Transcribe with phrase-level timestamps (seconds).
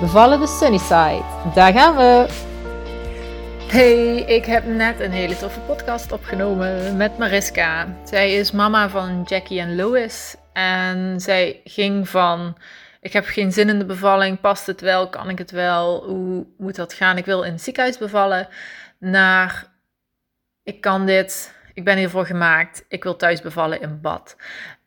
[0.00, 1.24] Bevallen de Sunnyside.
[1.54, 2.26] Daar gaan we!
[3.66, 7.96] Hey, ik heb net een hele toffe podcast opgenomen met Mariska.
[8.04, 10.36] Zij is mama van Jackie en Lois.
[10.52, 12.56] En zij ging van:
[13.00, 16.46] Ik heb geen zin in de bevalling, past het wel, kan ik het wel, hoe
[16.58, 17.18] moet dat gaan?
[17.18, 18.48] Ik wil in het ziekenhuis bevallen.
[18.98, 19.66] Naar:
[20.62, 24.36] Ik kan dit, ik ben hiervoor gemaakt, ik wil thuis bevallen in bad.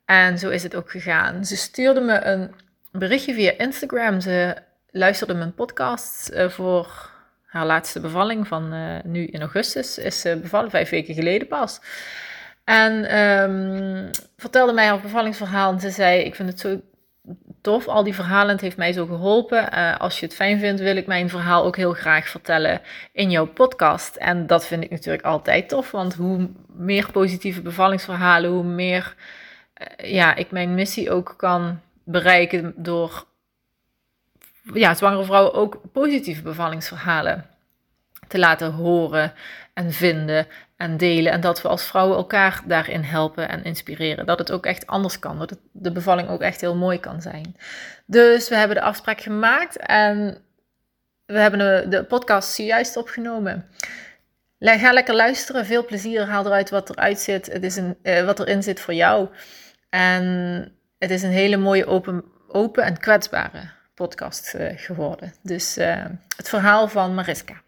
[0.04, 1.44] En zo is het ook gegaan.
[1.44, 2.54] Ze stuurde me een
[2.92, 4.20] berichtje via Instagram.
[4.20, 4.56] Ze
[4.96, 7.10] luisterde mijn podcast uh, voor
[7.44, 9.98] haar laatste bevalling van uh, nu in augustus.
[9.98, 11.80] Is ze bevallen, vijf weken geleden pas.
[12.64, 15.72] En um, vertelde mij haar bevallingsverhaal.
[15.72, 16.80] En ze zei: Ik vind het zo
[17.60, 18.52] tof, al die verhalen.
[18.52, 19.68] Het heeft mij zo geholpen.
[19.74, 22.80] Uh, als je het fijn vindt, wil ik mijn verhaal ook heel graag vertellen
[23.12, 24.16] in jouw podcast.
[24.16, 25.90] En dat vind ik natuurlijk altijd tof.
[25.90, 29.14] Want hoe meer positieve bevallingsverhalen, hoe meer
[29.96, 33.26] ja, ik mijn missie ook kan bereiken door
[34.72, 37.46] ja, zwangere vrouwen ook positieve bevallingsverhalen
[38.28, 39.32] te laten horen
[39.74, 41.32] en vinden en delen.
[41.32, 44.26] En dat we als vrouwen elkaar daarin helpen en inspireren.
[44.26, 45.38] Dat het ook echt anders kan.
[45.38, 47.56] Dat de bevalling ook echt heel mooi kan zijn.
[48.06, 50.38] Dus we hebben de afspraak gemaakt en
[51.26, 53.68] we hebben de, podcast zojuist opgenomen.
[54.58, 55.66] Ga lekker luisteren.
[55.66, 56.26] Veel plezier.
[56.26, 57.52] Haal eruit wat eruit zit.
[57.52, 59.28] Het is een, uh, wat erin zit voor jou.
[59.88, 60.24] En
[60.98, 65.34] het is een hele mooie open, open en kwetsbare podcast uh, geworden.
[65.42, 66.04] Dus uh,
[66.36, 67.62] het verhaal van Mariska.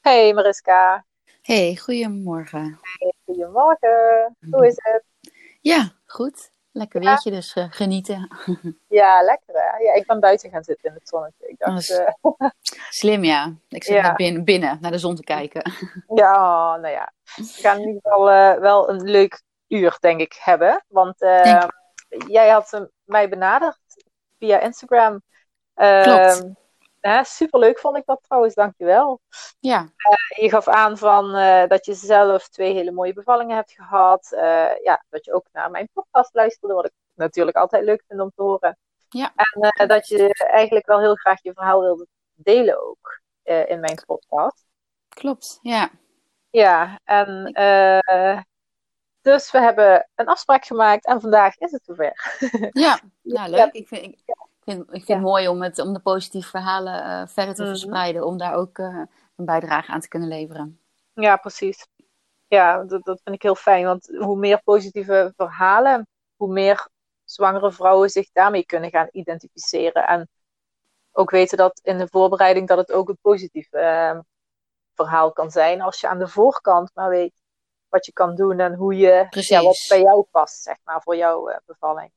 [0.00, 1.04] Hey Mariska.
[1.42, 2.80] Hey, goedemorgen.
[2.98, 4.36] Hey, goedemorgen.
[4.50, 5.02] Hoe is het?
[5.60, 6.52] Ja, goed.
[6.72, 7.08] Lekker ja.
[7.08, 8.28] weertje, dus uh, genieten.
[8.88, 9.76] ja, lekker hè?
[9.84, 11.48] Ja, ik ben buiten gaan zitten in het zonnetje.
[11.48, 12.02] Ik dacht,
[12.98, 13.54] Slim ja.
[13.68, 14.14] Ik zit ja.
[14.14, 15.72] binnen, binnen naar de zon te kijken.
[16.14, 17.12] ja, nou ja.
[17.36, 18.24] We gaan in ieder geval
[18.60, 20.84] wel een leuk uur, denk ik, hebben.
[20.88, 21.18] Want
[22.28, 23.78] jij had mij benaderd
[24.38, 25.22] via Instagram.
[25.74, 26.62] Klopt.
[27.04, 29.20] Uh, superleuk vond ik dat trouwens, dankjewel.
[29.60, 29.80] Ja.
[29.80, 34.32] Uh, je gaf aan van, uh, dat je zelf twee hele mooie bevallingen hebt gehad.
[34.32, 38.20] Eh, ja, dat je ook naar mijn podcast luisterde, wat ik natuurlijk altijd leuk vind
[38.20, 38.78] om te horen.
[39.08, 39.32] Ja.
[39.76, 44.64] En dat je eigenlijk wel heel graag je verhaal wilde delen ook in mijn podcast.
[45.08, 45.90] Klopt, ja.
[46.50, 47.52] Ja, en
[49.24, 52.38] dus we hebben een afspraak gemaakt en vandaag is het zover.
[52.72, 53.72] Ja, nou leuk.
[53.72, 54.18] Ik vind, ik,
[54.60, 57.68] vind, ik vind het mooi om, het, om de positieve verhalen uh, verder te mm
[57.68, 57.76] -hmm.
[57.76, 58.26] verspreiden.
[58.26, 59.02] Om daar ook uh,
[59.36, 60.80] een bijdrage aan te kunnen leveren.
[61.12, 61.86] Ja, precies.
[62.46, 63.84] Ja, dat, dat vind ik heel fijn.
[63.84, 66.06] Want hoe meer positieve verhalen,
[66.36, 66.88] hoe meer
[67.24, 70.06] zwangere vrouwen zich daarmee kunnen gaan identificeren.
[70.06, 70.28] En
[71.12, 74.18] ook weten dat in de voorbereiding dat het ook een positief uh,
[74.94, 75.80] verhaal kan zijn.
[75.80, 77.42] Als je aan de voorkant maar weet
[77.94, 81.16] wat je kan doen en hoe je, ja, wat bij jou past, zeg maar, voor
[81.16, 82.10] jouw uh, bevalling.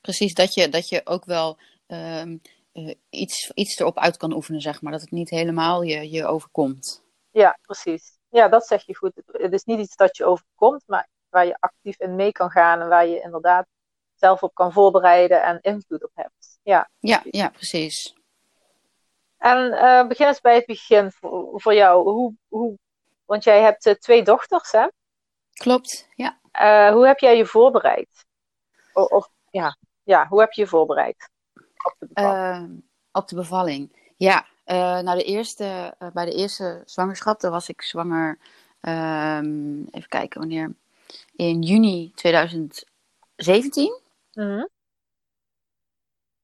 [0.00, 2.40] Precies, dat je, dat je ook wel um,
[2.72, 4.92] uh, iets, iets erop uit kan oefenen, zeg maar.
[4.92, 7.04] Dat het niet helemaal je, je overkomt.
[7.30, 8.18] Ja, precies.
[8.28, 9.12] Ja, dat zeg je goed.
[9.26, 12.80] Het is niet iets dat je overkomt, maar waar je actief in mee kan gaan
[12.80, 13.66] en waar je inderdaad
[14.14, 16.58] zelf op kan voorbereiden en invloed op hebt.
[16.62, 18.14] Ja, ja, ja precies.
[19.38, 22.10] En uh, begin eens bij het begin voor, voor jou.
[22.10, 22.78] Hoe, hoe,
[23.24, 24.86] want jij hebt uh, twee dochters, hè?
[25.56, 26.38] Klopt, ja.
[26.60, 28.26] Uh, hoe heb jij je voorbereid?
[28.92, 29.76] Of, of, ja.
[30.02, 31.30] ja, hoe heb je je voorbereid
[31.84, 32.68] op de bevalling?
[32.68, 32.78] Uh,
[33.12, 34.46] op de bevalling, ja.
[34.66, 38.38] Uh, nou, de eerste, bij de eerste zwangerschap, dan was ik zwanger,
[38.80, 40.74] ehm, even kijken wanneer,
[41.36, 44.00] in juni 2017.
[44.32, 44.68] Mm -hmm.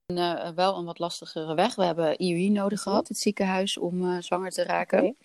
[0.06, 1.74] En, wel een wat lastigere weg.
[1.74, 4.98] We hebben IUI nodig gehad, het ziekenhuis, om zwanger te raken.
[4.98, 5.16] Okay.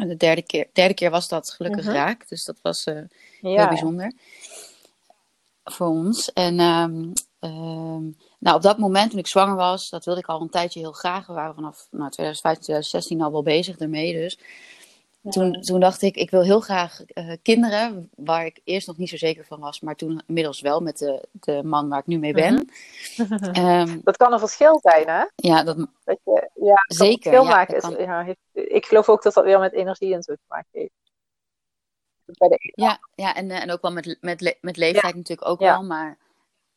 [0.00, 1.94] En de derde keer, derde keer was dat gelukkig -huh.
[1.94, 2.28] raak.
[2.28, 3.06] Dus dat was ja.
[3.40, 4.12] heel bijzonder
[5.70, 6.32] voor ons.
[6.32, 10.40] En um, um, nou, op dat moment toen ik zwanger was, dat wilde ik al
[10.40, 11.26] een tijdje heel graag.
[11.26, 14.12] We waren vanaf nou, 2015, 2016 al wel bezig ermee.
[14.12, 14.38] Dus
[15.20, 15.30] ja.
[15.30, 19.08] toen, toen dacht ik, ik wil heel graag uh, kinderen, waar ik eerst nog niet
[19.08, 19.80] zo zeker van was.
[19.80, 22.70] Maar toen inmiddels wel met de, de man waar ik nu mee ben.
[23.16, 23.80] -huh.
[23.80, 25.24] um, dat kan een verschil zijn, hè?
[25.36, 27.44] Ja, dat, dat je, ja, zeker.
[27.44, 30.40] Maken is, ja, heeft, ik geloof ook dat dat weer met energie en zo te
[30.46, 30.92] maken heeft.
[32.24, 32.72] Bij de...
[32.74, 36.18] Ja, ja en, en ook wel met, met, met leeftijd natuurlijk ook wel, maar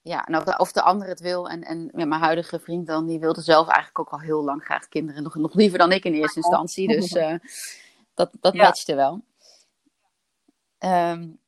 [0.02, 1.50] ja, en of de, of de ander het wil.
[1.50, 4.64] En, en ja, mijn huidige vriend dan, die wilde zelf eigenlijk ook al heel lang
[4.64, 5.24] graag kinderen.
[5.24, 6.88] Nog, nog liever dan ik in eerste instantie.
[6.88, 7.36] Dus uh,
[8.14, 8.64] dat, dat ja.
[8.64, 9.22] matchte wel.
[10.80, 11.40] Um,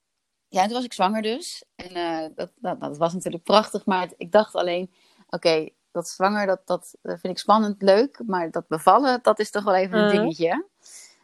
[0.48, 1.64] ja, en toen was ik zwanger dus.
[1.76, 3.86] En uh, dat, dat, dat, was natuurlijk prachtig.
[3.86, 4.92] Maar ik dacht alleen,
[5.26, 8.20] oké, okay, dat zwanger, dat, dat vind ik spannend, leuk.
[8.26, 10.66] Maar dat bevallen, dat is toch wel even een dingetje.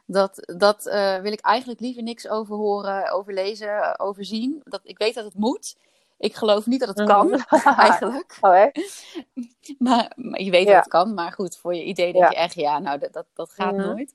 [0.05, 4.61] Dat, dat uh, wil ik eigenlijk liever niks over horen, over lezen, over zien.
[4.63, 5.77] Dat, ik weet dat het moet.
[6.17, 7.45] Ik geloof niet dat het kan,
[7.77, 8.37] eigenlijk.
[8.41, 8.69] Oh, hè?
[9.87, 10.73] maar, maar, je weet ja.
[10.73, 11.13] dat het kan.
[11.13, 12.29] Maar goed, voor je idee denk ja.
[12.29, 13.87] je echt, ja, nou, dat, dat, dat gaat mm -hmm.
[13.87, 14.13] nooit.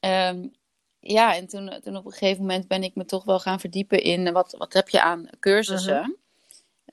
[0.00, 0.52] Um,
[1.00, 4.02] ja, en toen, toen op een gegeven moment ben ik me toch wel gaan verdiepen
[4.02, 5.96] in wat, wat heb je aan cursussen.
[5.96, 6.16] Mm -hmm.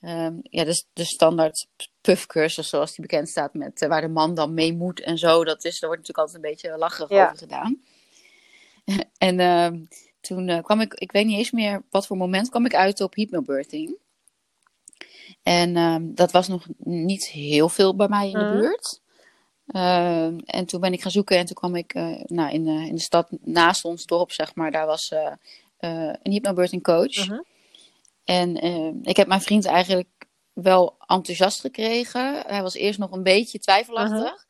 [0.02, 1.68] Um, ja, dus de standaard
[2.02, 5.44] puffcursus zoals die bekend staat met uh, waar de man dan mee moet en zo.
[5.44, 7.26] Dat is, daar wordt natuurlijk altijd een beetje lacherig ja.
[7.26, 7.82] over gedaan.
[9.18, 9.82] en uh,
[10.22, 13.02] toen uh, kwam ik, ik weet niet eens meer wat voor moment, kwam ik uit
[13.02, 13.96] op hypnobirthing.
[15.44, 19.00] En um, dat was nog niet heel veel bij mij in de buurt.
[19.68, 22.96] Uh, en toen ben ik gaan zoeken en toen kwam ik uh, nou, in, in
[22.96, 24.72] de stad naast ons dorp, zeg maar.
[24.72, 25.14] Daar was
[25.78, 27.16] een hypnobirthing coach.
[27.16, 27.30] Mhm.
[27.30, 27.46] -huh.
[28.32, 32.44] En ehm, ik heb mijn vriend eigenlijk wel enthousiast gekregen.
[32.48, 34.46] Hij was eerst nog een beetje twijfelachtig.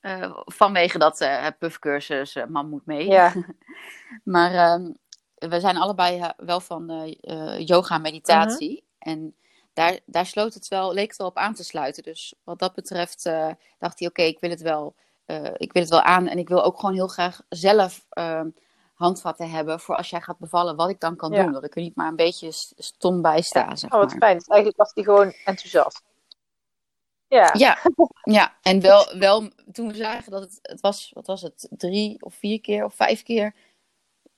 [0.00, 0.40] -huh.
[0.44, 3.08] vanwege dat puffcursus, man moet mee.
[3.08, 3.32] Ja.
[4.24, 4.92] maar ehm,
[5.34, 7.14] we zijn allebei wel van
[7.58, 8.84] yoga en meditatie.
[8.98, 9.34] En
[9.72, 12.02] daar, daar sloot het wel, leek het wel op aan te sluiten.
[12.02, 13.22] Dus wat dat betreft
[13.78, 14.94] dacht hij, oké, okay, ik wil het wel,
[15.26, 16.28] uh, ik wil het wel aan.
[16.28, 18.44] En ik wil ook gewoon heel graag zelf uh,
[18.98, 21.42] handvatten hebben voor als jij gaat bevallen, wat ik dan kan ja.
[21.42, 21.52] doen.
[21.52, 23.76] Dat ik er niet maar een beetje stom bij sta, ja.
[23.76, 24.18] zeg Oh, wat maar.
[24.18, 24.38] fijn.
[24.38, 26.02] Dus eigenlijk was hij gewoon enthousiast.
[27.28, 27.50] Ja.
[27.52, 27.78] Ja,
[28.38, 28.56] ja.
[28.62, 32.34] en wel, wel toen we zagen dat het, het was, wat was het, drie of
[32.34, 33.54] vier keer of vijf keer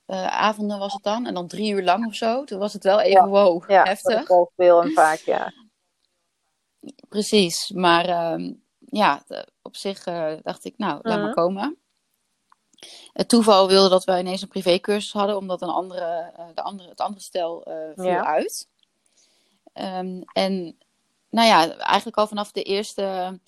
[0.06, 1.26] uh, avonden was het dan.
[1.26, 2.44] En dan drie uur lang of zo.
[2.44, 3.28] Toen was het wel even ja.
[3.28, 4.28] wow, ja, heftig.
[4.28, 5.52] Wel veel en vaak, ja.
[7.08, 9.22] Precies, maar uh, ja,
[9.62, 11.24] op zich uh, dacht ik, nou, laat Mhm.
[11.24, 11.78] maar komen.
[13.12, 16.88] Het toeval wilde dat wij ineens een privécursus hadden, omdat een andere, uh, de andere,
[16.88, 17.62] het andere stel
[17.94, 18.24] viel Ja.
[18.24, 18.68] uit.
[19.74, 20.78] Um, en
[21.30, 23.38] nou ja, eigenlijk al vanaf de eerste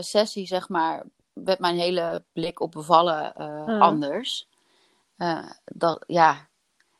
[0.00, 1.02] sessie, zeg maar,
[1.32, 3.34] werd mijn hele blik op bevallen
[3.80, 4.48] anders.
[5.64, 6.48] Dat, ja,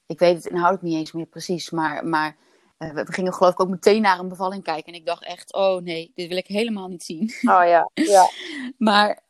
[0.06, 2.36] ik weet het inhoudelijk niet eens meer precies, maar, maar
[2.78, 4.92] uh, we gingen geloof ik ook meteen naar een bevalling kijken.
[4.92, 7.22] En ik dacht echt, oh nee, dit wil ik helemaal niet zien.
[7.42, 8.28] Oh ja, ja.
[8.78, 9.21] maar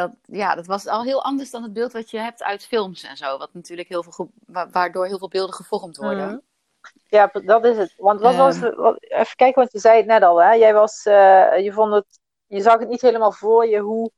[0.00, 3.02] dat, ja, dat was al heel anders dan het beeld wat je hebt uit films
[3.02, 3.38] en zo.
[3.38, 4.30] Wat natuurlijk heel veel,
[4.70, 6.30] waardoor heel veel beelden gevormd worden.
[6.30, 6.42] Mm.
[7.08, 7.94] Ja, dat is het.
[7.96, 10.52] Want wat was, wat, even kijken, want je zei het net al, hè?
[10.52, 14.10] Jij was, uh, je vond het, je zag het niet helemaal voor je hoe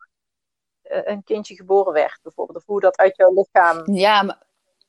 [0.83, 2.59] een kindje geboren werd, bijvoorbeeld.
[2.59, 4.43] Of hoe dat uit jouw lichaam ja, maar,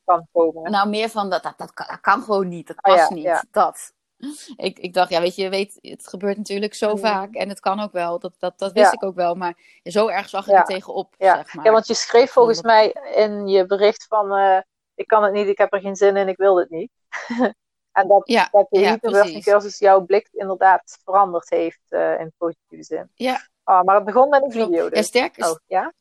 [0.04, 0.72] kan komen.
[0.72, 2.68] Nou, meer van dat, dat, dat, kan, dat kan gewoon niet.
[2.68, 3.24] Dat past oh, ja, niet.
[3.24, 3.44] Ja.
[3.52, 3.94] Dat.
[4.56, 6.98] Ik, ik dacht, ja, weet je, weet, het gebeurt natuurlijk zo mm.
[6.98, 7.34] vaak.
[7.34, 8.20] En het kan ook wel.
[8.20, 8.92] Dat, dat, dat wist ja.
[8.92, 9.36] ik ook wel.
[9.36, 11.16] Maar zo erg zag ik er tegenop.
[11.18, 11.36] Ja.
[11.36, 11.66] Zeg maar.
[11.66, 14.38] ja, want je schreef volgens mij in je bericht van...
[14.38, 14.58] Uh,
[14.96, 16.92] ik kan het niet, ik heb er geen zin in, ik wil het niet.
[17.92, 22.84] en dat, ja, dat de ja, hypnobirthing-cursus jouw blik inderdaad veranderd heeft uh, in positieve
[22.84, 23.10] zin.
[23.16, 23.48] Ja.
[23.64, 24.98] Oh, maar het begon met een video dus.
[24.98, 25.50] Ja, sterker.
[25.50, 25.94] Oh, ja?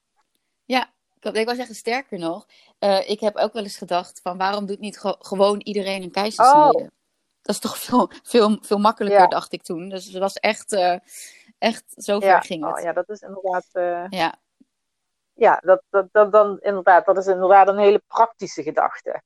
[0.65, 0.91] Ja,
[1.21, 2.47] ik wil zeggen, sterker nog,
[2.81, 6.11] uh, ik heb ook wel eens gedacht van waarom doet niet ge gewoon iedereen een
[6.11, 6.79] keizersnede?
[6.79, 6.87] Oh.
[7.43, 9.27] Dat is toch veel, veel, veel makkelijker, ja.
[9.27, 9.89] dacht ik toen.
[9.89, 10.97] Dus het was echt, uh,
[11.59, 12.41] echt zover ja.
[12.41, 12.77] ging het.
[12.77, 13.67] Oh, ja, dat is inderdaad...
[13.73, 14.07] Uh...
[14.09, 14.35] Ja,
[15.35, 19.23] ja dat, dat, dat, dan, inderdaad, dat is inderdaad een hele praktische gedachte.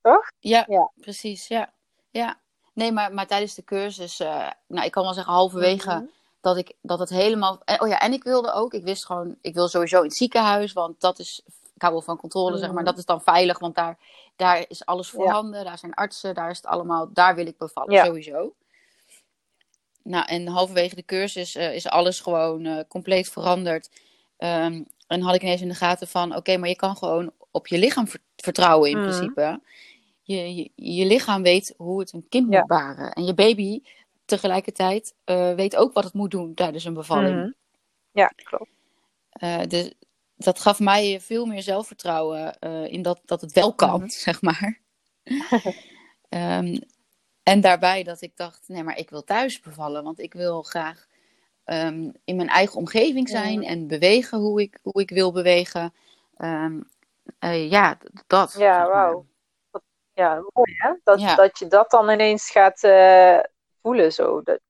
[0.00, 0.30] Toch?
[0.38, 0.90] Ja, ja.
[0.94, 1.72] precies, ja.
[2.10, 2.40] ja.
[2.72, 5.90] Nee, maar, maar tijdens de cursus, uh, nou, ik kan wel zeggen halverwege...
[5.90, 7.62] Mm -hmm dat ik dat het helemaal.
[7.78, 8.74] Oh ja, en ik wilde ook.
[8.74, 11.42] Ik wist gewoon, ik wil sowieso in het ziekenhuis, want dat is.
[11.74, 12.58] Ik hou wel van controle, mm.
[12.58, 12.84] zeg maar.
[12.84, 13.98] Dat is dan veilig, want daar,
[14.38, 15.58] daar is alles voorhanden.
[15.58, 15.64] Ja.
[15.64, 17.12] Daar zijn artsen, daar is het allemaal.
[17.12, 18.04] Daar wil ik bevallen, ja.
[18.04, 18.54] sowieso.
[20.02, 23.90] Nou, en halverwege de cursus uh, is alles gewoon uh, compleet veranderd.
[24.38, 27.32] Um, en had ik ineens in de gaten van: oké, okay, maar je kan gewoon
[27.50, 29.02] op je lichaam vertrouwen in mm.
[29.02, 29.60] principe.
[30.22, 32.58] Je, je, je, lichaam weet hoe het een kind ja.
[32.58, 33.12] moet baren.
[33.12, 33.82] En je baby
[34.24, 37.34] tegelijkertijd uh, weet ook wat het moet doen tijdens een bevalling.
[37.34, 37.54] Mm -hmm.
[38.12, 38.70] Ja, klopt.
[39.42, 39.92] Uh, dus
[40.38, 44.10] dat gaf mij veel meer zelfvertrouwen uh, in dat, dat het wel kan, -hmm.
[44.28, 44.78] zeg maar.
[46.28, 46.78] um,
[47.42, 51.06] en daarbij dat ik dacht, nee, maar ik wil thuis bevallen, want ik wil graag
[51.64, 55.94] um, in mijn eigen omgeving zijn en bewegen hoe ik, hoe ik wil bewegen.
[56.38, 56.88] Um,
[57.68, 58.54] ja, dat.
[58.58, 59.26] Ja, wauw.
[60.12, 60.92] Ja, mooi hè?
[61.04, 61.34] Dat, ja.
[61.34, 63.38] dat je dat dan ineens gaat uh,
[63.82, 64.42] voelen zo.
[64.42, 64.60] Dat,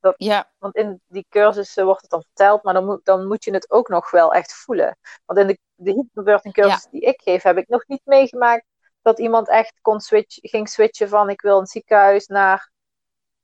[0.00, 0.50] dat, ja.
[0.58, 3.70] Want in die cursussen wordt het dan verteld, maar dan moet, dan moet je het
[3.70, 4.98] ook nog wel echt voelen.
[5.24, 6.90] Want in de, de hypnobirthing cursus ja.
[6.90, 8.64] die ik geef, heb ik nog niet meegemaakt
[9.02, 12.70] dat iemand echt kon switch, ging switchen van ik wil een ziekenhuis naar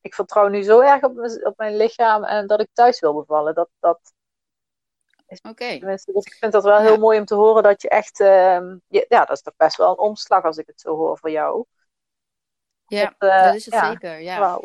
[0.01, 3.55] ik vertrouw nu zo erg op, op mijn lichaam en dat ik thuis wil bevallen.
[3.55, 4.15] Dat, dat
[5.43, 5.79] Oké.
[5.79, 9.25] Dus ik vind dat wel heel mooi om te horen dat je echt, uh, ja,
[9.25, 11.65] dat is toch best wel een omslag als ik het zo hoor voor jou.
[12.87, 14.21] Ja, dat, uh, dat is het ja, zeker.
[14.21, 14.39] Ja.
[14.39, 14.65] Wow.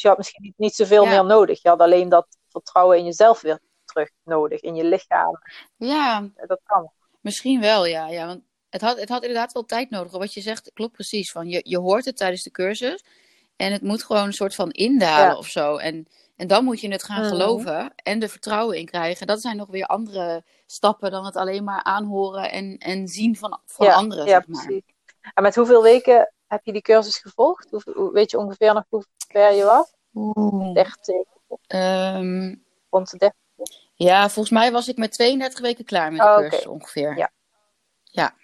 [0.00, 1.62] Dus je had misschien niet, niet zoveel meer nodig.
[1.62, 5.38] Je had alleen dat vertrouwen in jezelf weer terug nodig, in je lichaam.
[5.76, 6.90] Ja, dat kan.
[7.20, 8.08] Misschien wel, ja.
[8.08, 10.12] ja want het had, het had inderdaad wel tijd nodig.
[10.12, 11.32] Wat je zegt klopt precies.
[11.32, 13.04] Van je, je hoort het tijdens de cursus.
[13.56, 15.76] En het moet gewoon een soort van indalen of zo.
[15.76, 17.28] En, en dan moet je het gaan mhm.
[17.28, 19.26] geloven en er vertrouwen in krijgen.
[19.26, 23.60] Dat zijn nog weer andere stappen dan het alleen maar aanhoren en, en zien van,
[23.66, 24.24] van anderen.
[24.24, 24.64] Ja, zeg maar.
[24.64, 24.82] precies.
[25.34, 27.70] En met hoeveel weken heb je die cursus gevolgd?
[27.70, 29.94] Hoe, weet je ongeveer nog hoe ver je was?
[30.14, 30.74] Oeh.
[30.74, 31.14] 30
[31.68, 33.38] um, Rond de 30
[33.94, 37.16] Ja, volgens mij was ik met 32 weken klaar met de oh, cursus ongeveer.
[37.16, 37.30] Ja.
[38.02, 38.34] Ja.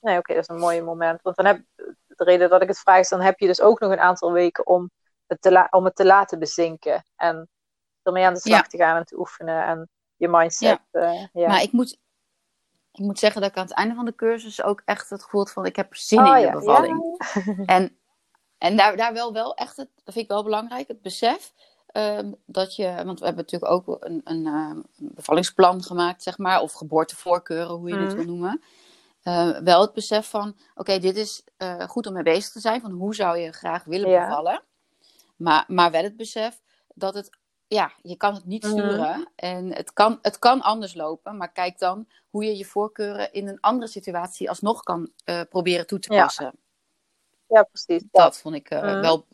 [0.00, 1.22] Nee, oké, dat is een mooi moment.
[1.22, 1.62] Want dan heb
[2.06, 4.32] de reden dat ik het vraag is, dan heb je dus ook nog een aantal
[4.32, 4.90] weken om
[5.26, 7.04] het te, om het te laten bezinken.
[7.16, 7.48] En
[8.02, 9.64] ermee aan de slag te gaan en te oefenen.
[9.64, 10.80] En je mindset.
[10.90, 11.12] Ja.
[11.12, 11.48] Uh, ja.
[11.48, 11.98] Maar ik moet,
[12.94, 15.46] ik moet zeggen dat ik aan het einde van de cursus ook echt het gevoel
[15.46, 17.22] van ik heb zin oh, in de bevalling.
[17.66, 17.96] En,
[18.58, 21.52] en daar, daar wel, wel echt, het, dat vind ik wel belangrijk, het besef.
[21.86, 26.60] Ehm, dat je, want we hebben natuurlijk ook een, een, uh, bevallingsplan gemaakt, zeg maar,
[26.60, 28.16] of geboortevoorkeuren, hoe je het mhm.
[28.16, 28.62] wil noemen.
[29.24, 32.80] Uh, wel het besef van, oké, dit is uh, goed om mee bezig te zijn,
[32.80, 34.62] van hoe zou je graag willen bevallen.
[35.36, 36.60] Maar, maar wel het besef
[36.94, 37.30] dat het,
[37.74, 38.72] ja, je kan het niet mhm.
[38.72, 43.32] sturen en het kan, het kan anders lopen, maar kijk dan hoe je je voorkeuren
[43.32, 46.44] in een andere situatie alsnog kan uh, proberen toe te passen.
[46.44, 46.52] Ja,
[47.46, 48.02] ja precies.
[48.10, 49.00] Dat vond ik mhm.
[49.00, 49.26] wel.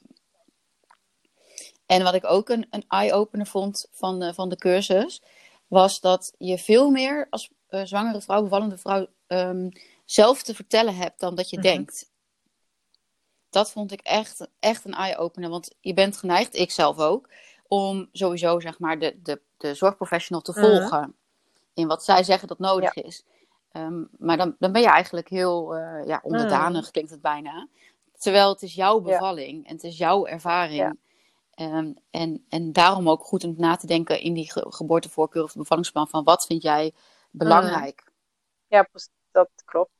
[1.86, 5.22] En wat ik ook een, een eye-opener vond van, van de cursus,
[5.66, 9.68] was dat je veel meer als zwangere vrouw, bevallende vrouw, um,
[10.04, 11.66] zelf te vertellen hebt dan dat je mhm.
[11.66, 12.10] denkt.
[13.48, 15.50] Dat vond ik echt, echt een eye-opener.
[15.50, 17.28] Want je bent geneigd, ik zelf ook,
[17.72, 20.60] om sowieso zeg maar de, de, de zorgprofessional te mhm.
[20.60, 21.14] volgen.
[21.74, 23.24] In wat zij zeggen dat nodig is.
[23.72, 26.90] Um, maar dan, dan ben je eigenlijk heel uh, ja, onderdanig, mm.
[26.90, 27.68] klinkt het bijna.
[28.18, 30.98] Terwijl het is jouw bevalling en het is jouw ervaring.
[31.60, 35.54] Um, en, en daarom ook goed om na te denken in die ge geboortevoorkeur of
[35.54, 36.92] bevallingsplan van wat vind jij
[37.30, 38.12] belangrijk.
[38.66, 39.90] Ja, precies dat klopt.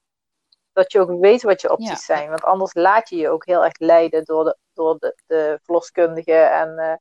[0.72, 2.28] Dat je ook weet wat je opties zijn.
[2.28, 6.32] Want anders laat je je ook heel erg leiden door de, door de, de verloskundige.
[6.32, 6.94] En uh,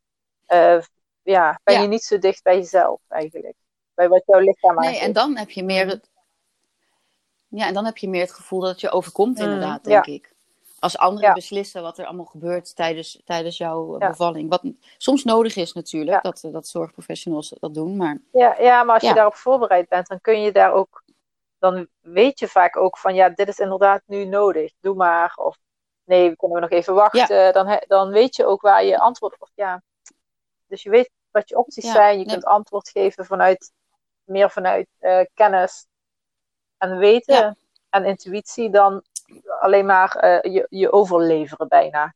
[1.23, 3.55] ja, ben je niet zo dicht bij jezelf eigenlijk.
[3.93, 4.93] Bij wat jouw lichaam aangeeft.
[4.93, 6.09] Nee, en dan heb je meer het...
[7.47, 10.05] Ja, en dan heb je meer het gevoel dat het je overkomt mm, inderdaad, denk
[10.05, 10.33] ik.
[10.79, 14.49] Als anderen beslissen wat er allemaal gebeurt tijdens, tijdens jouw bevalling.
[14.49, 14.63] Wat
[14.97, 17.97] soms nodig is natuurlijk, dat, dat zorgprofessionals dat doen.
[17.97, 18.17] Maar...
[18.31, 21.03] Ja, ja, maar als je daarop voorbereid bent, dan kun je daar ook
[21.59, 25.33] dan weet je vaak ook van ja, dit is inderdaad nu nodig, doe maar.
[25.35, 25.57] Of
[26.03, 27.53] nee, we kunnen nog even wachten.
[27.53, 29.49] Dan, dan weet je ook waar je antwoord op.
[29.55, 29.81] Ja.
[30.69, 32.19] Dus je weet wat je opties zijn.
[32.19, 33.71] Je kunt antwoord geven vanuit
[34.23, 35.85] meer vanuit uh, kennis
[36.77, 37.57] en weten
[37.89, 39.03] en intuïtie dan
[39.59, 42.15] alleen maar uh, je, je overleveren bijna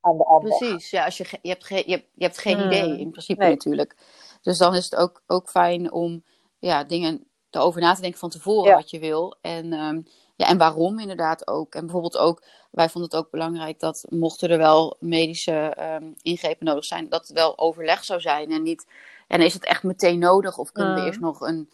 [0.00, 0.56] aan de ander.
[0.56, 2.66] Precies, ja, als je, je, hebt, je, hebt, je hebt geen hmm.
[2.66, 3.96] idee in principe natuurlijk.
[4.42, 6.24] Dus dan is het ook, ook fijn om
[6.58, 9.36] ja, dingen erover na te denken van tevoren wat je wil.
[9.40, 10.06] En, um,
[10.36, 11.74] ja, en waarom inderdaad ook.
[11.74, 16.66] En bijvoorbeeld ook, wij vonden het ook belangrijk dat mochten er wel medische um, ingrepen
[16.66, 18.50] nodig zijn, dat het wel overleg zou zijn.
[18.50, 18.86] En niet,
[19.28, 21.06] en is het echt meteen nodig of kunnen we mm.
[21.06, 21.70] eerst nog een,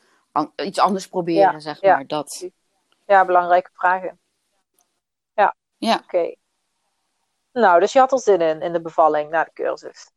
[0.57, 2.07] iets anders proberen, zeg maar.
[2.07, 2.49] Dat.
[3.07, 4.19] Ja, belangrijke vragen.
[5.35, 6.01] Ja, ja.
[6.05, 6.35] oké.
[7.53, 10.11] Nou, dus je had er zin in, in de bevalling na de cursus.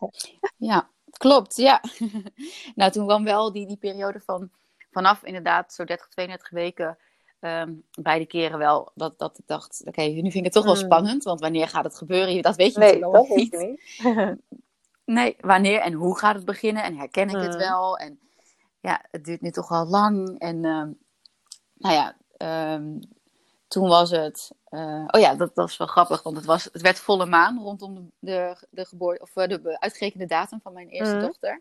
[0.70, 1.82] ja, klopt, ja.
[2.74, 4.50] nou, toen kwam wel die, die periode van
[4.90, 6.98] vanaf inderdaad zo 30, 32 weken
[7.40, 10.74] um, beide keren wel dat, dat ik dacht, oké, nu vind ik het toch wel
[10.74, 10.84] hmm.
[10.84, 12.42] spannend, want wanneer gaat het gebeuren?
[12.42, 13.52] Dat weet je nee, natuurlijk nog niet.
[13.52, 14.36] niet.
[15.16, 17.58] nee, wanneer en hoe gaat het beginnen en herken ik het hmm.
[17.58, 17.98] wel?
[17.98, 18.20] En
[18.80, 20.98] ja, het duurt nu toch wel lang en um,
[21.74, 22.16] nou ja,
[22.74, 23.00] um,
[23.68, 26.82] toen was het, uh, oh ja, dat, dat was wel grappig, want het, was, het
[26.82, 31.14] werd volle maan rondom de, de, geboorte, of eh, de uitgerekende datum van mijn eerste
[31.14, 31.24] hmm.
[31.24, 31.60] dochter.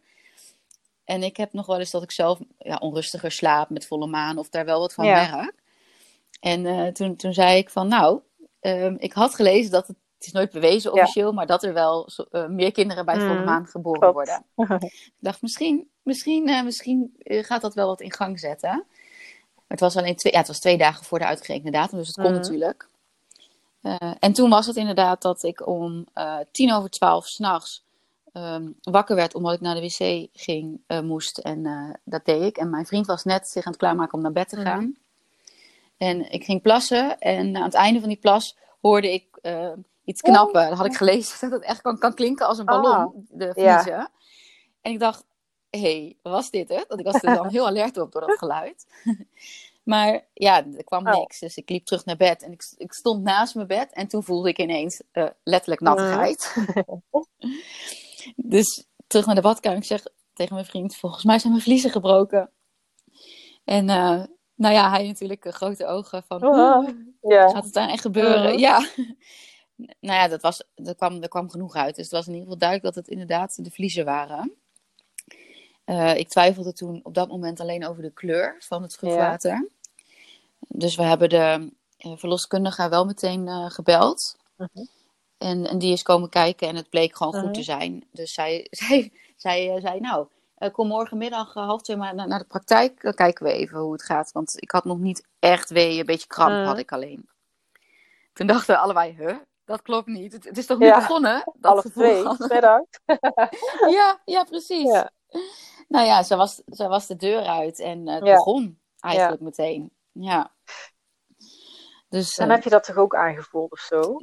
[1.03, 4.37] En ik heb nog wel eens dat ik zelf ja, onrustiger slaap met volle maan
[4.37, 5.53] of daar wel wat van merk.
[6.39, 8.19] En uh, toen, toen zei ik van nou,
[8.61, 12.09] um, ik had gelezen dat het, het is nooit bewezen officieel, maar dat er wel
[12.31, 14.45] uh, meer kinderen bij volle mm, maan geboren worden.
[14.81, 18.85] ik dacht misschien, misschien, uh, misschien gaat dat wel wat in gang zetten.
[19.55, 22.07] Maar het was alleen twee, ja, het was twee dagen voor de uitgerekende datum, dus
[22.07, 22.33] het kon mm.
[22.33, 22.87] natuurlijk.
[24.19, 26.05] en toen was het inderdaad dat ik om
[26.51, 27.83] tien over twaalf s'nachts
[28.33, 31.37] um, wakker werd omdat ik naar de wc ging, moest.
[31.37, 32.57] En dat deed ik.
[32.57, 34.65] En mijn vriend was net zich aan het klaarmaken om naar bed te mhm.
[34.65, 34.95] gaan.
[35.99, 37.19] En ik ging plassen.
[37.19, 39.71] En aan het einde van die plas hoorde ik uh,
[40.03, 40.69] iets knappen.
[40.69, 43.53] Dat had ik gelezen dat het echt kan, kan klinken als een ballon, Ah, de
[43.53, 44.11] vliezen.
[44.81, 45.25] En ik dacht,
[45.69, 46.83] hé, hey, was dit hè?
[46.87, 48.87] Want ik was er dan heel alert op door dat geluid.
[49.83, 51.13] maar ja, er kwam Oh.
[51.13, 51.39] niks.
[51.39, 54.23] Dus ik liep terug naar bed en ik, ik stond naast mijn bed en toen
[54.23, 56.55] voelde ik ineens eh, letterlijk nattigheid.
[58.35, 59.77] dus terug naar de badkamer.
[59.77, 60.03] Ik zeg
[60.33, 62.51] tegen mijn vriend, volgens mij zijn mijn vliezen gebroken.
[63.63, 64.23] En eh,
[64.59, 66.39] nou ja, hij natuurlijk eh, grote ogen van,
[67.21, 67.49] ja.
[67.49, 68.51] gaat het dan echt gebeuren?
[68.51, 68.59] Mhm.
[68.59, 68.79] Ja.
[69.99, 71.95] nou ja, dat was, er, kwam, er kwam genoeg uit.
[71.95, 74.53] Dus het was in ieder geval duidelijk dat het inderdaad de vliezen waren.
[75.83, 79.69] Eh, ik twijfelde toen op dat moment alleen over de kleur van het schroefwater.
[80.67, 84.37] Dus we hebben de eh, verloskundige wel meteen gebeld.
[84.57, 84.85] Mhm.
[85.37, 87.45] En, en die is komen kijken en het bleek gewoon Mhm.
[87.45, 88.03] goed te zijn.
[88.11, 90.27] Dus zij, zij, zij zei, nou,
[90.59, 93.01] eh, kom morgenmiddag eh, half twee maar naar, naar de praktijk.
[93.01, 94.31] Dan kijken we even hoe het gaat.
[94.31, 96.65] Want ik had nog niet echt weeën, een beetje kramp Mhm.
[96.65, 97.29] had ik alleen.
[98.33, 99.37] Toen dachten we allebei, huh?
[99.65, 100.33] Dat klopt niet.
[100.33, 100.99] Het, het is toch niet Ja.
[100.99, 101.51] begonnen?
[101.53, 102.81] Dat gevoel twee, middag.
[103.97, 104.91] Ja, ja, precies.
[104.91, 105.11] Ja.
[105.87, 108.33] Nou ja, ze was, ze was de deur uit en eh, het Ja.
[108.33, 109.91] begon eigenlijk meteen.
[110.11, 110.53] Ja.
[112.09, 114.17] Dus, En eh, heb je dat toch ook aangevoeld of zo?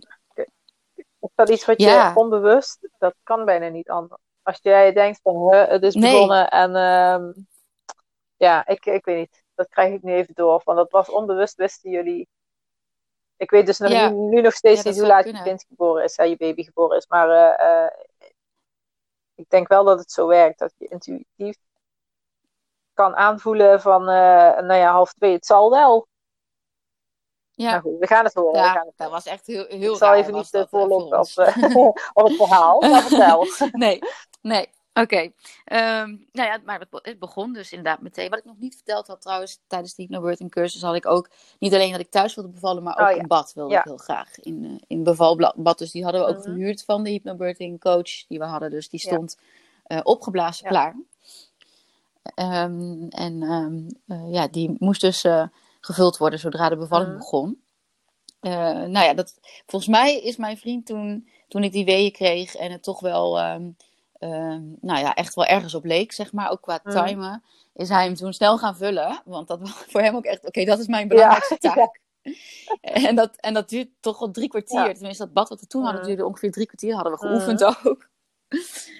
[1.20, 4.20] Is dat iets wat je onbewust, dat kan bijna niet anders.
[4.46, 6.10] Als jij denkt van, het is Nee.
[6.12, 7.32] begonnen en ehm,
[8.36, 9.44] ja, ik, ik weet niet.
[9.54, 10.60] Dat krijg ik nu even door.
[10.64, 12.28] Want dat was onbewust, wisten jullie.
[13.36, 14.08] Ik weet dus nog, Ja.
[14.08, 15.42] nu, nu nog steeds Ja, niet hoe laat kunnen.
[15.42, 17.06] je kind geboren is, hè, je baby geboren is.
[17.06, 17.92] Maar eh, eh,
[19.34, 21.56] ik denk wel dat het zo werkt, dat je intuïtief
[22.94, 26.06] kan aanvoelen van, eh, nou ja, half twee, het zal wel.
[27.56, 28.52] Ja, Nou goed, we gaan het horen.
[28.52, 29.12] we gaan ja, het dat horen.
[29.12, 31.26] was echt heel, heel Ik zal raar even niet te dat, eh, voor voorlopen op,
[31.36, 31.76] eh,
[32.14, 33.46] op het verhaal, maar vertel.
[33.72, 33.98] nee,
[34.42, 34.68] nee.
[35.00, 35.30] Oké.
[35.64, 38.30] Ehm, nou ja, maar het be- het begon dus inderdaad meteen.
[38.30, 41.74] Wat ik nog niet verteld had trouwens tijdens de hypnobirthing cursus had ik ook niet
[41.74, 43.20] alleen dat ik thuis wilde bevallen, maar ook Oh ja.
[43.20, 43.78] een bad wilde Ja.
[43.78, 45.78] ik heel graag in, eh, in bevalbad.
[45.78, 46.42] Dus die hadden we ook Mhm.
[46.44, 48.70] gehuurd van de hypnobirthing coach die we hadden.
[48.70, 49.12] Dus die Ja.
[49.12, 49.38] stond
[49.84, 50.96] eh, opgeblazen klaar.
[52.34, 55.42] Ehm, en ehm, eh, ja, die moest dus eh,
[55.86, 57.60] gevuld worden zodra de bevalling begon.
[58.40, 62.54] Eh, nou ja, dat, volgens mij is mijn vriend toen, toen ik die weeën kreeg
[62.54, 63.70] en het toch wel, ehm,
[64.18, 67.04] ehm, nou ja, echt wel ergens op leek, zeg maar, ook qua Mhm.
[67.06, 67.42] timen,
[67.74, 69.22] is hij hem toen snel gaan vullen.
[69.24, 72.00] Want dat was voor hem ook echt, oké, dat is mijn belangrijkste Ja, taak.
[72.80, 74.86] En, dat, en dat duurt toch wel drie kwartier.
[74.86, 74.92] Ja.
[74.92, 76.08] Tenminste, dat bad wat we toen hadden Mhm.
[76.08, 77.28] duurde ongeveer drie kwartier, hadden we Mhm.
[77.28, 78.08] geoefend ook.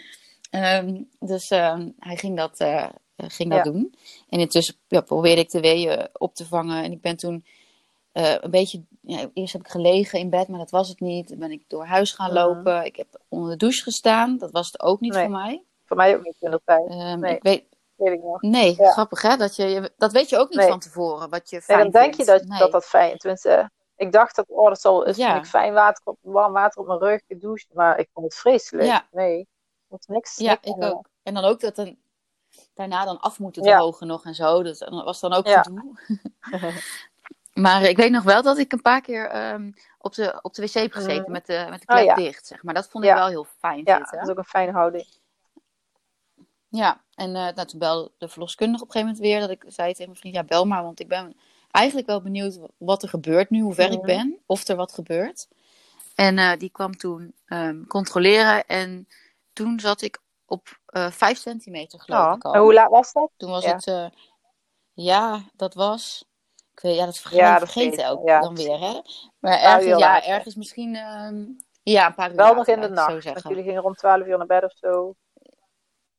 [0.51, 3.73] Ehm, dus hij ging dat, eh, ging dat Ja.
[3.73, 3.95] doen.
[4.29, 6.85] En intussen ja, probeerde ik de weeën op te vangen.
[6.85, 7.45] En ik ben toen
[8.13, 8.83] eh, een beetje...
[9.01, 11.27] Ja, eerst heb ik gelegen in bed, maar dat was het niet.
[11.27, 12.39] Toen ben ik door huis gaan Mhm.
[12.39, 12.85] lopen.
[12.85, 14.39] Ik heb onder de douche gestaan.
[14.39, 15.23] Dat was het ook niet Nee.
[15.23, 15.63] voor mij.
[15.85, 17.35] Voor mij ook niet in de tijd, Ehm, Nee.
[17.37, 17.65] ik weet,
[17.97, 18.43] weet ik nog.
[18.43, 18.91] nee, Ja.
[18.91, 19.37] grappig hè?
[19.37, 20.69] Dat, je, dat weet je ook niet Nee.
[20.69, 24.13] van tevoren, wat je Nee, fijn dan denk je dat dat, dat fijn Tenminste, ik
[24.13, 25.37] dacht dat, oh, dat zal, is Ja.
[25.39, 27.67] ik fijn water, op, warm water op mijn rug, gedoucht.
[27.73, 28.87] Maar ik vond het vreselijk.
[28.89, 29.07] Ja.
[29.11, 29.47] Nee, ik
[29.89, 30.37] vond niks.
[30.37, 31.09] Ja, ik eh, ook.
[31.23, 31.97] En dan ook dat dan,
[32.75, 33.77] daarna dan af moeten Ja.
[33.79, 34.63] drogen nog en zo.
[34.63, 35.63] Dat was dan ook Ja.
[35.63, 35.95] gedoe.
[37.55, 40.63] Maar ik weet nog wel dat ik een paar keer ehm, op, de, op de
[40.63, 41.31] wc heb gezeten Mhm.
[41.33, 42.15] met de, met de Oh, klep ja.
[42.15, 42.75] dicht, zeg maar.
[42.75, 43.17] Dat vond ik Ja.
[43.17, 44.17] wel heel fijn Ja, zitten.
[44.19, 45.07] dat is ook een fijne houding.
[46.69, 49.73] Ja, en eh nou, toen belde de verloskundige op een gegeven moment weer dat ik
[49.75, 51.37] zei tegen mijn vriend, ja bel maar, want ik ben
[51.71, 54.07] eigenlijk wel benieuwd wat er gebeurt nu, hoe ver ik Mhm.
[54.07, 55.49] ben, of er wat gebeurt.
[56.15, 59.09] En eh, die kwam toen ehm, controleren en
[59.53, 62.35] toen zat ik op eh 5 centimeter geloof Ja.
[62.35, 62.55] ik al.
[62.55, 63.31] En hoe laat was dat?
[63.37, 63.75] Toen was Ja.
[63.75, 64.07] het, eh,
[64.93, 66.25] ja, dat was,
[66.75, 68.41] ik weet, ja, dat verge- Ja, dat vergeten weet ook ja.
[68.41, 69.01] dan weer, hè.
[69.39, 70.29] Maar ergens, uur ja, later.
[70.31, 71.45] ergens misschien, ehm,
[71.83, 73.07] ja, een paar uur Wel later, nog in de nacht.
[73.07, 73.51] zo Want zeggen.
[73.51, 75.15] jullie gingen rond 12 uur naar bed of zo.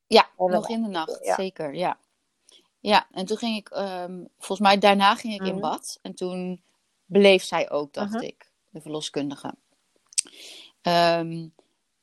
[0.08, 1.36] Ja, nog in de nacht, ja.
[1.36, 1.98] zeker, ja.
[2.80, 5.62] Ja, en toen ging ik, ehm, volgens mij daarna ging ik in Mhm.
[5.62, 6.00] bad.
[6.02, 6.64] En toen
[7.06, 8.24] bleef zij ook, dacht Mhm.
[8.24, 9.54] ik, de verloskundige.
[10.82, 11.48] Ehm,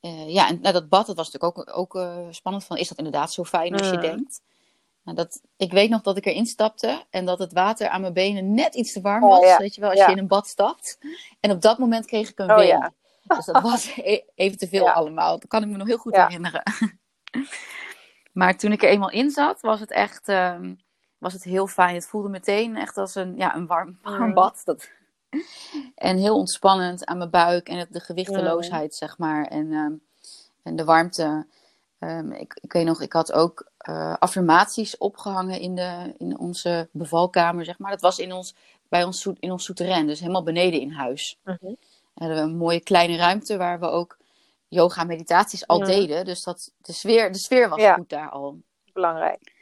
[0.05, 2.87] eh, ja, en nou, dat bad, dat was natuurlijk ook, ook eh, spannend van, is
[2.87, 4.41] dat inderdaad zo fijn als je denkt?
[5.03, 8.13] Nou, dat, ik weet nog dat ik erin stapte en dat het water aan mijn
[8.13, 9.45] benen net iets te warm Oh, was.
[9.45, 9.57] ja.
[9.57, 10.05] Weet je wel, als Ja.
[10.05, 10.97] je in een bad stapt.
[11.39, 12.91] En op dat moment kreeg ik een Oh, ja.
[13.35, 15.39] Dus dat was e- even te veel allemaal.
[15.39, 16.63] Dat kan ik me nog heel goed herinneren.
[18.33, 20.73] Maar toen ik er eenmaal in zat, was het echt ehm,
[21.17, 21.95] was het heel fijn.
[21.95, 24.33] Het voelde meteen echt als een, ja, een warm, warm Mhm.
[24.33, 24.61] bad.
[24.63, 24.89] Dat...
[25.95, 29.45] En heel ontspannend aan mijn buik en het, de gewichteloosheid, zeg maar.
[29.45, 29.93] En, ehm,
[30.63, 31.45] en de warmte.
[31.99, 36.89] Ehm, ik, ik weet nog, ik had ook eh, affirmaties opgehangen in, de, in onze
[36.91, 37.91] bevalkamer, zeg maar.
[37.91, 38.55] Dat was in ons,
[38.89, 41.39] bij ons, in ons souterrain, dus helemaal beneden in huis.
[41.43, 41.73] Mhm.
[42.13, 44.17] hadden we een mooie kleine ruimte waar we ook
[44.67, 46.25] yoga meditaties al deden.
[46.25, 47.93] Dus dat, de, sfeer, de sfeer was Ja.
[47.93, 48.57] goed daar al.
[48.93, 49.53] Belangrijk.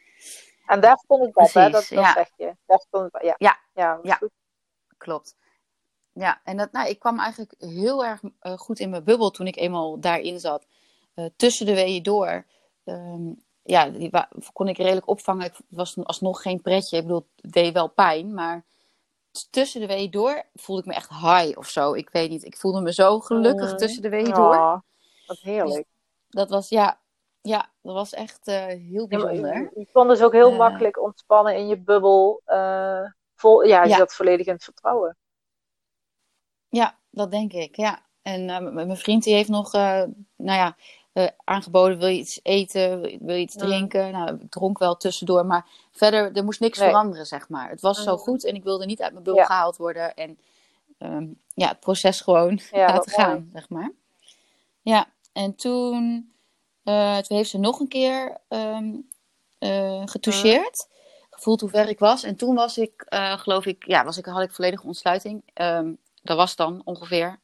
[0.66, 1.62] En daar stond het bad, hè?
[1.62, 2.14] Dat, Precies, dat ja.
[2.14, 2.56] zeg je.
[2.66, 3.22] Daar stond het.
[3.38, 3.60] Ja.
[3.74, 4.00] Ja.
[4.04, 4.20] Ja.
[4.98, 5.36] Klopt.
[6.14, 9.56] Ja, en dat, nou, ik kwam eigenlijk heel erg goed in mijn bubbel toen ik
[9.56, 10.66] eenmaal daarin zat.
[11.36, 12.46] tussen de weeën door.
[12.84, 13.32] Ehm,
[13.64, 14.12] ja, die
[14.54, 15.44] kon ik redelijk opvangen.
[15.44, 16.98] Het was alsnog geen pretje.
[16.98, 18.34] Ik bedoel, het deed wel pijn.
[18.34, 18.66] Maar
[19.50, 21.94] tussen de weeën door voelde ik me echt high of zo.
[21.94, 22.44] Ik weet niet.
[22.44, 23.78] Ik voelde me zo gelukkig mm.
[23.78, 24.56] tussen de weeën door.
[24.56, 24.80] Oh,
[25.28, 25.76] wat heerlijk.
[25.76, 25.86] Dus
[26.30, 27.00] dat was, ja,
[27.42, 29.72] ja, dat was echt uh, heel bijzonder.
[29.76, 32.42] Je, kon dus ook heel makkelijk ontspannen in je bubbel.
[33.36, 33.98] Vol, ja, je ja.
[33.98, 35.18] zat volledig in het vertrouwen.
[36.74, 38.02] Ja, dat denk ik, ja.
[38.22, 40.76] En mijn vriend die heeft nog, nou ja,
[41.14, 44.12] uh, aangeboden: wil je iets eten, wil je iets drinken?
[44.12, 46.88] Nou, ik dronk wel tussendoor, maar verder, er moest niks nee.
[46.90, 47.70] veranderen, zeg maar.
[47.70, 49.46] Het was zo goed en ik wilde niet uit mijn ja.
[49.46, 50.40] gehaald worden en
[51.00, 53.50] um, ja, het proces gewoon ja, laten gaan, mooi.
[53.54, 53.92] zeg maar.
[54.82, 56.32] Ja, en toen,
[56.84, 59.08] toen heeft ze nog een keer um,
[60.06, 60.88] getoucheerd.
[61.30, 62.24] Gevoeld hoe ver ik was.
[62.24, 63.06] En toen was ik,
[63.36, 65.44] geloof ik, ja, was ik, had ik volledige ontsluiting.
[65.54, 67.42] Um, dat was dan ongeveer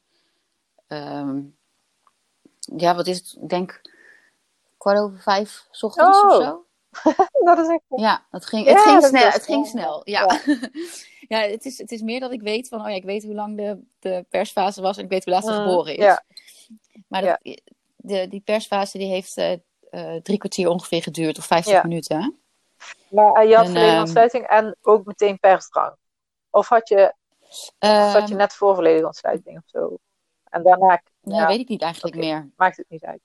[2.76, 3.36] ja, wat is het?
[3.42, 3.80] Ik denk
[4.76, 6.24] kwart over vijf s ochtends oh.
[6.24, 6.64] of zo.
[7.44, 7.82] dat is echt...
[7.88, 9.30] Ja, het ging, het ging snel.
[9.30, 10.40] Het ging snel, ja.
[10.44, 10.58] Ja,
[11.28, 13.34] ja het, is, het is meer dat ik weet van, oh ja, ik weet hoe
[13.34, 16.04] lang de, de persfase was en ik weet hoe laat ze mm, geboren is.
[16.04, 16.24] Ja.
[17.08, 17.56] Maar dat, ja.
[17.96, 19.52] de, die persfase die heeft uh,
[19.90, 21.82] uh, drie kwartier ongeveer geduurd, of vijftig ja.
[21.82, 22.38] minuten.
[23.08, 25.96] Maar je had volledige um, ontsluiting en ook meteen persdrang?
[26.50, 27.14] Of had je,
[27.78, 29.98] of had je net voor volledige ontsluiting of zo?
[30.44, 32.28] En daarna ja, ja, weet ik niet eigenlijk okay.
[32.28, 32.50] meer.
[32.56, 33.20] Maakt het niet uit.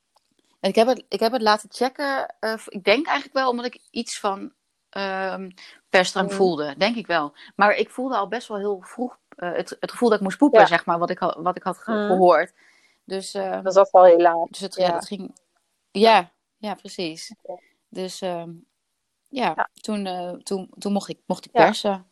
[0.59, 2.35] En ik heb het, ik heb het laten checken.
[2.39, 4.53] Uh, ik denk eigenlijk wel omdat ik iets van
[4.89, 5.53] um,
[5.91, 6.29] mm.
[6.29, 6.75] voelde.
[6.77, 7.33] Denk ik wel.
[7.55, 10.37] Maar ik voelde al best wel heel vroeg uh, het, het gevoel dat ik moest
[10.37, 10.65] poepen, ja.
[10.65, 12.07] zeg maar, wat ik, wat ik had ge mm.
[12.07, 12.53] gehoord.
[13.03, 14.47] Dus, uh, dat zat wel heel laat.
[14.49, 14.93] Dus het, ja.
[14.93, 15.35] het ging.
[15.91, 17.35] Ja, ja, precies.
[17.41, 17.61] Okay.
[17.89, 18.65] Dus um,
[19.27, 20.03] ja, ja, Toen,
[20.43, 22.07] toen, toen mocht ik, mocht ik persen.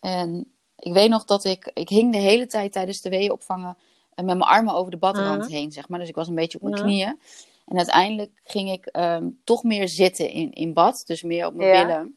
[0.00, 0.51] En
[0.82, 1.70] ik weet nog dat ik.
[1.74, 3.76] Ik hing de hele tijd tijdens de weeën opvangen
[4.14, 5.98] met mijn armen over de badrand heen, zeg maar.
[5.98, 7.20] Dus ik was een beetje op mijn knieën.
[7.66, 11.68] En uiteindelijk ging ik um, toch meer zitten in, in bad, dus meer op mijn
[11.68, 11.86] ja.
[11.86, 12.16] billen.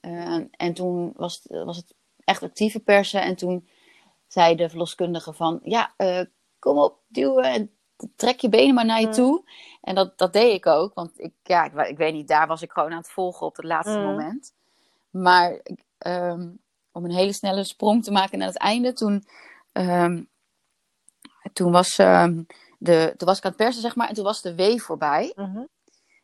[0.00, 3.22] Uh, en toen was het, was het echt actieve persen.
[3.22, 3.68] En toen
[4.26, 6.20] zei de verloskundige van, ja, uh,
[6.58, 7.70] kom op, duwen en
[8.16, 9.12] trek je benen maar naar je mm.
[9.12, 9.42] toe.
[9.80, 12.62] En dat, dat deed ik ook, want ik, ja, ik, ik, weet niet, daar was
[12.62, 14.52] ik gewoon aan het volgen op het laatste moment.
[15.10, 15.60] Maar
[16.06, 16.58] um,
[16.94, 19.24] om een hele snelle sprong te maken naar het einde, toen
[19.72, 20.28] um,
[21.52, 22.26] toen was, uh,
[22.78, 25.32] de, toen was ik aan het persen, zeg maar, en toen was de wee voorbij.
[25.36, 25.68] Mm -hmm.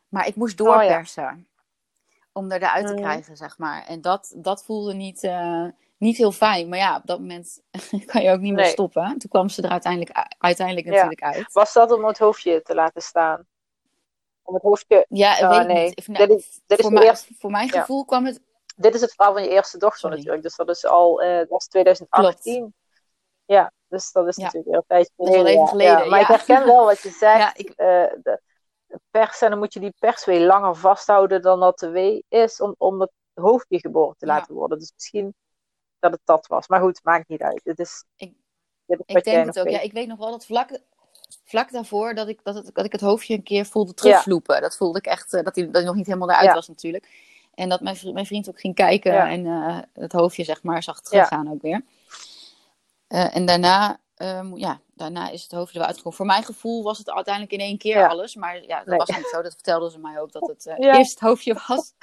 [0.07, 1.23] Maar ik moest doorpersen.
[1.23, 2.19] Oh, ja.
[2.33, 2.99] Om er eruit te mm.
[2.99, 3.85] krijgen, zeg maar.
[3.85, 5.65] En dat, dat voelde niet, uh,
[5.97, 6.69] niet heel fijn.
[6.69, 7.61] Maar ja, op dat moment
[8.05, 8.63] kan je ook niet nee.
[8.63, 9.17] meer stoppen.
[9.17, 10.91] Toen kwam ze er uiteindelijk, uiteindelijk ja.
[10.91, 11.53] natuurlijk uit.
[11.53, 13.45] Was dat om het hoofdje te laten staan?
[14.43, 15.05] Om het hoofdje...
[15.09, 15.85] Ja, oh, weet nee.
[15.85, 16.07] niet.
[16.07, 17.33] Nou, dit is, voor, is eerste...
[17.39, 18.05] voor mijn gevoel ja.
[18.05, 18.41] kwam het...
[18.81, 20.15] Dit is het verhaal van je eerste dochter Sorry.
[20.15, 20.43] natuurlijk.
[20.43, 21.23] Dus dat is al...
[21.23, 22.53] Uh, dat was 2018.
[22.59, 22.73] Klopt.
[23.45, 24.43] Ja, dus dat is ja.
[24.43, 25.45] natuurlijk heel tijd geleden.
[25.45, 26.03] even geleden.
[26.03, 26.09] Ja.
[26.09, 27.59] Maar ik herken wel wat je zegt.
[27.59, 27.69] ik...
[27.69, 28.41] uh, de,
[29.11, 32.75] pers, en dan moet je die perswee langer vasthouden dan dat de wee is, om,
[32.77, 34.79] om het hoofdje geboren te laten worden.
[34.79, 35.35] Dus misschien
[35.99, 36.67] dat het dat was.
[36.67, 37.61] Maar goed, maakt niet uit.
[37.63, 38.33] Het is, ik,
[38.85, 39.65] dit is ik denk het ook.
[39.65, 39.73] Weet.
[39.73, 40.79] Ja, ik weet nog wel dat vlak,
[41.43, 44.61] vlak daarvoor dat ik, dat, het, dat ik het hoofdje een keer voelde terugvloepen.
[44.61, 47.07] Dat voelde ik echt, uh, dat hij, dat hij nog niet helemaal eruit was natuurlijk.
[47.61, 51.01] En dat mijn, mijn vriend ook ging kijken en uh, het hoofdje zeg maar zag
[51.01, 51.83] teruggaan ook weer.
[53.07, 56.17] Uh, en daarna, um, ja, daarna is het hoofdje er uitgekomen.
[56.17, 58.07] Voor mijn gevoel was het uiteindelijk in één keer ja.
[58.07, 58.35] alles.
[58.35, 58.97] Maar ja, dat nee.
[58.97, 59.41] was niet zo.
[59.41, 60.97] Dat vertelden ze mij ook, dat het uh, ja.
[60.97, 61.93] eerst het hoofdje was.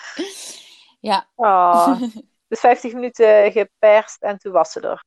[1.11, 1.27] ja.
[1.35, 2.01] Oh,
[2.49, 5.05] dus 50 minuten geperst en toen was ze er.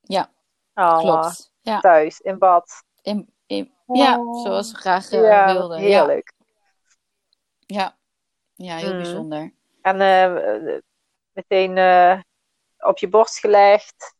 [0.00, 0.30] Ja,
[0.74, 1.52] oh, klopt.
[1.60, 1.80] Ja.
[1.80, 2.84] Thuis, in bad.
[3.02, 4.42] In, in, ja, oh.
[4.42, 5.78] zoals ze graag ja, wilden.
[5.78, 6.32] heerlijk.
[7.58, 7.96] Ja,
[8.54, 9.02] ja heel mm.
[9.02, 9.54] bijzonder.
[9.84, 9.96] En
[11.32, 11.78] meteen
[12.78, 14.14] op je borst gelegd.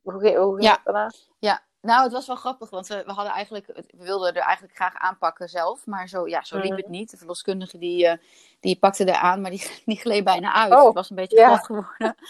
[0.00, 0.72] Hoe, hoe ja.
[0.72, 1.10] het daarna?
[1.38, 4.76] Ja, nou, het was wel grappig, want we, we, hadden eigenlijk, we wilden er eigenlijk
[4.76, 6.76] graag aanpakken zelf, maar zo, ja, zo liep mm.
[6.76, 7.10] het niet.
[7.10, 8.12] De verloskundige die, uh,
[8.60, 10.72] die pakte er aan, maar die, die gleed bijna uit.
[10.72, 11.56] Oh, het was een beetje ja.
[11.56, 12.14] geworden.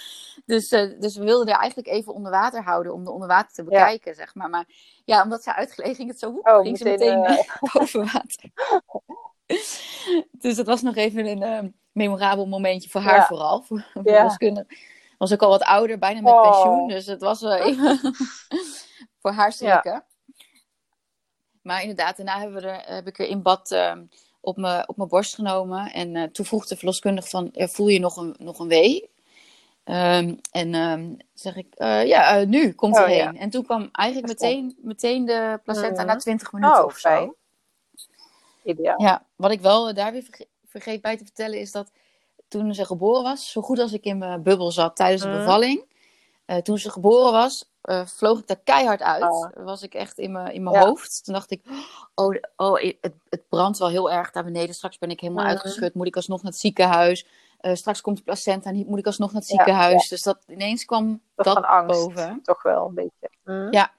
[0.47, 3.53] Dus, uh, dus we wilden er eigenlijk even onder water houden om de onder water
[3.53, 4.17] te bekijken, ja.
[4.17, 4.51] zeg maar.
[4.51, 4.65] Maar
[5.05, 7.73] ja, omdat ze uitgleed, ging het zo hoek, oh, ging meteen, ze meteen uh...
[7.73, 8.51] boven water.
[10.45, 14.67] dus dat was nog even een memorabel momentje voor haar vooral, voor de verloskundige
[15.19, 16.43] was ook al wat ouder, bijna met oh.
[16.43, 16.89] pensioen.
[16.89, 18.01] Dus het was wel even
[19.21, 19.93] voor haar schrikken.
[19.93, 20.07] Ja.
[21.63, 23.93] Maar inderdaad, daarna hebben we er, heb ik er in bad uh,
[24.41, 25.93] op mijn op borst genomen.
[25.93, 29.13] En uh, toen vroeg de verloskundige van, voel je nog een, nog een wee?
[29.85, 33.17] Um, en um, zeg ik, uh, ja, uh, nu komt er oh, heen.
[33.17, 33.33] Ja.
[33.33, 36.07] En toen kwam eigenlijk meteen, meteen de placenta mm.
[36.07, 37.37] na 20 minuten oh, of zo.
[38.65, 39.03] Ideaal.
[39.03, 41.91] Ja, wat ik wel daar weer verge vergeet bij te vertellen is dat
[42.49, 45.85] toen ze geboren was, zo goed als ik in mijn bubbel zat tijdens de bevalling,
[46.47, 49.23] uh, toen ze geboren was, uh, vloog ik daar keihard uit.
[49.23, 49.49] Oh.
[49.55, 51.25] Was ik echt in mijn, in mijn hoofd.
[51.25, 51.63] Toen dacht ik,
[52.15, 54.75] oh, oh het, het brandt wel heel erg daar beneden.
[54.75, 55.53] Straks ben ik helemaal mhm.
[55.53, 55.95] uitgeschud.
[55.95, 57.27] Moet ik alsnog naar het ziekenhuis.
[57.61, 58.87] Uh, straks komt de placenta niet.
[58.87, 60.09] Moet ik alsnog naar het ziekenhuis.
[60.09, 62.41] Dus dat ineens kwam dat, dat boven.
[62.43, 63.31] Toch wel een beetje.
[63.45, 63.73] Mhm.
[63.73, 63.93] Ja.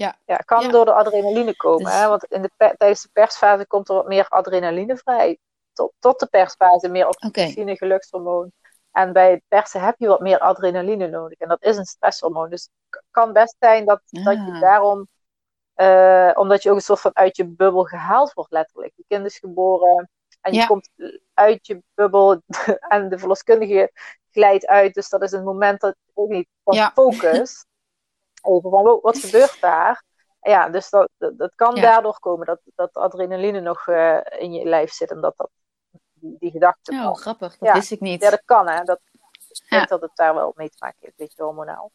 [0.00, 0.16] Ja.
[0.26, 1.84] ja, kan door de adrenaline komen.
[1.84, 1.92] Dus...
[1.92, 2.08] Hè?
[2.08, 5.38] Want in de tijdens de persfase komt er wat meer adrenaline vrij.
[5.72, 7.76] Tot, tot de persfase meer oxytocine, okay.
[7.76, 8.52] gelukshormoon.
[8.92, 11.38] En bij het persen heb je wat meer adrenaline nodig.
[11.38, 12.50] En dat is een stresshormoon.
[12.50, 14.60] Dus het kan best zijn dat, dat je ah.
[14.60, 15.08] daarom,
[15.76, 18.92] uh, omdat je ook een soort van uit je bubbel gehaald wordt, letterlijk.
[18.96, 20.10] Je kind is geboren
[20.40, 20.90] en je komt
[21.34, 22.42] uit je bubbel
[22.94, 23.92] en de verloskundige
[24.30, 24.94] glijdt uit.
[24.94, 27.64] Dus dat is een moment dat ook niet van focus.
[28.42, 30.02] Even van, wat gebeurt daar?
[30.40, 34.92] Ja, dus dat, dat, kan daardoor komen dat, dat adrenaline nog uh, in je lijf
[34.92, 35.50] zit en dat dat
[36.12, 36.92] die, die gedachte.
[36.92, 37.58] Oh, grappig.
[37.58, 38.22] Dat wist ik niet.
[38.22, 38.84] Ja, dat kan hè.
[38.84, 39.00] Dat,
[39.48, 41.92] ik denk dat het daar wel mee te maken heeft, een beetje hormonaal.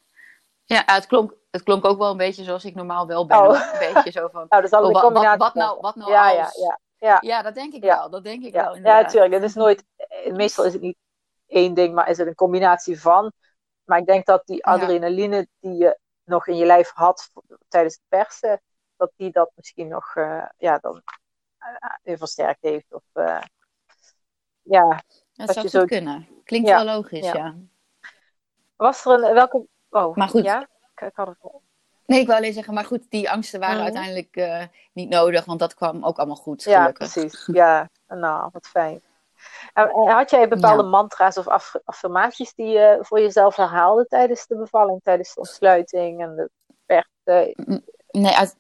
[0.63, 3.37] Ja, het klonk, het klonk ook wel een beetje zoals ik normaal wel ben.
[3.37, 3.71] Oh.
[3.73, 6.43] Een beetje zo van, nou, dat is oh, wat, wat, wat, nou, wat nou ja,
[6.43, 6.55] als...
[6.55, 7.17] Ja, ja, ja.
[7.21, 8.09] ja, dat denk ik wel.
[8.09, 9.33] Dat denk ik wel, Ja, natuurlijk.
[9.33, 9.83] Het is nooit...
[10.31, 10.97] Meestal is het niet
[11.47, 13.31] één ding, maar is het een combinatie van.
[13.83, 17.31] Maar ik denk dat die adrenaline die je nog in je lijf had
[17.67, 18.61] tijdens het persen,
[18.97, 21.01] dat die dat misschien nog uh, ja, dan
[22.03, 22.93] uh, versterkt heeft.
[22.93, 23.41] Of, uh,
[24.61, 25.85] ja, dat zou zo...
[25.85, 26.27] kunnen.
[26.43, 27.55] Klinkt wel logisch, ja.
[28.75, 29.67] Was er een, welke...
[29.89, 30.43] Oh, maar goed.
[30.43, 30.67] Ja?
[30.95, 31.37] Ik, had het...
[32.05, 33.83] Nee, ik wou alleen zeggen, maar goed, die angsten waren mhm.
[33.83, 36.85] uiteindelijk niet nodig, want dat kwam ook allemaal goed, gelukkig.
[36.85, 37.49] Ja, precies.
[37.51, 39.01] Ja, nou, wat fijn.
[39.73, 40.89] En, had jij bepaalde ja.
[40.89, 46.21] mantra's of aff affirmaties die je voor jezelf herhaalde tijdens de bevalling, tijdens de ontsluiting
[46.21, 46.49] en de
[46.85, 47.09] pers?
[48.11, 48.55] Nee, uit...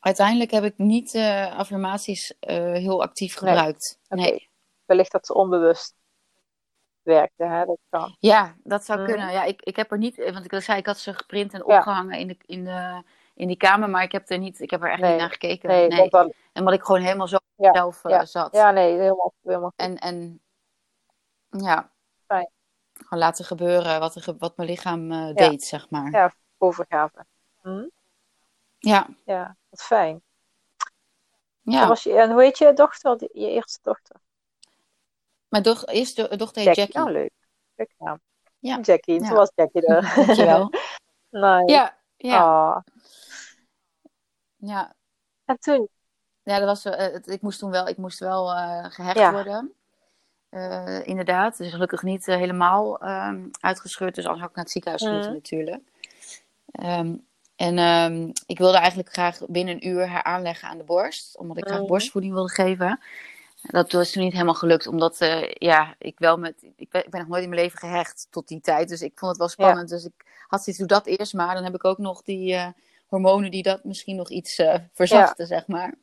[0.00, 3.98] uiteindelijk heb ik niet uh, affirmaties uh, heel actief gebruikt.
[4.08, 4.20] Nee.
[4.20, 4.30] Okay.
[4.30, 4.50] nee
[4.90, 5.94] wellicht dat ze onbewust
[7.02, 7.44] werkte.
[7.44, 7.64] Hè?
[7.64, 8.16] Dat kan.
[8.18, 9.06] Ja, dat zou mm.
[9.06, 9.32] kunnen.
[9.32, 12.18] Ja, ik, ik heb er niet, want ik zei, ik had ze geprint en opgehangen
[12.18, 13.02] in, de, in, de,
[13.40, 15.68] in die kamer, maar ik heb er, niet, ik heb er echt niet naar gekeken.
[15.68, 16.08] Nee, nee.
[16.08, 16.32] Dan...
[16.52, 18.52] En wat ik gewoon helemaal zo ja, zelf uh, zat.
[18.52, 19.34] Ja, nee, helemaal.
[19.42, 20.40] helemaal en, en
[21.50, 21.90] ja,
[22.26, 22.50] Fijn.
[22.92, 26.10] gewoon laten gebeuren wat, er, wat mijn lichaam uh, deed, zeg maar.
[26.10, 27.26] Ja, overgave.
[27.60, 27.88] Hm?
[28.78, 29.06] Ja.
[29.24, 30.22] Ja, wat fijn.
[31.60, 31.88] Ja.
[31.88, 34.16] Was je, en hoe heet je dochter, je eerste dochter?
[35.48, 37.00] Mijn doch eerste dochter heet Jackie.
[37.00, 37.32] Oh, leuk.
[37.74, 38.20] Leuk naam.
[38.58, 38.78] Ja.
[38.80, 39.32] Jackie, ja.
[39.32, 40.12] was Jackie er.
[40.14, 40.70] Dankjewel.
[41.30, 41.72] nice.
[41.72, 42.44] Ja, ja.
[42.44, 42.80] Oh.
[44.60, 44.94] Ja.
[45.44, 45.88] En toen?
[46.42, 49.32] Ja, dat was, uh, ik moest toen wel, ik moest wel uh, gehecht ja.
[49.32, 49.72] worden.
[50.50, 51.56] Uh, inderdaad.
[51.56, 54.14] Dus gelukkig niet helemaal ehm, uitgescheurd.
[54.14, 55.12] Dus anders had ik naar het ziekenhuis mm.
[55.12, 55.82] moeten natuurlijk.
[56.82, 61.38] Um, en um, ik wilde eigenlijk graag binnen een uur haar aanleggen aan de borst.
[61.38, 61.86] Omdat ik graag mm.
[61.86, 63.00] borstvoeding wilde geven.
[63.62, 66.54] Dat was toen niet helemaal gelukt, omdat uh, ja, ik wel met.
[66.76, 68.88] Ik ben, ik ben nog nooit in mijn leven gehecht tot die tijd.
[68.88, 69.88] Dus ik vond het wel spannend.
[69.88, 71.54] Dus ik had zoiets, doe dat eerst maar.
[71.54, 72.66] Dan heb ik ook nog die uh,
[73.10, 75.56] hormonen die dat misschien nog iets uh, verzachten, ja.
[75.56, 75.94] zeg maar.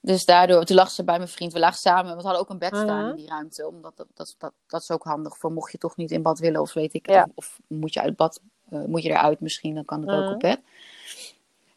[0.00, 1.52] Dus daardoor, toen lag ze bij mijn vriend.
[1.52, 3.08] We lagen samen, we hadden ook een bed staan -huh.
[3.08, 3.66] in die ruimte.
[3.66, 6.38] Omdat dat, dat, dat, dat is ook handig voor mocht je toch niet in bad
[6.38, 7.10] willen of weet ik.
[7.10, 7.28] Ja.
[7.34, 10.60] Of moet je uit bad, moet je eruit misschien, dan kan het ook op bed.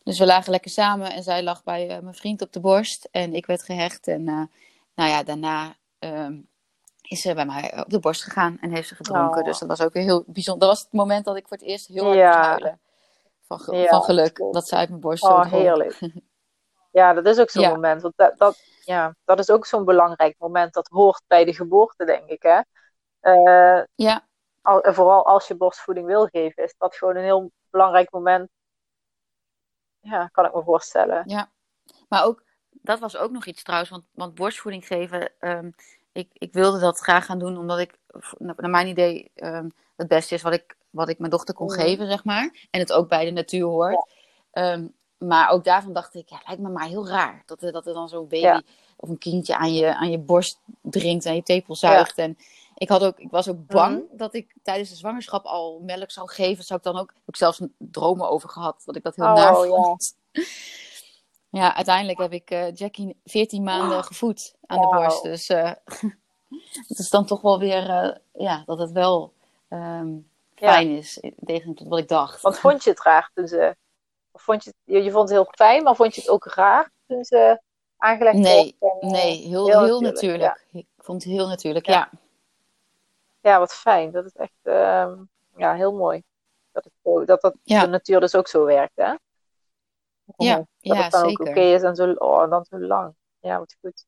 [0.04, 3.08] Dus we lagen lekker samen en zij lag bij uh, mijn vriend op de borst
[3.12, 4.08] en ik werd gehecht.
[4.08, 6.30] En nou ja, daarna uh,
[7.02, 9.42] is ze bij mij op de borst gegaan en heeft ze gedronken.
[9.42, 9.48] Oh.
[9.48, 10.68] Dus dat was ook weer heel bijzonder.
[10.68, 12.38] Dat was het moment dat ik voor het eerst heel hard ja.
[12.38, 12.80] moest huilen.
[13.48, 16.00] Van, ge ja, van geluk dat ze uit mijn borst Oh, heerlijk.
[16.92, 17.70] Ja, dat is ook zo'n ja.
[17.70, 18.02] moment.
[18.02, 20.74] Want dat, dat, ja, dat is ook zo'n belangrijk moment.
[20.74, 22.42] Dat hoort bij de geboorte, denk ik.
[22.42, 22.60] Hè?
[23.22, 24.28] Uh, ja.
[24.62, 28.50] Al, vooral als je borstvoeding wil geven, is dat gewoon een heel belangrijk moment
[30.00, 31.24] ja, kan ik me voorstellen.
[31.26, 31.52] Ja,
[32.10, 35.74] maar ook, dat was ook nog iets trouwens, want, want borstvoeding geven, um,
[36.12, 37.98] ik, ik wilde dat graag gaan doen, omdat ik,
[38.38, 42.08] naar mijn idee, um, het beste is wat ik, wat ik mijn dochter kon geven,
[42.08, 42.68] zeg maar.
[42.72, 44.10] En het ook bij de natuur hoort.
[44.52, 44.74] Ja.
[44.74, 47.44] Um, maar ook daarvan dacht ik, ja, lijkt me maar heel raar.
[47.46, 48.62] Dat, dat er dan zo'n baby ja.
[48.96, 52.18] of een kindje aan je, aan je borst drinkt en je tepel zuigt.
[52.18, 52.38] En
[52.76, 54.18] ik, had ook, ik was ook bang mm.
[54.18, 56.64] dat ik tijdens de zwangerschap al melk zou geven.
[56.64, 59.34] Zou ik dan ook, heb ik zelfs dromen over gehad, dat ik dat heel oh,
[59.34, 60.16] naar vond.
[60.32, 60.44] Ja.
[61.62, 61.76] ja.
[61.76, 64.92] uiteindelijk heb ik uh, Jackie 14 maanden gevoed aan wow.
[64.92, 65.24] de borst.
[65.24, 65.72] Dus uh,
[66.88, 69.34] het is dan toch wel weer, uh, ja, dat het wel
[69.70, 70.28] um,
[70.60, 70.98] fijn ja.
[70.98, 72.42] is, tegen tot wat ik dacht.
[72.42, 73.76] Wat vond je het raar toen ze,
[74.34, 77.24] vond je, je, je vond het heel fijn, maar vond je het ook raar toen
[77.24, 77.62] ze
[77.98, 79.02] aangelegd nee, werd?
[79.02, 80.14] En, nee, heel, heel, heel natuurlijk.
[80.14, 80.66] natuurlijk.
[80.72, 80.80] Ja.
[80.80, 82.10] Ik vond het heel natuurlijk, ja
[83.48, 84.12] ja, wat fijn.
[84.12, 85.12] Dat is echt uh,
[85.56, 86.24] ja, heel mooi.
[86.72, 89.16] Dat, het zo, dat, dat de natuur dus ook zo werkt, hè?
[90.38, 91.42] Ja, dat ja, het dan zeker.
[91.42, 93.16] ook oké okay is en zo, oh, dan zo lang.
[93.40, 94.06] Ja, wat goed.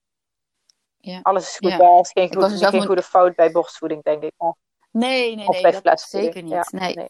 [0.97, 1.19] Ja.
[1.21, 1.77] Alles is goed, ja.
[1.77, 4.33] daar is geen, goed, geen goede fout bij borstvoeding, denk ik.
[4.91, 6.51] Nee, nee, nee, dat zeker niet.
[6.51, 6.95] Ja, nee.
[6.95, 7.09] nee.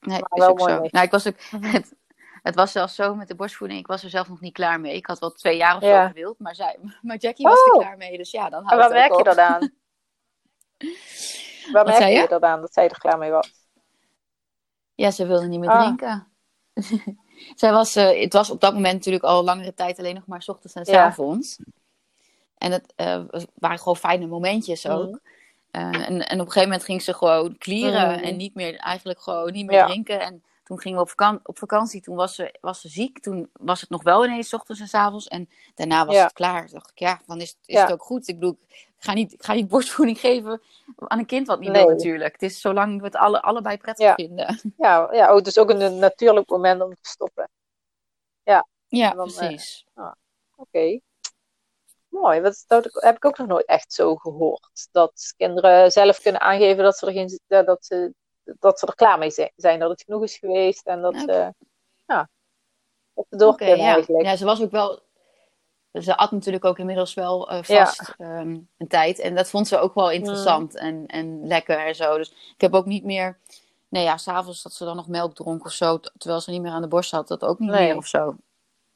[0.00, 0.72] Nee, maar wel mooi.
[0.72, 0.86] Zo.
[0.90, 1.72] Nou, ik was ook, mhm.
[1.74, 1.94] het,
[2.42, 3.80] het was zelfs zo met de borstvoeding.
[3.80, 4.94] Ik was er zelf nog niet klaar mee.
[4.94, 6.38] Ik had wel twee jaar of zo gewild.
[6.38, 7.80] Maar, zij, maar Jackie was er oh.
[7.80, 8.16] klaar mee.
[8.16, 9.60] Dus ja, dan het Waar merk je dat aan?
[11.72, 12.60] waar merk je, je dat aan?
[12.60, 13.52] Dat zij er klaar mee was?
[14.94, 15.82] Ja, ze wilde niet meer ah.
[15.82, 16.26] drinken.
[17.54, 20.42] zij was, uh, het was op dat moment natuurlijk al langere tijd alleen nog maar
[20.42, 21.58] s ochtends en s avonds.
[22.58, 25.06] En het uh, waren gewoon fijne momentjes ook.
[25.06, 25.20] Mm.
[25.72, 28.24] Uh, en, en op een gegeven moment ging ze gewoon klieren mm.
[28.24, 30.20] en niet meer, eigenlijk gewoon niet meer drinken.
[30.20, 32.00] En toen gingen we op, vakantie, op vakantie.
[32.00, 33.20] Toen was ze, was ze ziek.
[33.20, 35.28] Toen was het nog wel ineens ochtends en s avonds.
[35.28, 36.64] En daarna was het klaar.
[36.64, 38.28] Toen dacht ik, ja, dan is, is het ook goed.
[38.28, 40.62] Ik bedoel, ik ga, niet, ik ga niet borstvoeding geven
[40.96, 42.32] aan een kind wat niet wil natuurlijk.
[42.32, 44.60] Het is zolang we het alle, allebei prettig vinden.
[44.76, 47.48] Ja, ja oh, dus ook een natuurlijk moment om te stoppen.
[48.42, 49.84] Ja, ja dan, precies.
[49.94, 50.12] Uh, ah,
[50.56, 51.00] Oké.
[52.08, 54.88] Mooi, dat, dat, heb ik ook nog nooit echt zo gehoord.
[54.90, 58.14] Dat kinderen zelf kunnen aangeven dat ze, er geen, dat ze
[58.58, 61.52] dat ze er klaar mee zijn, dat het genoeg is geweest en dat, okay.
[62.06, 62.28] ja,
[63.14, 63.94] dat ze door okay, ja.
[63.94, 64.24] eigenlijk.
[64.24, 65.02] Ja, ze was ook wel,
[65.92, 69.78] ze at natuurlijk ook inmiddels wel uh, vast ehm, een tijd en dat vond ze
[69.78, 70.78] ook wel interessant mm.
[70.78, 72.16] en, en lekker en zo.
[72.16, 73.38] Dus ik heb ook niet meer,
[73.88, 76.72] nee ja, s'avonds dat ze dan nog melk dronk of zo, terwijl ze niet meer
[76.72, 78.36] aan de borst had, dat ook niet meer of zo.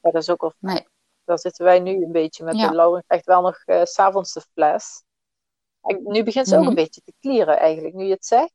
[0.01, 0.53] Ja, dat is ook al.
[0.59, 0.87] Nee.
[1.25, 4.41] Daar zitten wij nu een beetje met de Lauren echt wel nog uh, s'avonds de
[4.53, 5.03] fles.
[5.81, 6.69] En nu begint ze ook mhm.
[6.69, 8.53] een beetje te klieren eigenlijk, nu je het zegt.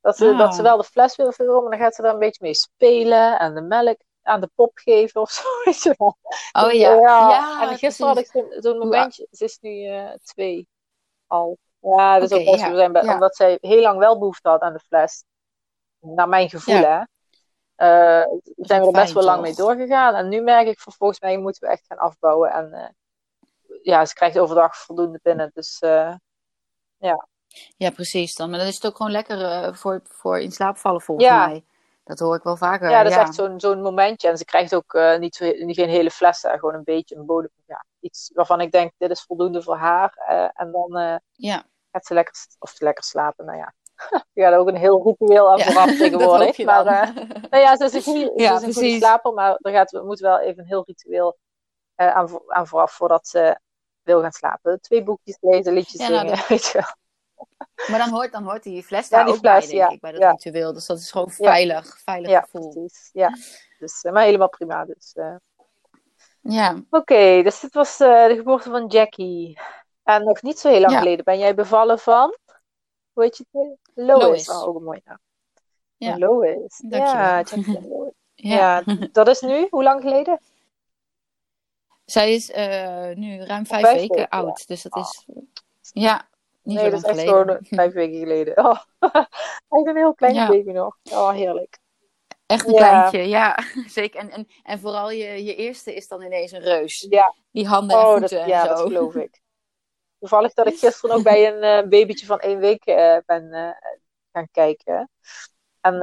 [0.00, 0.66] Dat ze, dat ze ah.
[0.66, 3.54] wel de fles wil vullen, maar dan gaat ze daar een beetje mee spelen en
[3.54, 5.42] de melk aan de pop geven of zo.
[5.64, 6.18] Weet je wel.
[6.52, 6.94] Oh ja.
[6.94, 7.70] ja.
[7.70, 10.68] en gisteren had ik zo'n momentje, ze is nu uh, twee
[11.26, 11.58] al.
[11.78, 12.56] Ja, dus ook ja.
[12.56, 15.24] zijn, omdat zij heel lang wel behoefte had aan de fles.
[15.98, 17.02] Naar mijn gevoel, hè.
[17.82, 18.24] Uh,
[18.56, 20.14] zijn we er best wel lang mee doorgegaan.
[20.14, 22.50] En nu merk ik, volgens mij moeten we echt gaan afbouwen.
[22.50, 22.88] En uh,
[23.82, 25.50] ja, ze krijgt overdag voldoende binnen.
[25.54, 25.78] Dus
[26.96, 27.26] ja.
[27.76, 28.34] Ja, precies.
[28.34, 28.50] Dan.
[28.50, 31.64] Maar dan is het ook gewoon lekker voor, voor in slaap vallen volgens mij.
[32.04, 32.90] Dat hoor ik wel vaker.
[32.90, 34.28] Ja, dat is echt zo'n zo'n momentje.
[34.28, 37.50] En ze krijgt ook niet, zo, geen hele fles, gewoon een beetje een bodem.
[37.66, 40.14] Ja, iets waarvan ik denk, dit is voldoende voor haar.
[40.54, 41.64] En dan ja.
[41.92, 43.44] gaat ze lekker, of lekker slapen.
[43.44, 43.74] Nou ja,
[44.32, 46.64] je gaat ook een heel ritueel aan vooraf ja, tegenwoordig.
[46.64, 46.84] maar
[47.50, 49.90] nou ja, ze is een goede, ja, ze is een goede slaper, maar er gaat,
[49.90, 51.38] we moeten wel even een heel ritueel
[51.94, 53.58] aan, aan vooraf voordat ze
[54.02, 54.80] wil gaan slapen.
[54.80, 57.00] Twee boekjes lezen, liedjes ja, nou, zingen, weet je wel.
[57.88, 60.72] Maar dan hoort, dan hoort die fles daar ook bij, denk ik, bij dat ritueel.
[60.72, 62.72] Dus dat is gewoon veilig, veilig ja, gevoel.
[62.72, 63.10] Precies.
[63.12, 63.36] Ja,
[63.78, 64.84] dus, eh, maar helemaal prima.
[64.84, 65.34] Dus, uh...
[66.40, 66.82] Ja.
[66.90, 69.58] Oké, dus dit was de geboorte van Jackie.
[70.02, 72.36] En nog niet zo heel lang geleden ben jij bevallen van,
[73.12, 73.78] hoe heet je het?
[73.94, 74.22] Lois.
[74.22, 74.48] Lois.
[74.48, 75.18] Oh, ook een mooie naam.
[75.96, 76.18] Ja.
[76.18, 76.84] Lois.
[76.88, 77.66] Ja, Lois.
[78.34, 78.82] ja.
[78.86, 80.40] ja, dat is nu, hoe lang geleden?
[82.04, 82.48] Zij is
[83.16, 84.66] nu ruim vijf, vijf weken, oud.
[84.66, 85.26] Dus dat is,
[85.92, 86.28] ja,
[86.62, 88.58] niet nee, dat is echt gewoon vijf weken geleden.
[88.58, 88.78] Oh,
[89.68, 90.96] echt een heel klein baby nog.
[91.10, 91.78] Oh, heerlijk.
[92.46, 93.58] Echt een kleintje, ja.
[93.86, 94.20] Zeker.
[94.20, 97.06] En, en, en vooral je, je eerste is dan ineens een reus.
[97.10, 97.34] Ja.
[97.50, 98.68] Die handen en oh, voeten dat, en ja, zo.
[98.68, 99.41] dat geloof ik.
[100.22, 103.70] Toevallig dat ik gisteren ook bij een uh, babytje van één week uh, ben uh,
[104.32, 105.10] gaan kijken.
[105.80, 105.94] En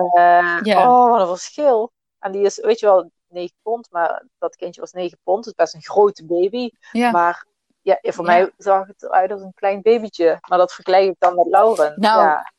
[0.63, 0.91] ja.
[0.91, 1.91] oh, wat een verschil.
[2.19, 5.43] En die is, weet je wel, 9 pond, maar dat kindje was 9 pond.
[5.43, 6.69] Dus best een grote baby.
[6.91, 7.11] Ja.
[7.11, 7.45] Maar
[7.81, 10.37] ja, voor mij zag het eruit als een klein babytje.
[10.47, 11.93] Maar dat vergelijk ik dan met Lauren.
[11.95, 12.53] Nou, ja.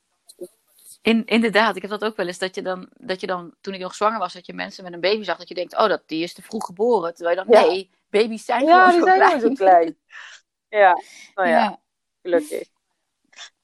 [1.02, 1.76] in, inderdaad.
[1.76, 2.38] Ik heb dat ook wel eens.
[2.38, 4.92] Dat je, dan, dat je dan, toen ik nog zwanger was, dat je mensen met
[4.92, 5.38] een baby zag.
[5.38, 7.14] Dat je denkt, oh, dat, die is te vroeg geboren.
[7.14, 9.96] Terwijl je dacht, nee, baby's zijn ja, gewoon die zo zijn zo klein.
[10.78, 11.02] ja,
[11.34, 11.78] nou ja,
[12.22, 12.68] gelukkig.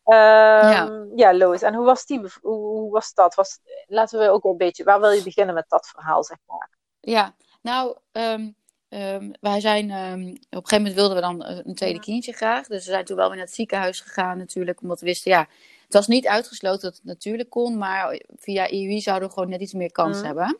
[0.05, 1.35] Um, ja.
[1.35, 1.63] Lois.
[1.63, 2.21] En hoe was die?
[2.21, 3.35] Hoe, hoe, was dat?
[3.35, 4.85] Was, laten we ook een beetje.
[4.85, 6.71] Waar wil je beginnen met dat verhaal, zeg maar?
[7.01, 8.57] Ja, nou, um,
[8.89, 12.67] Um, wij zijn, op een gegeven moment wilden we dan eh, een tweede kindje graag.
[12.67, 14.83] Dus we zijn toen wel weer naar het ziekenhuis gegaan natuurlijk.
[14.83, 15.49] Omdat we wisten, ja,
[15.85, 17.79] het was niet uitgesloten dat het natuurlijk kon.
[17.79, 20.59] Maar via IUI zouden we gewoon net iets meer kans hebben.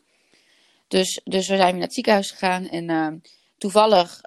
[0.89, 2.69] Dus, dus we zijn weer naar het ziekenhuis gegaan.
[2.69, 3.23] En um,
[3.59, 4.21] toevallig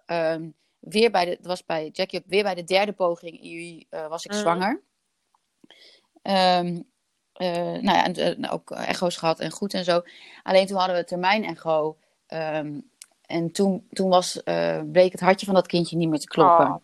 [0.79, 4.25] weer bij de, het was bij Jackie weer bij de derde poging IUI uh, was
[4.25, 4.81] ik zwanger.
[6.23, 6.81] Uh,
[7.33, 10.01] nou ja, en, ook echo's gehad en goed en zo.
[10.43, 11.97] Alleen toen hadden we termijn echo.
[13.29, 16.65] En toen, toen was, uh, bleek het hartje van dat kindje niet meer te kloppen.
[16.65, 16.75] Oh.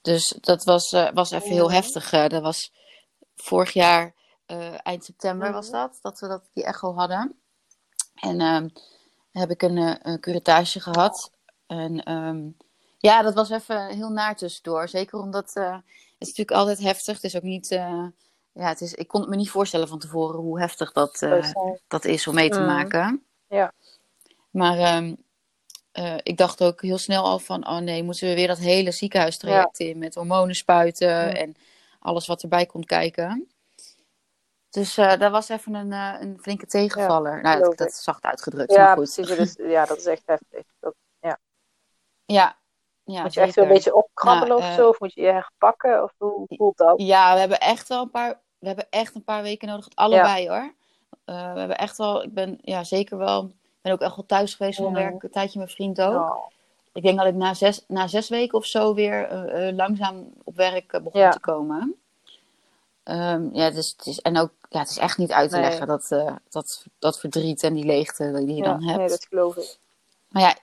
[0.00, 2.12] Dus dat was, uh, was even heel heftig.
[2.12, 2.72] Uh, dat was
[3.34, 4.14] vorig jaar,
[4.82, 7.38] eind september was dat, dat we dat, die echo hadden.
[8.14, 8.68] En ehm,
[9.32, 11.30] heb ik een, een curatage gehad.
[11.66, 12.56] En um,
[13.06, 14.88] ja, dat was even heel naar tussendoor.
[14.88, 15.82] Zeker omdat het
[16.18, 17.14] is natuurlijk altijd heftig.
[17.14, 17.68] Het is ook niet
[18.56, 21.52] ja, het is, ik kon het me niet voorstellen van tevoren hoe heftig dat, uh,
[21.88, 22.66] dat is om mee te mm.
[22.66, 23.24] maken.
[23.48, 23.72] Ja.
[24.50, 25.16] Maar um,
[25.92, 28.90] uh, ik dacht ook heel snel al van, oh nee, moeten we weer dat hele
[28.90, 29.86] ziekenhuistraject ja.
[29.86, 31.54] in met hormonen spuiten en
[31.98, 33.48] alles wat erbij komt kijken.
[34.70, 37.42] Dus uh, dat was even een, uh, een flinke tegenvaller.
[37.42, 38.72] nou, dat, dat is zacht uitgedrukt.
[38.72, 39.14] Ja, maar goed.
[39.14, 39.36] precies.
[39.36, 40.64] Dus, ja, dat is echt heftig.
[40.80, 41.38] Dat, ja.
[42.24, 42.56] Ja.
[43.06, 43.22] Ja.
[43.22, 44.88] Moet je echt een beetje opkrabbelen nou, of zo?
[44.88, 46.02] Of moet je je herpakken?
[46.02, 47.00] Of hoe voelt dat?
[47.00, 49.88] Ja, we hebben echt wel een paar, we hebben echt een paar weken nodig.
[49.94, 50.50] Allebei ja.
[50.50, 50.72] hoor.
[51.26, 54.26] Uh, we hebben echt wel, ik ben ja, zeker wel, ik ben ook echt wel
[54.26, 55.22] thuis geweest van werk.
[55.22, 56.14] Een tijdje mijn vriend ook.
[56.14, 56.36] Oh.
[56.92, 59.28] Ik denk dat ik na zes, na zes weken of zo weer
[59.74, 61.30] langzaam op werk begon Ja.
[61.30, 61.94] te komen.
[63.04, 65.64] Um, ja, dus, het is, en ook, ja, het is echt niet uit te Nee.
[65.64, 66.08] leggen dat,
[66.50, 68.98] dat, dat verdriet en die leegte die je Ja, dan hebt.
[68.98, 69.78] nee, dat geloof ik.
[70.28, 70.56] Maar ja,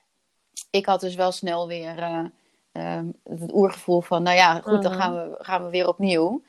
[0.74, 2.26] ik had dus wel snel weer uh,
[2.98, 5.02] um, het oergevoel van, nou ja, goed, dan Mhm.
[5.02, 6.44] gaan we, gaan we weer opnieuw.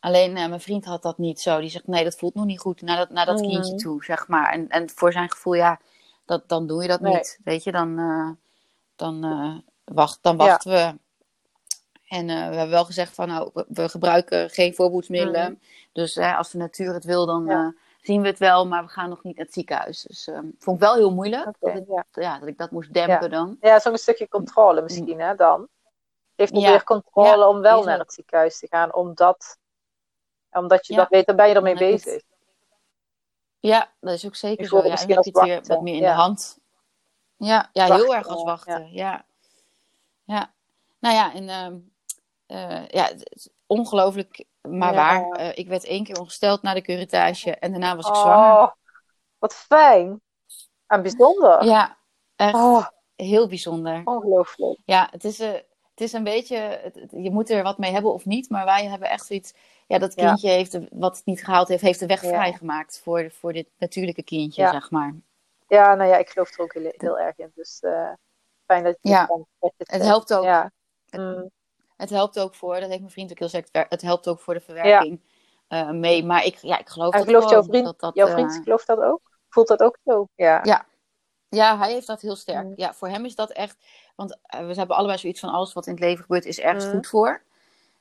[0.00, 1.60] Alleen uh, mijn vriend had dat niet zo.
[1.60, 3.48] Die zegt, nee, dat voelt nog niet goed naar dat, naar dat Mhm.
[3.48, 4.52] kindje toe, zeg maar.
[4.52, 5.80] En, en voor zijn gevoel, ja,
[6.24, 7.14] dat, dan doe je dat Nee.
[7.14, 7.38] niet.
[7.44, 8.30] Weet je, dan, uh,
[8.96, 10.94] dan, wacht, dan wachten we.
[12.08, 15.42] En we hebben wel gezegd van, nou, we, gebruiken geen voorboedsmiddelen.
[15.52, 15.60] Mhm.
[15.92, 17.74] Dus als de natuur het wil, dan.
[18.06, 18.66] Zien we het wel.
[18.66, 20.02] Maar we gaan nog niet naar het ziekenhuis.
[20.02, 21.44] Dus um, vond ik wel heel moeilijk.
[21.60, 22.04] Dat, ik, ja.
[22.12, 23.56] ja, dat ik dat moest dempen dan.
[23.60, 25.68] Ja, zo'n stukje controle misschien, hè, dan.
[26.34, 26.70] Heeft ook Ja.
[26.70, 29.58] weer controle om wel naar het ziekenhuis te gaan, omdat,
[30.50, 32.22] omdat je dat weet, dan ben je ermee Dan het- bezig.
[33.60, 34.76] Ja, dat is ook zeker Ik zo.
[34.76, 36.58] Ja, en misschien heb je het weer wat meer in de hand.
[37.36, 38.92] Ja, ja heel erg als wachten.
[38.92, 39.24] Ja.
[40.24, 40.52] ja.
[40.98, 41.48] Nou ja, en
[42.46, 43.10] eh, ja,
[43.66, 44.96] ongelooflijk, maar Ja.
[44.96, 45.30] waar.
[45.30, 48.62] Eh, ik werd één keer ongesteld na de curettage en daarna was ik zwanger.
[48.62, 48.70] Oh,
[49.38, 50.20] wat fijn.
[50.86, 51.64] En bijzonder.
[51.64, 51.96] Ja,
[52.36, 52.86] echt Oh,
[53.16, 54.00] heel bijzonder.
[54.04, 54.78] ongelooflijk.
[54.84, 55.52] Ja, het is, eh,
[55.90, 58.64] het is een beetje, het- het- je moet er wat mee hebben of niet, maar
[58.64, 59.52] wij hebben echt zoiets,
[59.86, 60.26] ja, dat Ja.
[60.26, 62.28] kindje heeft, wat het niet gehaald heeft, heeft de weg Ja.
[62.28, 64.70] vrijgemaakt voor, voor dit natuurlijke kindje, Ja.
[64.72, 65.14] zeg maar.
[65.68, 67.50] Ja, nou ja, ik geloof er ook heel, heel erg in.
[67.54, 68.12] Dus eh,
[68.66, 69.28] fijn dat je Ja.
[69.60, 70.44] het Het helpt ook.
[70.44, 70.70] Ja.
[71.10, 71.50] Het- Mm,
[71.96, 74.54] Het helpt ook voor, dat heeft mijn vriend ook heel gezegd, het helpt ook voor
[74.54, 75.20] de verwerking
[75.68, 76.24] eh, mee.
[76.24, 78.98] Maar ik, ja, ik geloof dat gelooft jouw vriend, dat dat, jouw vriend gelooft dat
[78.98, 79.20] ook?
[79.48, 80.28] Voelt dat ook zo?
[80.34, 80.60] Ja.
[80.62, 80.86] Ja.
[81.48, 82.64] ja, hij heeft dat heel sterk.
[82.64, 82.72] Mm.
[82.76, 83.76] Ja, voor hem is dat echt,
[84.16, 86.84] want eh, we hebben allebei zoiets van alles wat in het leven gebeurt is ergens
[86.84, 86.90] Mm.
[86.90, 87.42] goed voor.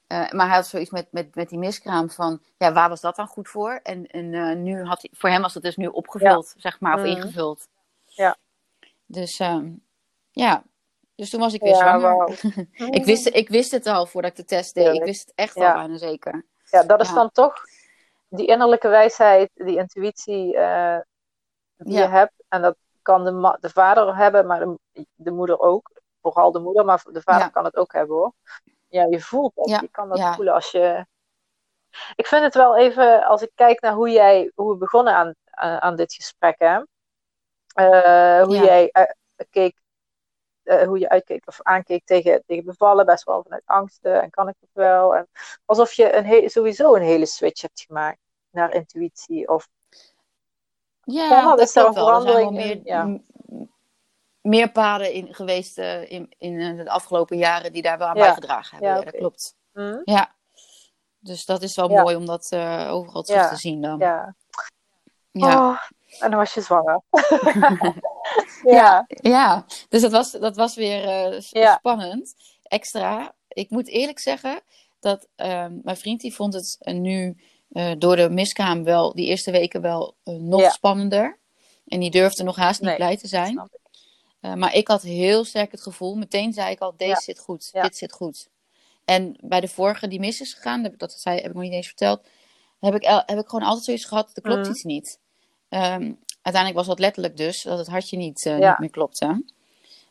[0.07, 3.15] Eh, maar hij had zoiets met, met, met die miskraam van, ja, waar was dat
[3.15, 3.79] dan goed voor?
[3.83, 6.99] En, en nu had hij, voor hem was dat dus nu opgevuld, zeg maar, of
[6.99, 7.05] Mm.
[7.05, 7.67] ingevuld.
[8.05, 8.37] Ja.
[9.05, 9.71] Dus ehm,
[10.31, 10.63] ja,
[11.15, 12.39] dus toen was ik weer Ja, zwanger.
[12.99, 14.93] ik, wist, ik wist het al voordat ik de test deed.
[14.95, 15.67] Ik wist het echt Ja.
[15.67, 16.45] al bijna zeker.
[16.69, 17.53] Ja, dat is dan toch
[18.29, 20.97] die innerlijke wijsheid, die intuïtie eh,
[21.77, 22.33] die je hebt.
[22.47, 24.77] En dat kan de, de vader hebben, maar de,
[25.15, 25.91] de moeder ook.
[26.21, 28.33] Vooral de moeder, maar de vader kan het ook hebben hoor.
[28.87, 29.69] Ja, je voelt dat.
[29.69, 31.05] Je kan dat voelen als je.
[32.15, 35.35] Ik vind het wel even, als ik kijk naar hoe jij, hoe we begonnen aan,
[35.49, 36.79] aan, aan dit gesprek, hè.
[37.75, 38.63] Eh, hoe Ja.
[38.63, 39.03] jij eh,
[39.49, 39.75] keek,
[40.65, 44.47] eh, hoe je uitkeek of aankeek tegen, tegen bevallen, best wel vanuit angsten en kan
[44.47, 45.15] ik het wel.
[45.15, 45.27] En
[45.65, 48.17] alsof je een he- sowieso een hele switch hebt gemaakt
[48.51, 49.47] naar intuïtie.
[49.49, 49.67] Of,
[51.03, 52.09] Ja, Ja, wat dat is een wel.
[52.15, 53.25] Er zijn wel meer, in?
[54.41, 58.15] meer paden in geweest eh, in, in eh, de afgelopen jaren die daar wel aan
[58.15, 58.21] Ja.
[58.23, 58.97] bijgedragen hebben.
[58.97, 59.55] Ja, dat klopt.
[59.73, 60.01] hm?
[60.03, 60.33] Ja.
[61.19, 62.55] Dus dat is wel mooi om dat
[62.89, 63.97] overal terug te zien dan.
[63.99, 64.35] Ja.
[65.31, 65.49] Ja.
[65.49, 65.69] Ja.
[65.69, 65.77] Oh,
[66.19, 67.01] en dan was je zwanger.
[68.63, 69.05] ja.
[69.07, 69.65] Ja.
[69.89, 71.75] dus dat was, dat was weer eh, Ja.
[71.77, 72.35] spannend.
[72.63, 73.35] Extra.
[73.47, 74.61] Ik moet eerlijk zeggen
[74.99, 77.37] dat ehm, mijn vriend die vond het eh, nu
[77.71, 80.69] eh, door de miskraam wel die eerste weken wel nog Ja.
[80.69, 81.37] spannender.
[81.87, 83.51] En die durfde nog haast niet Nee, blij te zijn.
[83.51, 83.83] ik.
[84.41, 87.19] Uh, maar ik had heel sterk het gevoel, meteen zei ik al, deze Ja.
[87.19, 87.81] zit goed, Ja.
[87.81, 88.49] dit zit goed.
[89.05, 91.71] En bij de vorige die mis is gegaan, dat, dat zei, heb ik nog niet
[91.71, 92.27] eens verteld,
[92.79, 94.69] heb ik, heb ik gewoon altijd zoiets gehad, er klopt Mhm.
[94.71, 95.19] iets niet.
[95.69, 96.13] Ehm,
[96.45, 98.69] uiteindelijk was dat letterlijk dus, dat het hartje niet, eh, Ja.
[98.69, 99.43] niet meer klopte.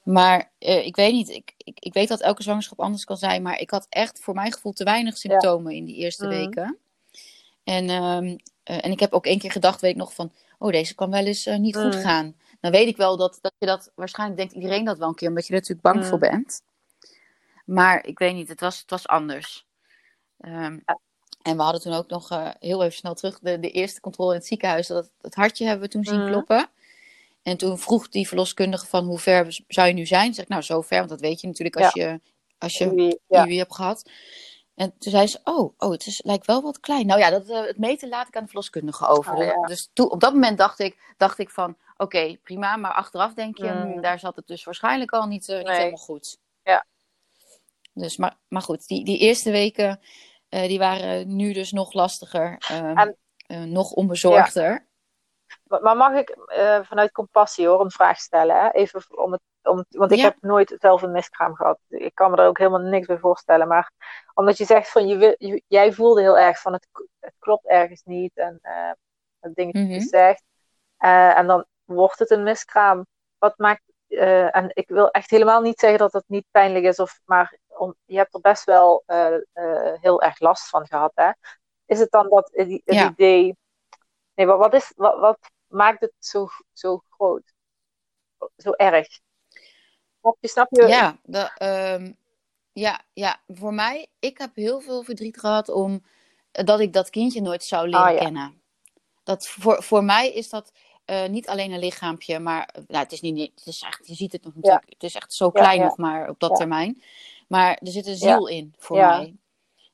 [0.02, 3.42] Maar eh, ik weet niet, ik, ik, ik weet dat elke zwangerschap anders kan zijn,
[3.42, 6.34] maar ik had echt voor mijn gevoel te weinig symptomen in die eerste Mhm.
[6.34, 6.78] weken.
[7.64, 10.70] En, ehm, eh, en ik heb ook één keer gedacht, weet ik nog, van, oh
[10.72, 12.00] deze kan wel eens niet goed Mhm.
[12.00, 12.36] gaan.
[12.60, 15.28] Dan weet ik wel dat, dat je dat, waarschijnlijk denkt iedereen dat wel een keer,
[15.28, 16.08] omdat je er natuurlijk bang Mhm.
[16.08, 16.62] voor bent.
[17.64, 19.66] Maar ik weet niet, het was, het was anders.
[20.40, 20.78] Ehm,
[21.44, 24.32] en we hadden toen ook nog eh, heel even snel terug de, de eerste controle
[24.32, 24.86] in het ziekenhuis.
[24.86, 26.30] Dat, het hartje hebben we toen zien Mhm.
[26.30, 26.68] kloppen.
[27.42, 30.34] En toen vroeg die verloskundige van hoe ver zou je nu zijn?
[30.34, 32.20] Zeg ik, nou zo ver, want dat weet je natuurlijk als je,
[32.58, 33.44] als je ja.
[33.44, 34.10] IWI hebt gehad.
[34.74, 37.06] En toen zei ze, oh, oh het is, lijkt wel wat klein.
[37.06, 39.32] Nou ja, dat, eh, het meten laat ik aan de verloskundige over.
[39.32, 39.60] Oh, Dus- ja.
[39.66, 42.76] Dus toen, op dat moment dacht ik, dacht ik van, oké, prima.
[42.76, 43.80] Maar achteraf denk je, Mm.
[43.82, 45.76] hmm, daar zat het dus waarschijnlijk al niet, eh, niet Nee.
[45.76, 46.38] helemaal goed.
[46.62, 46.86] Ja.
[47.92, 50.00] Dus, maar, maar goed, die, die eerste weken,
[50.62, 52.56] die waren nu dus nog lastiger.
[52.68, 54.86] ehm, En- eh, nog onbezorgder.
[55.64, 58.60] Maar mag ik uh, vanuit compassie hoor een vraag stellen?
[58.60, 58.70] Hè?
[58.70, 61.78] Even om het, om want ik heb nooit zelf een miskraam gehad.
[61.88, 63.68] Ik kan me er ook helemaal niks bij voorstellen.
[63.68, 63.90] Maar
[64.34, 66.88] omdat je zegt van je, jij voelde heel erg van het,
[67.20, 68.36] het klopt ergens niet.
[68.36, 68.90] En uh,
[69.40, 70.00] het dingetje mm -hmm.
[70.00, 70.42] zegt.
[70.98, 73.06] Uh, en dan wordt het een miskraam.
[73.38, 73.82] Wat maakt.
[74.50, 76.98] En ik wil echt helemaal niet zeggen dat het niet pijnlijk is.
[76.98, 79.04] Of, maar om, je hebt er best wel
[80.00, 81.12] heel erg last van gehad.
[81.14, 81.30] Hè?
[81.86, 83.56] Is het dan dat het idee.
[84.34, 87.52] Nee, wat, wat, is, wat, wat maakt het zo, zo groot?
[88.56, 89.06] Zo erg?
[90.20, 90.48] Snap je?
[90.48, 90.86] Snap je?
[90.86, 91.50] Ja, de,
[91.98, 92.16] um,
[92.72, 96.04] ja, ja, voor mij, ik heb heel veel verdriet gehad om
[96.50, 98.18] dat ik dat kindje nooit zou leren Ah, ja.
[98.18, 98.62] kennen.
[99.22, 100.72] Dat voor, voor mij is dat
[101.04, 104.32] eh, niet alleen een lichaampje, maar nou, het is niet, het is echt, je ziet
[104.32, 105.84] het nog natuurlijk, het is echt zo klein ja.
[105.84, 107.02] nog maar op dat termijn.
[107.48, 109.36] Maar er zit een ziel in voor mij.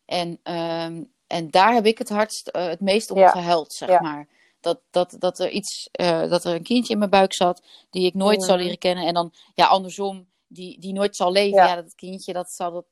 [0.04, 4.28] En, ehm, en daar heb ik het hardst, eh, het meest om gehuild, zeg maar.
[4.60, 8.06] Dat, dat, dat er iets, eh, dat er een kindje in mijn buik zat die
[8.06, 8.62] ik nooit zou Mhm.
[8.62, 9.06] leren kennen.
[9.06, 11.58] En dan, ja, andersom, die, die nooit zal leven.
[11.66, 11.74] Ja.
[11.74, 12.84] Dat kindje, dat zal dat.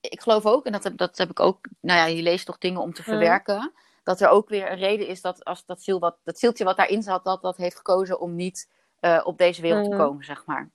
[0.00, 2.58] Ik geloof ook, en dat heb, dat heb ik ook, nou ja, je leest toch
[2.58, 3.10] dingen om te Mhm.
[3.10, 3.72] verwerken.
[4.06, 6.76] Dat er ook weer een reden is dat als dat, ziel wat, dat zieltje wat
[6.76, 8.68] daarin zat, dat dat heeft gekozen om niet
[9.00, 9.90] eh, op deze wereld Mhm.
[9.90, 10.70] te komen, zeg maar.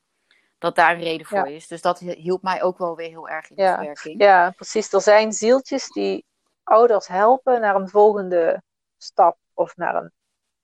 [0.58, 1.56] Dat daar een reden voor Ja.
[1.56, 1.68] is.
[1.68, 3.76] Dus dat hielp mij ook wel weer heel erg in de Ja.
[3.76, 4.22] verwerking.
[4.22, 4.94] Ja, precies.
[4.94, 6.26] Er zijn zieltjes die
[6.64, 8.62] ouders helpen naar een volgende
[8.98, 10.12] stap of naar een,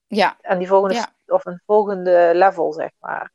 [0.08, 1.14] Ja, en die volgende, Ja.
[1.26, 3.32] of een volgende level, zeg maar.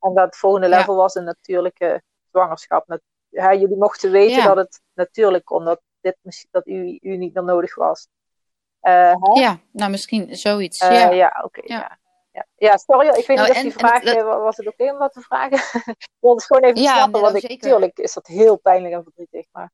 [0.00, 2.86] En dat volgende level was een natuurlijke zwangerschap.
[2.88, 6.16] Met, ja, jullie mochten weten dat het natuurlijk kon, dat, dit,
[6.50, 8.08] dat u, u niet meer nodig was.
[8.80, 9.40] Eh, hè?
[9.40, 10.78] ja, nou misschien zoiets.
[10.78, 11.10] Eh, ja.
[11.10, 11.60] ja, oké.
[11.64, 11.76] Ja.
[11.76, 11.98] ja.
[12.32, 12.46] Ja.
[12.56, 12.76] Ja.
[12.76, 15.12] sorry, ik weet Nou, niet of die vraag, dat- eh, was het oké om wat
[15.12, 15.56] te vragen?
[15.96, 17.64] ik wilde het gewoon even Ja, snappen, nee, want ik, zeker.
[17.68, 19.70] natuurlijk is dat heel pijnlijk en verdrietig, maar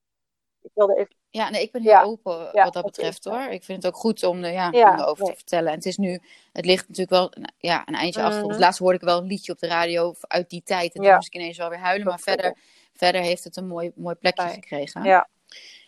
[0.63, 1.15] ik wilde even...
[1.31, 2.03] Ja, nee, ik ben heel Ja.
[2.03, 3.41] open wat dat betreft hoor.
[3.41, 5.31] Ik vind het ook goed om, er- ja, om erover nee.
[5.33, 5.69] te vertellen.
[5.69, 6.21] En het is nu,
[6.53, 8.53] het ligt natuurlijk wel nou, ja, een eindje achter ons.
[8.53, 8.61] Mhm.
[8.61, 10.95] Laatst hoorde ik wel een liedje op de radio uit die tijd.
[10.95, 12.07] En toen moest ik ineens wel weer huilen.
[12.07, 12.57] Maar verder,
[12.93, 14.55] verder heeft het een mooi, mooi plekje Fijn.
[14.55, 15.03] gekregen.
[15.03, 15.29] Ja.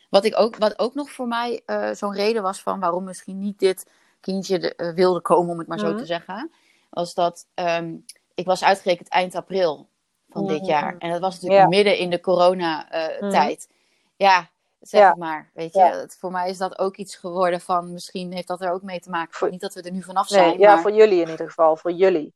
[0.09, 3.39] Wat, ik ook, wat ook nog voor mij eh, zo'n reden was van waarom misschien
[3.39, 3.87] niet dit
[4.21, 5.97] kindje de- eh, wilde komen, om het maar zo Mhm.
[5.97, 6.53] te zeggen.
[6.91, 7.95] Was dat ehm,
[8.35, 9.89] ik was uitgerekend eind april
[10.31, 10.67] van dit Mhm.
[10.71, 10.97] jaar.
[10.99, 11.69] En dat was natuurlijk Ja.
[11.69, 13.69] midden in de corona-tijd.
[14.17, 14.49] Ja,
[14.81, 15.11] zeg Ja.
[15.11, 15.51] ik maar.
[15.55, 15.91] Weet je, Ja.
[15.91, 19.01] Het- voor mij is dat ook iets geworden van misschien heeft dat er ook mee
[19.01, 19.35] te maken.
[19.35, 20.59] Voor- Niet dat we er nu vanaf Nee, zijn.
[20.59, 20.83] ja, maar...
[20.83, 21.77] voor jullie in ieder geval.
[21.77, 22.35] Voor jullie.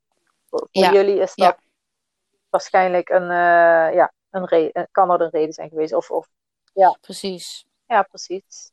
[0.49, 1.57] Voor, jullie is dat
[2.51, 5.93] waarschijnlijk een, eh, ja, een reden, kan er een reden zijn geweest.
[5.95, 6.29] Of, of,
[7.01, 7.66] Precies.
[7.87, 8.70] ja, precies.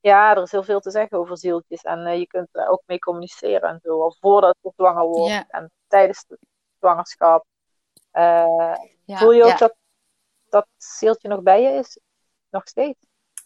[0.00, 1.82] Ja, er is heel veel te zeggen over zieltjes.
[1.82, 4.02] En eh, je kunt er ook mee communiceren en zo.
[4.02, 5.44] Al voordat je zwanger wordt Ja.
[5.48, 6.38] en tijdens de
[6.78, 7.44] zwangerschap.
[8.10, 8.74] Eh,
[9.04, 9.56] Ja, voel je ook ja.
[9.56, 9.74] dat
[10.48, 11.98] dat zieltje nog bij je is?
[12.50, 12.98] Nog steeds?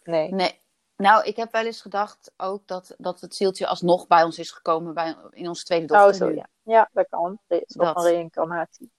[0.02, 0.32] Nee.
[0.32, 0.60] Nee.
[0.96, 4.50] Nou, ik heb wel eens gedacht ook dat, dat het zieltje alsnog bij ons is
[4.50, 6.06] gekomen bij, in onze tweede dochter.
[6.08, 6.48] Oh, zo ja.
[6.62, 7.38] Ja, dat kan.
[7.48, 7.94] Een soort Dat.
[7.94, 8.92] van reïncarnatie.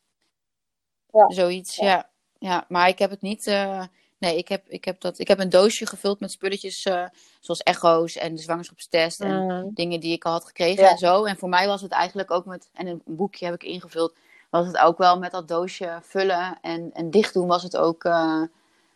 [1.28, 1.86] Zoiets, Ja.
[1.86, 2.10] ja.
[2.38, 2.66] ja.
[2.68, 3.48] Maar ik heb het niet.
[3.48, 3.84] eh,
[4.26, 7.06] nee, ik heb, ik, heb dat, ik heb een doosje gevuld met spulletjes eh,
[7.40, 9.72] zoals echo's en de zwangerschapstest en Mm.
[9.74, 10.90] dingen die ik al had gekregen Ja.
[10.90, 11.24] en zo.
[11.26, 14.14] En voor mij was het eigenlijk ook met, en een boekje heb ik ingevuld,
[14.50, 18.04] was het ook wel met dat doosje vullen en, en dicht doen was het ook
[18.04, 18.42] eh,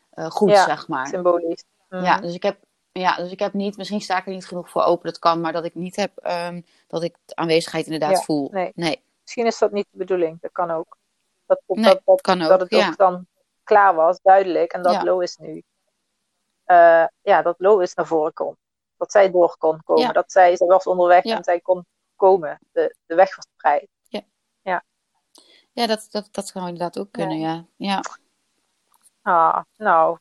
[0.09, 1.07] eh, goed, Ja, zeg maar.
[1.07, 1.63] Symbolisch.
[1.89, 2.03] Mm.
[2.03, 2.57] Ja, dus ik heb.
[2.91, 5.41] Ja, dus ik heb niet, misschien sta ik er niet genoeg voor open, dat kan,
[5.41, 8.49] maar dat ik niet heb, ehm, dat ik de aanwezigheid inderdaad Ja, voel.
[8.51, 8.71] nee.
[8.75, 9.01] nee.
[9.21, 10.41] Misschien is dat niet de bedoeling.
[10.41, 10.97] Dat kan ook.
[11.45, 13.27] Dat, Nee, dat, dat, kan ook, dat het ook dan
[13.69, 14.71] klaar was, duidelijk.
[14.73, 15.03] En dat Ja.
[15.03, 15.63] Lois nu.
[16.63, 18.57] eh, ja, dat Lois naar voren kon.
[18.97, 20.03] Dat zij door kon komen.
[20.03, 20.11] Ja.
[20.11, 21.35] Dat zij, zij was onderweg Ja.
[21.37, 22.59] en zij kon komen.
[22.71, 23.87] De, de weg was vrij.
[25.71, 27.65] Ja, dat, dat, dat zou inderdaad ook kunnen, ja.
[27.75, 28.01] Ja,
[29.21, 30.17] Ah, nou.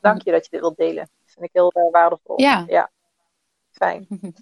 [0.00, 1.10] Dank je dat je dit wilt delen.
[1.20, 2.40] Dat vind ik heel eh, waardevol.
[2.40, 2.64] Ja.
[2.66, 2.90] ja.
[3.70, 4.06] Fijn.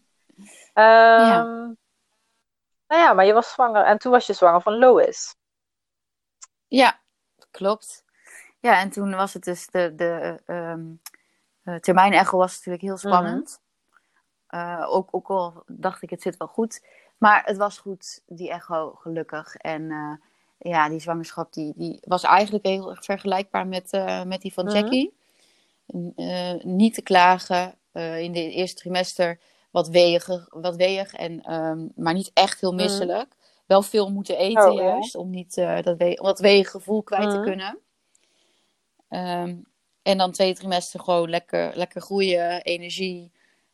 [0.73, 1.75] Ehm,
[2.87, 3.85] Nou ja, maar je was zwanger.
[3.85, 5.35] En toen was je zwanger van Lois.
[6.69, 7.01] ja
[7.51, 8.05] klopt.
[8.61, 10.81] Ja, en toen was het dus de, de ehm
[11.69, 13.61] eh, termijn-echo was natuurlijk heel spannend.
[14.47, 16.85] Eh, ook, ook al dacht ik, het zit wel goed.
[17.19, 19.55] Maar het was goed, die echo, gelukkig.
[19.55, 20.13] En eh,
[20.59, 23.91] ja, die zwangerschap die, die was eigenlijk heel erg vergelijkbaar met,
[24.27, 24.75] met die van Mhm.
[24.75, 25.17] Jackie.
[26.63, 27.75] Niet te klagen.
[27.93, 29.39] In de eerste trimester
[29.71, 33.35] wat weeg, wat weeg en, ehm, maar niet echt heel misselijk.
[33.69, 34.83] Wel veel moeten eten Oh, ja.
[34.83, 37.43] juist, om niet eh, dat, we, dat weege gevoel kwijt te Mhm.
[37.45, 37.79] kunnen.
[39.09, 39.57] Ehm,
[40.03, 43.33] en dan tweede trimester gewoon lekker, lekker groeien, energie.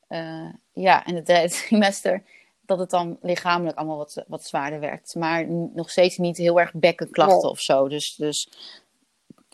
[0.08, 2.22] Eh, ja, en het derde trimester
[2.60, 5.14] dat het dan lichamelijk allemaal wat, wat zwaarder werd.
[5.14, 7.50] Maar nog steeds niet heel erg bekkenklachten Nee.
[7.50, 7.88] of zo.
[7.88, 8.48] Dus, dus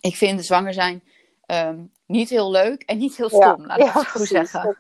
[0.01, 1.03] ik vind zwanger zijn
[1.47, 4.29] ehm, niet heel leuk en niet heel stom, laat ik het zo precies.
[4.29, 4.77] zeggen.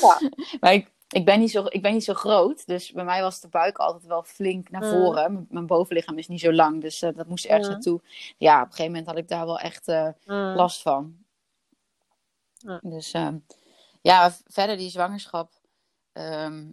[0.00, 0.20] Ja.
[0.60, 2.66] Maar ik, ik, ben niet zo, ik ben niet zo groot.
[2.66, 4.88] Dus bij mij was de buik altijd wel flink naar Mm.
[4.90, 5.46] voren.
[5.50, 6.80] Mijn bovenlichaam is niet zo lang.
[6.80, 7.72] Dus eh, dat moest ergens Mm.
[7.72, 8.00] naartoe.
[8.36, 10.54] Ja, op een gegeven moment had ik daar wel echt eh, Mm.
[10.54, 11.16] last van.
[12.82, 13.36] Dus ehm,
[14.02, 15.52] ja, verder die zwangerschap.
[16.12, 16.64] ehm,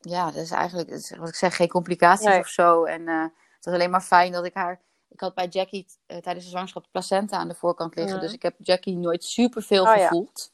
[0.00, 2.38] ja, dat is eigenlijk, is wat ik zeg, geen complicaties Nee.
[2.40, 2.84] of zo.
[2.84, 3.22] En eh,
[3.56, 4.80] het was alleen maar fijn dat ik haar.
[5.08, 8.20] Ik had bij Jackie tijdens de zwangerschap de placenta aan de voorkant liggen.
[8.20, 10.02] Dus ik heb Jackie nooit super veel Oh, ja.
[10.06, 10.52] gevoeld.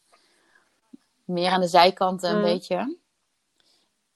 [1.24, 2.96] Meer aan de zijkanten een beetje.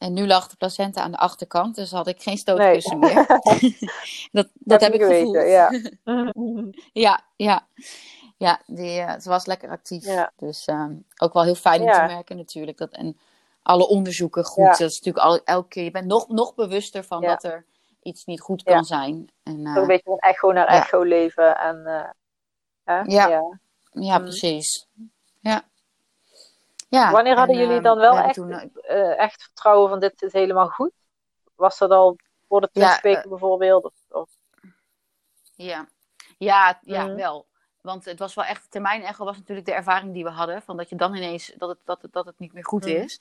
[0.05, 3.26] En nu lag de placenta aan de achterkant, dus had ik geen stootkussen meer.
[4.32, 5.36] dat dat heb ik gevoeld.
[5.36, 7.66] geweten, ja, ja.
[8.36, 10.05] Ja, die, eh, ze was lekker actief.
[10.05, 10.32] Ja.
[10.36, 12.07] Dus ehm, ook wel heel fijn om Ja.
[12.07, 12.78] te merken natuurlijk.
[12.78, 13.18] Dat, en
[13.62, 14.64] alle onderzoeken goed.
[14.64, 14.70] Ja.
[14.70, 15.84] Dat is natuurlijk al, elke keer.
[15.84, 17.28] Je bent nog, nog bewuster van Ja.
[17.28, 17.66] dat er
[18.02, 18.72] iets niet goed Ja.
[18.74, 19.28] kan zijn.
[19.42, 20.80] En, eh, een beetje van echo naar ja.
[20.82, 21.57] echo leven.
[21.59, 22.11] En, eh,
[22.84, 23.00] hè?
[23.00, 23.28] Ja.
[23.28, 23.59] ja.
[23.90, 24.24] ja, Mm.
[24.24, 24.86] precies.
[25.40, 25.62] Ja.
[26.89, 27.11] Ja.
[27.11, 28.51] Wanneer hadden en, jullie ehm, dan we wel echt, toen,
[28.82, 30.91] eh, echt vertrouwen van dit is helemaal goed?
[31.55, 32.16] Was dat al
[32.49, 33.85] voor de Ja, 20 weken eh, bijvoorbeeld?
[33.85, 34.30] Of, of-
[35.55, 35.87] Ja,
[36.39, 37.14] ja, ja Mhm.
[37.16, 37.47] wel.
[37.80, 40.62] Want het was wel echt, termijn echo was natuurlijk de ervaring die we hadden.
[40.62, 42.95] Van dat je dan ineens, dat het, dat het, dat het niet meer goed Mhm.
[42.95, 43.20] is.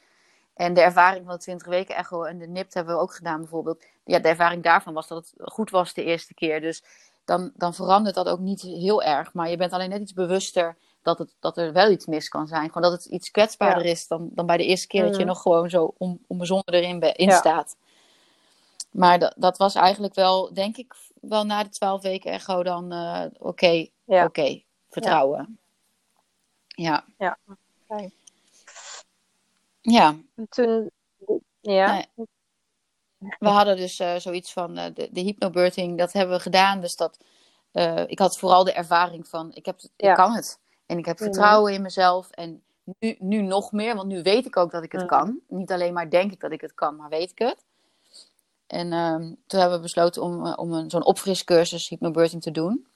[0.54, 3.40] En de ervaring van de 20 weken echo en de NIPT hebben we ook gedaan
[3.40, 3.84] bijvoorbeeld.
[4.06, 6.62] Ja, de ervaring daarvan was dat het goed was de eerste keer.
[6.62, 6.84] Dus
[7.26, 9.34] dan, dan verandert dat ook niet heel erg.
[9.34, 12.48] Maar je bent alleen net iets bewuster dat, het, dat er wel iets mis kan
[12.48, 12.68] zijn.
[12.72, 15.28] Gewoon dat het iets kwetsbaarder is dan, dan bij de eerste keer dat je Mhm.
[15.28, 17.38] nog gewoon zo on, onbezonnen erin be- in Ja.
[17.38, 17.76] staat.
[18.92, 22.92] Maar dat, dat was eigenlijk wel, denk ik, wel na de 12 weken echo dan
[22.92, 24.26] eh, oké, Ja.
[24.26, 25.60] oké, vertrouwen.
[26.68, 27.06] Ja.
[27.18, 27.38] Ja.
[27.88, 28.14] Fijn.
[29.82, 30.16] Ja.
[30.36, 30.92] En Toen,
[31.62, 31.94] ja.
[31.94, 32.28] Nee.
[33.40, 36.80] We hadden dus eh, zoiets van eh, de, de hypnobirthing, dat hebben we gedaan.
[36.82, 37.18] Dus dat,
[38.08, 40.14] ik had vooral de ervaring van, ik, heb, het- ik Ja.
[40.14, 40.60] kan het.
[40.86, 41.24] En ik heb Mhm.
[41.24, 42.30] vertrouwen in mezelf.
[42.30, 42.64] En
[43.00, 45.40] nu, nu nog meer, want nu weet ik ook dat ik het kan.
[45.48, 47.64] Niet alleen maar denk ik dat ik het kan, maar weet ik het.
[48.68, 52.88] En ehm, toen hebben we besloten om, eh, om een, zo'n opfriscursus hypnobirthing te doen.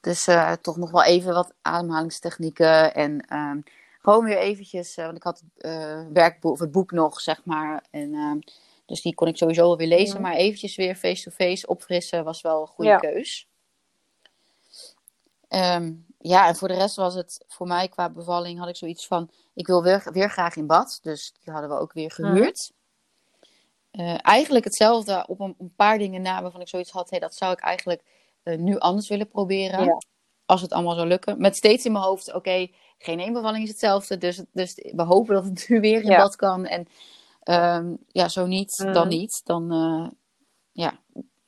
[0.00, 2.94] Dus eh, toch nog wel even wat ademhalingstechnieken.
[2.94, 3.60] En ehm,
[4.00, 7.84] gewoon weer eventjes, eh, want ik had het werkboek of het boek nog, zeg maar.
[7.90, 8.38] En, ehm,
[8.86, 10.14] dus die kon ik sowieso wel weer lezen.
[10.14, 10.22] Mhm.
[10.22, 12.96] Maar eventjes weer face-to-face opfrissen was wel een goede Ja.
[12.98, 13.48] keus.
[15.48, 19.06] Ehm, ja, en voor de rest was het voor mij qua bevalling had ik zoiets
[19.06, 20.98] van, ik wil weer, weer graag in bad.
[21.02, 22.72] Dus die hadden we ook weer gehuurd.
[23.90, 27.34] Eh, eigenlijk hetzelfde op een, een paar dingen na waarvan ik zoiets had, hey, dat
[27.34, 28.02] zou ik eigenlijk
[28.42, 29.84] eh, nu anders willen proberen.
[29.84, 29.98] Ja.
[30.46, 31.40] Als het allemaal zou lukken.
[31.40, 34.18] Met steeds in mijn hoofd, oké, geen één bevalling is hetzelfde.
[34.18, 36.16] Dus, dus we hopen dat het nu weer in Ja.
[36.16, 36.66] bad kan.
[36.66, 36.88] En
[37.42, 39.40] ehm, ja, zo niet, dan niet.
[39.44, 40.10] Dan eh,
[40.72, 40.98] ja,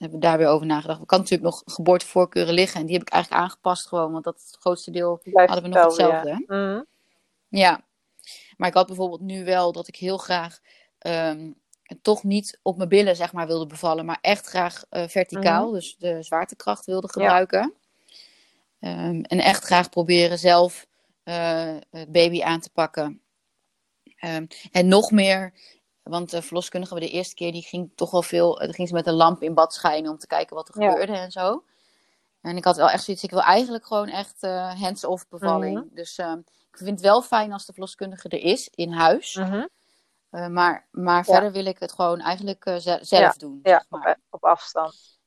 [0.00, 1.00] hebben we daar weer over nagedacht.
[1.00, 2.80] We kan natuurlijk nog geboortevoorkeuren liggen.
[2.80, 4.12] En die heb ik eigenlijk aangepast gewoon.
[4.12, 6.44] Want dat het grootste deel Blijft hadden we nog hetzelfde.
[6.46, 6.82] Mhm.
[7.48, 7.80] Ja,
[8.56, 10.60] maar ik had bijvoorbeeld nu wel dat ik heel graag
[10.98, 11.50] ehm,
[12.02, 15.74] toch niet op mijn billen zeg maar wilde bevallen, maar echt graag eh, verticaal, Mhm.
[15.74, 17.74] dus de zwaartekracht wilde gebruiken.
[18.80, 20.86] Ehm, en echt graag proberen zelf
[21.22, 23.22] eh, het baby aan te pakken.
[24.16, 25.52] Ehm, en nog meer,
[26.10, 29.06] want de verloskundige de eerste keer die ging toch wel veel, uh, ging ze met
[29.06, 30.90] een lamp in bad schijnen om te kijken wat er Ja.
[30.90, 31.64] gebeurde en zo.
[32.40, 35.84] En ik had wel echt zoiets, ik wil eigenlijk gewoon echt eh, hands-off bevalling.
[35.84, 35.94] Mhm.
[35.94, 36.38] Dus ehm,
[36.70, 39.34] ik vind het wel fijn als de verloskundige er is, in huis.
[39.34, 39.66] Mhm.
[40.30, 41.24] Uh, maar maar Ja.
[41.24, 43.58] verder wil ik het gewoon eigenlijk ze zelf doen.
[43.62, 44.10] Ja, zeg maar.
[44.10, 45.18] op, op afstand.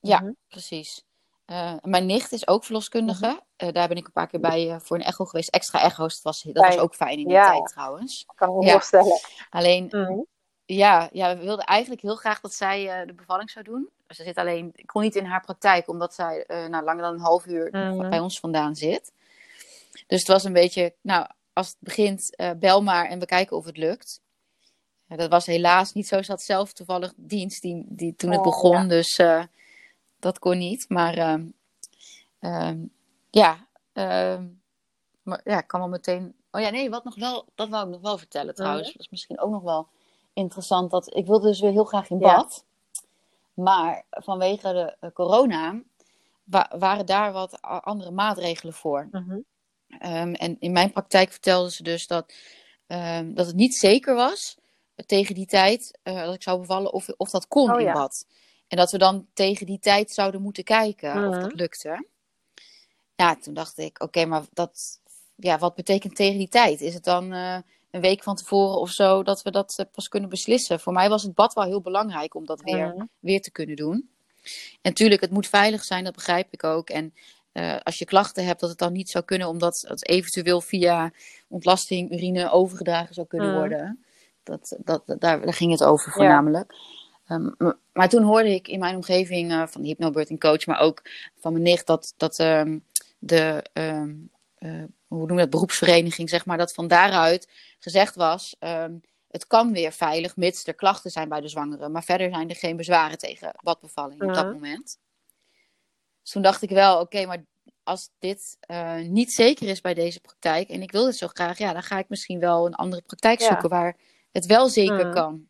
[0.00, 0.32] Ja, Mhm.
[0.48, 1.04] precies.
[1.50, 3.26] Uh, mijn nicht is ook verloskundige.
[3.26, 3.66] Mhm.
[3.68, 5.48] Uh, daar ben ik een paar keer bij voor een echo geweest.
[5.48, 6.14] Extra echo's.
[6.14, 7.50] Dat was, dat was ook fijn in die ja.
[7.50, 8.26] tijd trouwens.
[8.34, 8.72] Kan ik me Ja.
[8.72, 9.20] voorstellen.
[9.50, 10.20] Alleen, Mhm.
[10.64, 13.88] ja, ja, we wilden eigenlijk heel graag dat zij de bevalling zou doen.
[14.08, 17.20] Ze zit alleen, ik kon niet in haar praktijk, omdat zij nou, langer dan een
[17.20, 18.08] half uur Mhm.
[18.08, 19.12] bij ons vandaan zit.
[20.06, 23.64] Dus het was een beetje, nou, als het begint, bel maar en we kijken of
[23.64, 24.20] het lukt.
[25.08, 26.22] Dat was helaas niet zo.
[26.22, 28.84] Ze had zelf toevallig dienst die, die, toen het Oh, begon, ja.
[28.86, 29.20] dus
[30.20, 30.88] dat kon niet.
[30.88, 31.46] Maar ehm,
[32.38, 32.78] ehm,
[33.30, 34.46] ja, ehm,
[35.22, 36.34] maar ja, ik kan wel meteen.
[36.50, 38.82] Oh ja, nee, wat nog wel, dat wou ik nog wel vertellen trouwens.
[38.88, 38.92] Mhm.
[38.96, 39.88] Dat is misschien ook nog wel
[40.32, 40.90] interessant.
[40.90, 42.36] Dat, ik wilde dus weer heel graag in Ja.
[42.36, 42.64] bad.
[43.54, 45.82] Maar vanwege de eh, corona
[46.44, 49.08] wa- waren daar wat andere maatregelen voor.
[49.10, 49.38] Mhm.
[49.98, 52.34] En in mijn praktijk vertelden ze dus dat,
[53.24, 54.58] dat het niet zeker was
[55.06, 57.92] tegen die tijd eh, dat ik zou bevallen of, of dat kon Oh, in ja.
[57.92, 58.26] bad.
[58.70, 61.40] En dat we dan tegen die tijd zouden moeten kijken of Mhm.
[61.40, 62.06] dat lukte.
[63.16, 65.00] Ja, toen dacht ik, oké, maar dat,
[65.34, 66.80] ja, wat betekent tegen die tijd?
[66.80, 67.56] Is het dan eh,
[67.90, 70.80] een week van tevoren of zo dat we dat eh, pas kunnen beslissen?
[70.80, 73.04] Voor mij was het bad wel heel belangrijk om dat weer Mhm.
[73.18, 74.08] weer te kunnen doen.
[74.72, 76.90] En natuurlijk, het moet veilig zijn, dat begrijp ik ook.
[76.90, 77.14] En
[77.82, 81.12] als je klachten hebt, dat het dan niet zou kunnen, omdat het eventueel via
[81.48, 83.54] ontlasting, urine overgedragen zou kunnen mm.
[83.56, 84.04] worden.
[84.42, 86.74] Dat, dat, daar, daar ging het over voornamelijk.
[87.30, 91.02] Ehm, maar toen hoorde ik in mijn omgeving uh, van de hypnobirthing coach, maar ook
[91.38, 92.78] van mijn nicht, dat, dat ehm,
[93.18, 98.56] de uh, hoe noem dat, beroepsvereniging, zeg maar, dat van daaruit gezegd was:
[99.28, 101.88] het kan weer veilig, mits er klachten zijn bij de zwangere.
[101.88, 104.98] Maar verder zijn er geen bezwaren tegen badbevalling op dat moment.
[106.22, 107.44] Dus toen dacht ik wel, oké, maar
[107.82, 111.58] als dit uh, niet zeker is bij deze praktijk en ik wil dit zo graag,
[111.58, 113.96] ja, dan ga ik misschien wel een andere praktijk zoeken waar
[114.32, 115.49] het wel zeker kan.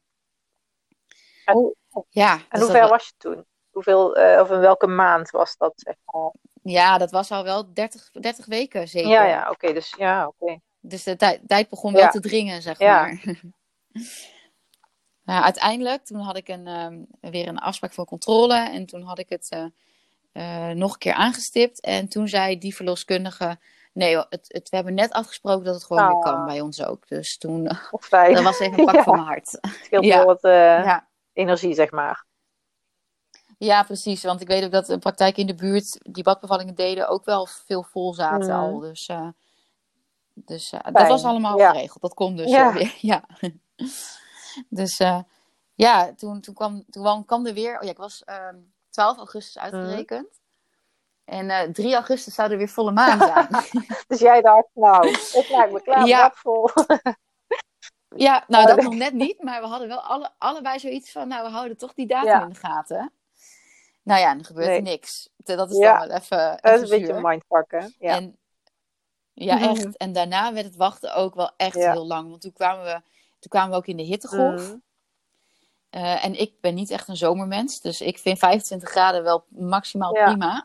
[1.51, 1.75] En,
[2.09, 3.45] ja, en dus hoe ver was je toen?
[3.71, 5.73] Hoeveel, uh, of in welke maand was dat?
[5.77, 6.33] Zeg maar?
[6.63, 9.11] Ja, dat was al wel 30, 30 weken zeker.
[9.11, 9.73] Ja, ja, oké.
[9.73, 10.61] dus ja, oké.
[10.81, 13.21] Dus de tijd, tijd begon wel te dringen, zeg maar.
[15.23, 18.55] Ja, uiteindelijk, toen had ik een, um, weer een afspraak voor controle.
[18.55, 19.65] En toen had ik het uh,
[20.33, 21.81] uh, nog een keer aangestipt.
[21.81, 23.59] En toen zei die verloskundige...
[23.93, 26.47] Nee, het, het, we hebben net afgesproken dat het gewoon weer kan ah.
[26.47, 27.09] bij ons ook.
[27.09, 27.65] Dus toen...
[28.11, 29.03] dat was even een pak ja.
[29.03, 29.59] van mijn hart.
[29.91, 30.25] Ja.
[30.25, 31.09] wat ja.
[31.41, 32.25] Energie, zeg maar.
[33.59, 34.23] Ja, precies.
[34.23, 37.47] Want ik weet ook dat een praktijk in de buurt die badbevallingen deden ook wel
[37.47, 38.61] veel vol zaten mm.
[38.61, 38.79] al.
[38.79, 39.29] Dus, uh,
[40.35, 41.71] dus uh, dat was allemaal ja.
[41.71, 42.01] geregeld.
[42.01, 42.73] Dat kon dus ja.
[42.73, 42.97] weer.
[43.13, 43.25] Ja.
[44.69, 45.21] dus uh,
[45.75, 47.79] ja, toen, toen, kwam, toen kwam er weer.
[47.79, 48.25] Oh ja, ik was
[48.91, 50.29] 12 augustus uitgerekend.
[50.31, 50.39] Mm.
[51.25, 53.65] En 3 augustus zou er weer volle maan zijn.
[54.07, 56.33] dus jij dacht, nou, ik maak me klaar, ja.
[56.35, 56.71] vol.
[58.17, 59.43] ja, nou dat nog net niet.
[59.43, 62.49] Maar we hadden wel alle, allebei zoiets van, nou we houden toch die datum in
[62.49, 63.13] de gaten.
[64.03, 64.81] Nou ja, er gebeurt nee.
[64.81, 65.29] niks.
[65.37, 65.99] Dat is ja.
[65.99, 66.59] dan wel even.
[66.61, 67.87] Dat is een beetje mindfuck, hè?
[67.99, 68.17] Ja.
[68.17, 68.39] En,
[69.33, 69.65] ja, mhm.
[69.65, 69.97] echt.
[69.97, 72.29] En daarna werd het wachten ook wel echt heel lang.
[72.29, 73.01] Want toen kwamen we,
[73.39, 74.69] toen kwamen we ook in de hittegolf.
[74.69, 74.83] Mm.
[75.91, 77.81] Uh, en ik ben niet echt een zomermens.
[77.81, 80.65] Dus ik vind 25 graden wel maximaal prima.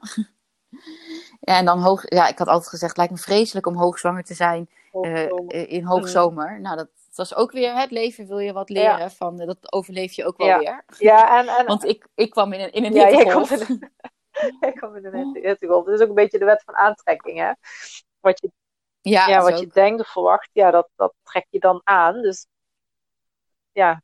[1.39, 2.01] ja, en dan hoog.
[2.05, 5.83] Ja, ik had altijd gezegd: het lijkt me vreselijk om hoogzwanger te zijn uh, in
[5.83, 6.51] hoogzomer.
[6.51, 6.61] Mm.
[6.61, 10.13] Nou, dat het was ook weer het leven wil je wat leren van dat overleef
[10.13, 10.59] je ook wel ja.
[10.59, 10.83] weer.
[10.97, 13.09] Ja, en, en, want ik, ik kwam in een, in een ja.
[13.09, 13.91] Jij komt in een,
[14.59, 15.85] jij komt in een hittegolf.
[15.85, 17.51] Het is ook een beetje de wet van aantrekking, hè?
[18.19, 18.51] Wat je,
[19.01, 22.21] ja, ja wat je denkt of verwacht, ja, dat, dat trek je dan aan.
[22.21, 22.47] Dus
[23.71, 24.01] ja.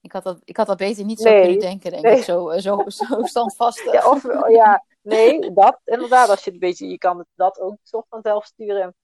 [0.00, 2.16] Ik had dat, ik had dat beter niet zo nee, kunnen denken, denk nee.
[2.16, 2.24] ik.
[2.24, 3.92] Zo, eh, zo, zo standvastig.
[3.92, 6.28] Ja, of, ja, nee, dat inderdaad.
[6.28, 8.94] Als je het een beetje, je kan het, dat ook soort van zelf sturen.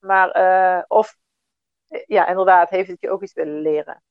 [0.00, 1.16] Maar, uh, of
[2.06, 4.02] ja, inderdaad, heeft het je ook iets willen leren?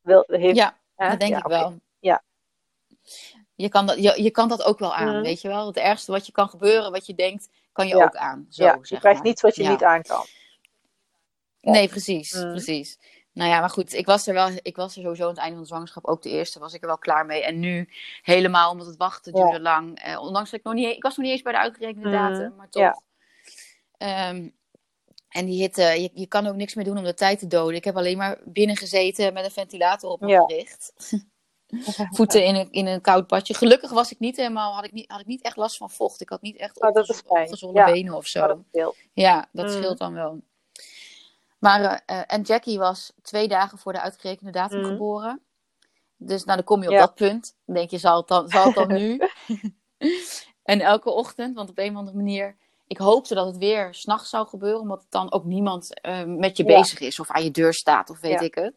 [0.00, 1.80] Wil, heeft, ja, dat denk ik wel.
[1.98, 2.22] Ja.
[3.54, 5.22] Je kan, dat, je, je kan dat ook wel aan, mhm.
[5.22, 5.66] weet je wel?
[5.66, 8.46] Het ergste wat je kan gebeuren, wat je denkt, kan je ook aan.
[8.48, 10.24] Zo, ja, je krijgt niets wat je niet aan kan.
[11.60, 12.50] Nee, precies, mhm.
[12.50, 12.98] precies.
[13.32, 15.52] Nou ja, maar goed, ik was er wel, ik was er sowieso aan het einde
[15.52, 17.44] van de zwangerschap, ook de eerste, was ik er wel klaar mee.
[17.44, 17.88] En nu
[18.22, 19.98] helemaal, omdat het wachten duurde lang.
[19.98, 22.18] Eh, ondanks dat ik nog niet, ik was nog niet eens bij de uitgerekende mhm.
[22.18, 23.00] datum, maar toch.
[23.98, 24.58] Um,
[25.30, 27.74] en die hitte, je, je kan ook niks meer doen om de tijd te doden.
[27.74, 30.92] Ik heb alleen maar binnen gezeten met een ventilator op me gericht.
[32.16, 33.54] Voeten in een, in een koud badje.
[33.54, 36.20] Gelukkig was ik niet helemaal, had ik niet, had ik niet echt last van vocht.
[36.20, 36.88] Ik had niet echt oh,
[37.26, 38.46] opgezonde benen of zo.
[38.46, 39.72] Dat ja, dat mm.
[39.72, 40.40] scheelt dan wel.
[41.58, 44.84] Maar, uh, en Jackie was twee dagen voor de uitgerekende datum mm.
[44.84, 45.40] geboren.
[46.16, 47.56] Dus nou, dan kom je op dat punt.
[47.64, 49.20] Dan denk je, zal het dan, zal het dan nu?
[50.62, 52.56] en elke ochtend, want op een of andere manier
[52.90, 56.56] ik hoopte dat het weer s'nachts zou gebeuren, omdat het dan ook niemand uh, met
[56.56, 58.74] je bezig is of aan je deur staat of weet ik het.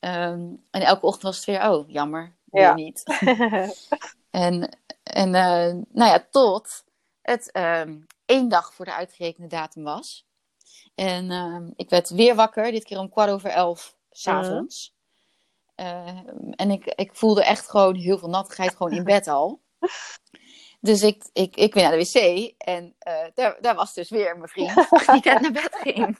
[0.00, 3.02] Um, en elke ochtend was het weer, oh, jammer, weer niet.
[4.30, 6.84] en en uh, nou ja, tot
[7.22, 10.26] het um, één dag voor de uitgerekende datum was.
[10.94, 14.94] En ik werd weer wakker, dit keer om kwart over elf s'avonds.
[15.76, 19.60] Uh, en ik, ik voelde echt gewoon heel veel nattigheid gewoon in bed al.
[20.80, 24.36] Dus ik, ik, ik ben naar de wc en uh, daar, daar was dus weer
[24.36, 24.74] mijn vriend
[25.12, 26.16] die net naar bed ging.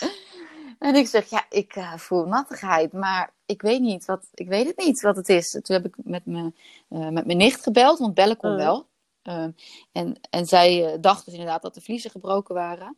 [0.78, 4.66] en ik zeg, ja, ik uh, voel nattigheid, maar ik weet niet wat, ik weet
[4.66, 5.50] het niet wat het is.
[5.50, 6.52] Toen heb ik met, me,
[6.88, 8.56] uh, met mijn nicht gebeld, want bellen kon mm.
[8.56, 8.86] wel.
[9.22, 9.50] Ehm,
[9.92, 12.96] en, en zij dacht dus inderdaad dat de vliezen gebroken waren.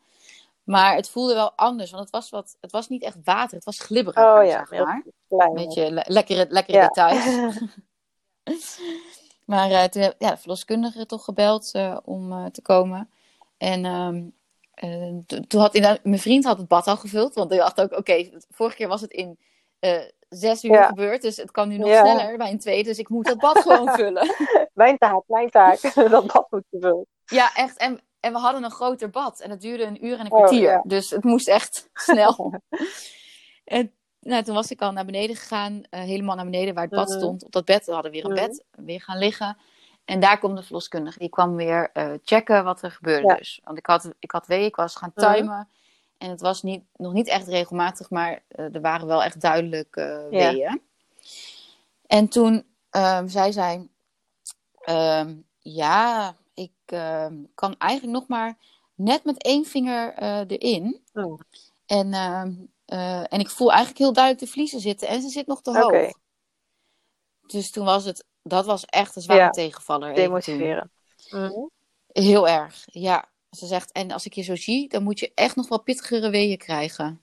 [0.64, 3.64] Maar het voelde wel anders, want het was, wat, het was niet echt water, het
[3.64, 4.24] was glibberig.
[4.24, 5.05] Oh ja, zeg maar.
[5.28, 6.86] Een beetje le lekkere, lekkere ja.
[6.86, 7.59] details.
[9.51, 13.11] Maar uh, toen heb ja, de verloskundige toch gebeld uh, om uh, te komen.
[13.59, 14.35] En um,
[15.49, 17.35] toen had inderdaad, mijn vriend had het bad al gevuld.
[17.35, 19.39] Want hij dacht ook, oké, okay, vorige keer was het in
[20.29, 20.87] zes uur ja.
[20.87, 21.23] gebeurd.
[21.23, 22.05] Dus het kan nu nog ja.
[22.05, 22.89] sneller bij een tweede.
[22.89, 24.35] Dus ik moet dat bad gewoon vullen.
[24.73, 25.81] Mijn taak, mijn taak.
[26.11, 27.07] dat bad moet vullen.
[27.25, 27.77] Ja, echt.
[27.77, 29.41] En, en we hadden een groter bad.
[29.41, 30.77] En het duurde een uur en een kwartier.
[30.77, 32.55] Oh, dus het moest echt snel.
[33.65, 36.93] en nou, toen was ik al naar beneden gegaan, uh, helemaal naar beneden waar het
[36.93, 37.18] bad mhm.
[37.18, 37.45] stond.
[37.45, 38.41] Op dat bed, we hadden weer een mhm.
[38.41, 39.57] bed, weer gaan liggen.
[40.05, 41.18] En daar komt de verloskundige.
[41.18, 43.61] Die kwam weer uh, checken wat er gebeurde dus.
[43.64, 45.33] Want ik had, ik had wee, ik was gaan mhm.
[45.33, 45.68] timen.
[46.18, 49.95] En het was niet, nog niet echt regelmatig, maar uh, er waren wel echt duidelijk
[50.31, 50.57] weeën.
[50.57, 50.79] Ja.
[52.07, 53.89] En toen um, zei zij...
[54.89, 58.57] Um, ja, ik uh, kan eigenlijk nog maar
[58.95, 60.14] net met één vinger
[60.47, 61.03] erin.
[61.14, 61.41] Oh.
[61.87, 62.12] En,
[62.91, 65.78] uh, en ik voel eigenlijk heel duidelijk de vliezen zitten en ze zit nog te
[65.78, 66.12] hoog.
[67.47, 70.14] Dus toen was het, dat was echt een zware ja, tegenvaller.
[70.14, 70.91] Demotiveren.
[71.30, 71.66] Mhm.
[72.07, 73.28] Heel erg, ja.
[73.51, 76.30] Ze zegt, en als ik je zo zie, dan moet je echt nog wel pittigere
[76.30, 77.22] weeën krijgen.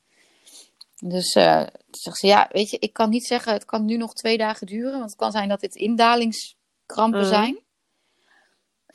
[0.95, 4.13] Dus uh, zegt ze, ja, weet je, ik kan niet zeggen, het kan nu nog
[4.13, 4.91] twee dagen duren.
[4.91, 7.25] Want het kan zijn dat dit indalingskrampen mm.
[7.25, 7.59] zijn.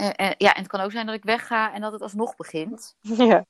[0.01, 2.97] Uh, ja, en het kan ook zijn dat ik wegga en dat het alsnog begint.
[3.17, 3.47] Ja.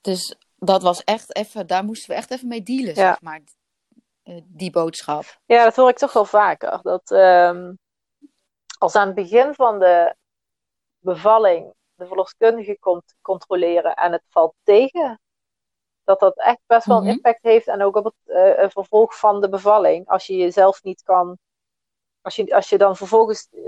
[0.00, 2.94] Dus dat was echt even, daar moesten we echt even mee dealen, ja.
[2.94, 3.40] zeg maar.
[4.24, 5.24] Uh, die boodschap.
[5.46, 6.80] Ja, dat hoor ik toch wel vaker.
[6.82, 7.78] Dat um,
[8.78, 10.14] als aan het begin van de
[10.98, 15.20] bevalling de verloskundige komt controleren en het valt tegen,
[16.04, 17.12] dat dat echt best wel een mhm.
[17.12, 20.08] impact heeft en ook op het uh, vervolg van de bevalling.
[20.08, 21.38] Als je jezelf niet kan
[22.28, 23.48] als je, als je dan vervolgens.
[23.52, 23.62] Eh,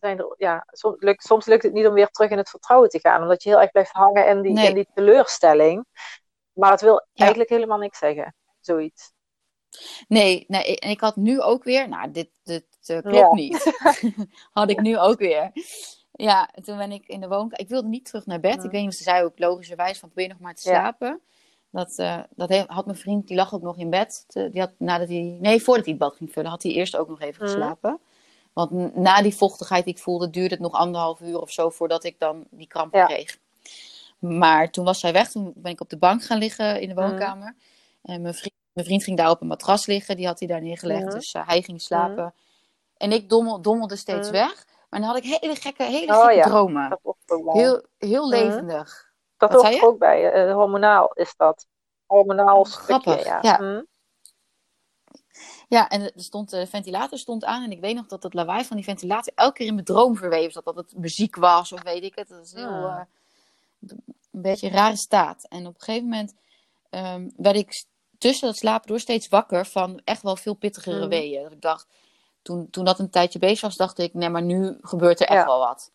[0.00, 2.88] zijn er, ja, soms, lukt, soms lukt het niet om weer terug in het vertrouwen
[2.88, 3.22] te gaan.
[3.22, 5.84] Omdat je heel erg blijft hangen in die, in die teleurstelling.
[6.60, 8.34] Maar het wil eigenlijk helemaal niks zeggen.
[8.60, 9.12] Zoiets.
[10.08, 11.88] Nee, nee, en ik had nu ook weer.
[11.88, 13.72] Nou, dit, dit uh, klopt niet.
[14.52, 15.50] had ik nu ook weer.
[16.12, 17.60] Ja, toen ben ik in de woonkamer.
[17.60, 18.64] Ik wilde niet terug naar bed.
[18.64, 21.20] Ik weet niet of ze zei ook logischerwijs van probeer nog maar te slapen.
[21.70, 24.24] Dat, uh, dat had mijn vriend, die lag ook nog in bed.
[24.28, 27.08] Die had, nadat hij, nee, voordat hij het bad ging vullen, had hij eerst ook
[27.08, 27.52] nog even mhm.
[27.52, 28.00] geslapen.
[28.52, 32.04] Want na die vochtigheid die ik voelde, duurde het nog anderhalf uur of zo voordat
[32.04, 33.38] ik dan die krampen kreeg.
[34.20, 36.94] Maar toen was zij weg, toen ben ik op de bank gaan liggen in de
[36.94, 37.08] mhm.
[37.08, 37.56] woonkamer.
[38.02, 40.62] En mijn vriend, mijn vriend ging daar op een matras liggen, die had hij daar
[40.62, 41.04] neergelegd.
[41.04, 41.14] Mhm.
[41.14, 42.34] Dus uh, hij ging slapen.
[42.96, 44.66] En ik dommel, dommelde steeds weg.
[44.90, 46.42] Maar dan had ik hele gekke, hele oh, gekke ja.
[46.42, 46.98] dromen.
[47.52, 49.12] Heel, heel levendig.
[49.36, 50.46] Dat hoort er ook bij.
[50.46, 51.66] Uh, hormonaal is dat.
[52.06, 53.38] Hormonaal Grappig, ja.
[53.42, 53.84] Ja.
[55.68, 57.62] Ja, en er stond, de ventilator stond aan.
[57.62, 60.16] En ik weet nog dat het lawaai van die ventilator elke keer in mijn droom
[60.16, 60.64] verweven zat.
[60.64, 62.28] Dat het muziek was of weet ik het.
[62.28, 63.06] Dat is heel...
[63.88, 65.46] een beetje een rare staat.
[65.48, 66.34] En op een gegeven moment
[66.90, 67.84] um, werd ik
[68.18, 71.08] tussen dat slapen door steeds wakker van echt wel veel pittigere mm.
[71.08, 71.42] weeën.
[71.42, 71.86] Dat ik dacht,
[72.42, 75.44] toen, toen dat een tijdje bezig was, dacht ik, nee, maar nu gebeurt er echt
[75.44, 75.90] wel wat.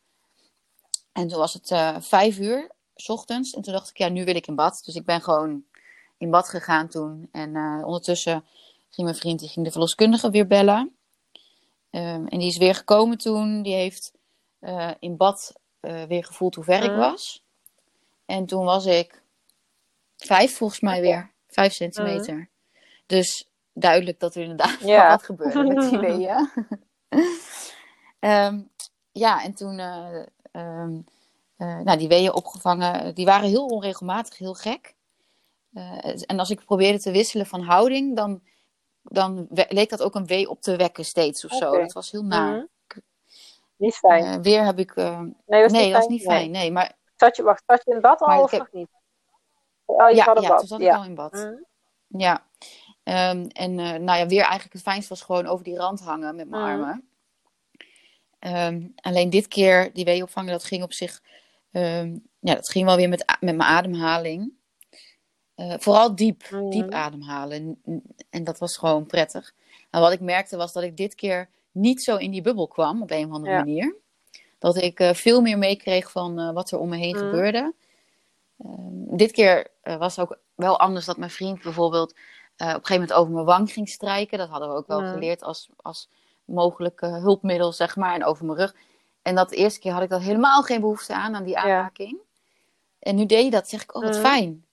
[1.11, 3.53] En toen was het uh, vijf uur s ochtends.
[3.53, 4.81] En toen dacht ik, ja, nu wil ik in bad.
[4.85, 5.63] Dus ik ben gewoon
[6.17, 7.29] in bad gegaan toen.
[7.31, 8.45] En uh, ondertussen
[8.89, 10.95] ging mijn vriend, die ging de verloskundige weer bellen.
[11.91, 13.61] Um, en die is weer gekomen toen.
[13.61, 14.13] Die heeft
[14.59, 15.53] uh, in bad
[16.07, 17.43] weer gevoeld hoe ver ik was.
[18.25, 19.21] En toen was ik
[20.17, 21.31] vijf volgens mij weer.
[21.47, 22.49] Vijf centimeter.
[23.05, 25.09] Dus duidelijk dat er inderdaad ja.
[25.09, 26.49] wat gebeurde met die weeën.
[28.19, 28.69] um,
[29.25, 29.79] ja, en toen...
[30.51, 31.05] Um,
[31.57, 34.95] uh, nou, die weeën opgevangen, die waren heel onregelmatig, heel gek.
[35.73, 38.41] Uh, en als ik probeerde te wisselen van houding, dan,
[39.01, 41.79] dan leek dat ook een wee op te wekken steeds of zo.
[41.79, 42.53] Dat was heel naar.
[42.53, 42.67] Mm
[43.77, 44.25] Niet fijn.
[44.25, 44.95] Uh, weer heb ik.
[44.95, 46.11] nee, dat was nee, dat fijn.
[46.11, 46.51] Niet fijn.
[46.51, 46.71] Nee.
[46.71, 46.95] maar.
[47.15, 48.67] Zat je, wacht, zat je in bad al of heb...
[48.71, 48.89] niet?
[49.85, 50.59] Oh, je ja, ja bad.
[50.59, 50.91] toen zat ja.
[50.91, 51.33] ik al in bad.
[51.33, 51.65] Mm
[52.07, 52.45] Ja.
[53.03, 56.49] Um, en nou ja, weer eigenlijk het fijnste was gewoon over die rand hangen met
[56.49, 57.09] mijn mm armen.
[58.39, 61.21] Um, alleen dit keer, die weeopvangen, dat ging op zich
[61.75, 64.53] Um, ja, dat ging wel weer met, met mijn ademhaling.
[65.55, 66.69] Uh, vooral diep, mm.
[66.69, 67.81] diep ademhalen.
[68.29, 69.53] En dat was gewoon prettig.
[69.89, 73.01] En wat ik merkte was dat ik dit keer niet zo in die bubbel kwam
[73.01, 73.95] op een of andere manier.
[74.65, 77.21] Dat ik uh, veel meer meekreeg van uh, wat er om me heen mm.
[77.21, 77.73] gebeurde.
[78.57, 82.17] Ehm, dit keer was het ook wel anders dat mijn vriend bijvoorbeeld op
[82.57, 84.37] een gegeven moment over mijn wang ging strijken.
[84.37, 85.11] Dat hadden we ook wel mm.
[85.11, 86.09] geleerd als, als
[86.45, 88.13] mogelijke hulpmiddel, zeg maar.
[88.13, 88.75] En over mijn rug.
[89.21, 92.17] En dat de eerste keer had ik dat helemaal geen behoefte aan, aan die aanraking.
[92.99, 94.21] En nu deed je dat, zeg ik, oh wat mm.
[94.21, 94.65] fijn.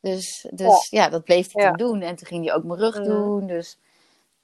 [0.00, 1.08] Dus, dus ja.
[1.08, 2.00] dat bleef hij toen doen.
[2.00, 3.04] En toen ging hij ook mijn rug mm.
[3.04, 3.46] doen.
[3.46, 3.78] Dus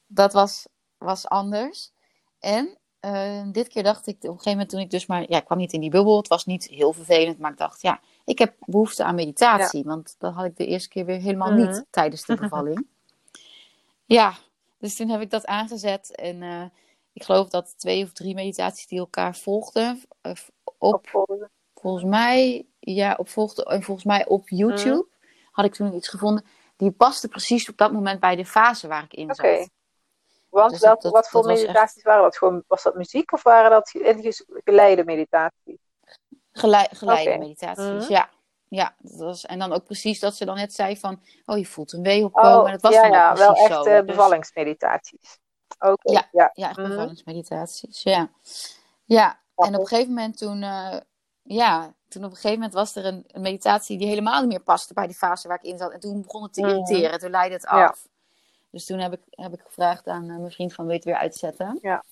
[0.07, 0.67] dat was,
[0.99, 1.91] was anders.
[2.39, 5.39] En uh, dit keer dacht ik, op een gegeven moment toen ik dus maar, ja,
[5.39, 6.17] ik kwam niet in die bubbel.
[6.17, 9.85] Het was niet heel vervelend, maar ik dacht, ja, ik heb behoefte aan meditatie.
[9.85, 11.57] Want dat had ik de eerste keer weer helemaal mm.
[11.57, 12.87] niet tijdens de bevalling.
[14.05, 14.35] ja,
[14.79, 16.43] dus toen heb ik dat aangezet en...
[16.43, 16.65] Uh,
[17.15, 20.03] ik geloof dat twee of drie meditaties die elkaar volgden.
[20.79, 21.09] Op,
[21.75, 25.07] volgens mij, ja, op volgde, en volgens mij op YouTube
[25.51, 26.45] had ik toen iets gevonden.
[26.77, 29.69] Die paste precies op dat moment bij de fase waar ik in zat.
[30.55, 32.37] Want dus dat, wat voor meditaties waren dat?
[32.37, 33.91] Gewoon, was dat muziek of waren dat
[34.65, 35.79] geleide meditaties?
[36.53, 38.31] geleide meditaties, ja.
[38.69, 41.67] Ja, dat was, en dan ook precies dat ze dan net zei van, oh je
[41.67, 42.61] voelt een wee opkomen.
[42.61, 45.39] Oh, en dat was ja, dan ja, wel echt zo, uh, bevallingsmeditaties.
[46.03, 46.89] Ja, ja, ja echt mhm.
[46.89, 48.03] bevallingsmeditaties.
[48.03, 48.31] Ja.
[49.05, 50.97] ja, en op een gegeven moment toen, uh,
[51.43, 54.63] ja, toen op een gegeven moment was er een, een, meditatie die helemaal niet meer
[54.63, 55.93] paste bij die fase waar ik in zat.
[55.93, 56.71] En toen begon het te mhm.
[56.71, 57.19] irriteren.
[57.19, 58.07] Toen leidde het af.
[58.75, 61.79] Dus toen heb ik, heb ik gevraagd aan mijn vriend van, weet weer uitzetten?
[61.83, 62.05] Ja.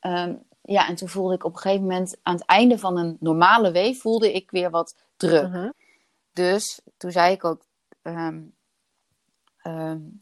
[0.00, 3.16] Um, ja, en toen voelde ik op een gegeven moment aan het einde van een
[3.20, 5.48] normale week voelde ik weer wat druk.
[5.48, 5.70] Mhm.
[6.32, 7.64] Dus toen zei ik ook,
[8.02, 8.54] um,
[9.66, 10.20] um,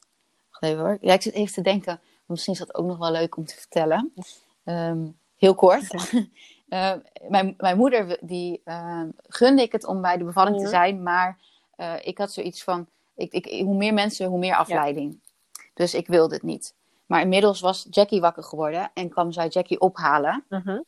[0.61, 0.99] even hoor.
[1.01, 3.55] Ja, ik zit even te denken, misschien is dat ook nog wel leuk om te
[3.55, 4.13] vertellen.
[5.37, 6.13] Heel kort.
[6.69, 6.95] uh,
[7.29, 8.63] mijn, mijn moeder, die
[9.29, 11.39] gunde ik het om bij de bevalling te zijn, maar
[11.77, 15.21] uh, ik had zoiets van, ik, ik, hoe meer mensen, hoe meer afleiding.
[15.83, 16.75] Dus ik wilde het niet.
[17.07, 20.45] Maar inmiddels was Jackie wakker geworden en kwam zij Jackie ophalen.
[20.49, 20.69] -huh.
[20.69, 20.85] um,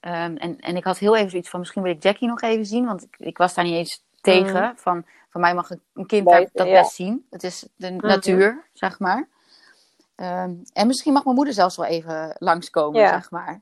[0.00, 2.84] en, en ik had heel even zoiets van, misschien wil ik Jackie nog even zien,
[2.86, 4.62] want ik, ik was daar niet eens tegen.
[4.62, 4.70] -huh.
[4.76, 6.80] Van, van mij mag een kind Bij, dat ja.
[6.80, 7.26] best zien.
[7.30, 8.00] Het is de -huh.
[8.00, 9.28] natuur, zeg maar.
[10.16, 13.12] Um, en misschien mag mijn moeder zelfs wel even langskomen, ja.
[13.12, 13.60] zeg maar.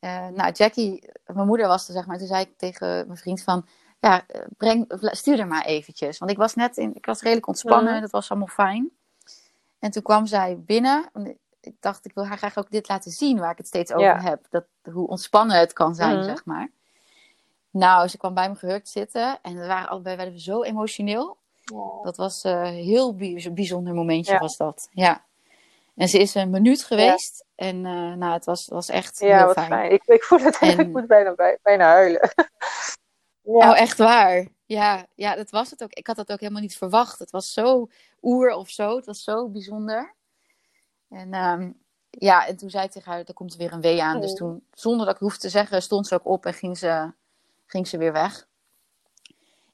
[0.00, 2.18] Uh, nou, Jackie, mijn moeder was er, zeg maar.
[2.18, 3.66] Toen zei ik tegen mijn vriend van,
[4.00, 4.24] ja,
[4.56, 6.18] breng, stuur er maar eventjes.
[6.18, 8.90] Want ik was net in, ik was redelijk ontspannen, dat was allemaal fijn.
[9.78, 11.10] En toen kwam zij binnen.
[11.60, 14.06] Ik dacht, ik wil haar graag ook dit laten zien waar ik het steeds over
[14.06, 14.20] ja.
[14.20, 14.46] heb.
[14.50, 16.24] Dat, hoe ontspannen het kan zijn, mm.
[16.24, 16.70] zeg maar.
[17.70, 19.38] Nou, ze kwam bij me gehurkt zitten.
[19.42, 21.36] En we waren allebei werden we zo emotioneel.
[21.72, 22.04] Oh.
[22.04, 23.14] Dat was een uh, heel
[23.52, 24.38] bijzonder momentje, ja.
[24.38, 24.88] was dat.
[24.90, 25.24] Ja.
[25.96, 27.44] En ze is een minuut geweest.
[27.54, 27.66] Ja.
[27.66, 29.68] En uh, nou, het was, was echt ja, heel wat fijn.
[29.68, 29.92] fijn.
[29.92, 30.78] Ik, ik voel het en...
[30.86, 32.30] ik moet bijna, bijna huilen.
[33.42, 33.70] ja.
[33.70, 34.46] Oh, echt waar?
[34.66, 35.92] Ja, ja, dat was het ook.
[35.92, 37.18] Ik had dat ook helemaal niet verwacht.
[37.18, 37.88] Het was zo
[38.22, 38.96] oer of zo.
[38.96, 40.14] Het was zo bijzonder.
[41.08, 41.78] En um,
[42.10, 44.16] ja, en toen zei ik tegen haar, er komt er weer een wee aan.
[44.16, 44.22] Oh.
[44.22, 47.12] Dus toen, zonder dat ik hoefde te zeggen, stond ze ook op en ging ze,
[47.66, 48.46] ging ze weer weg.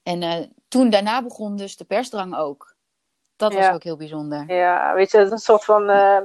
[0.03, 2.75] En uh, toen daarna begon dus de persdrang ook.
[3.37, 4.53] Dat was ook heel bijzonder.
[4.53, 6.21] Ja, weet je, het is een soort van uh,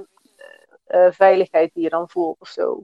[0.87, 2.83] uh, veiligheid die je dan voelt of zo.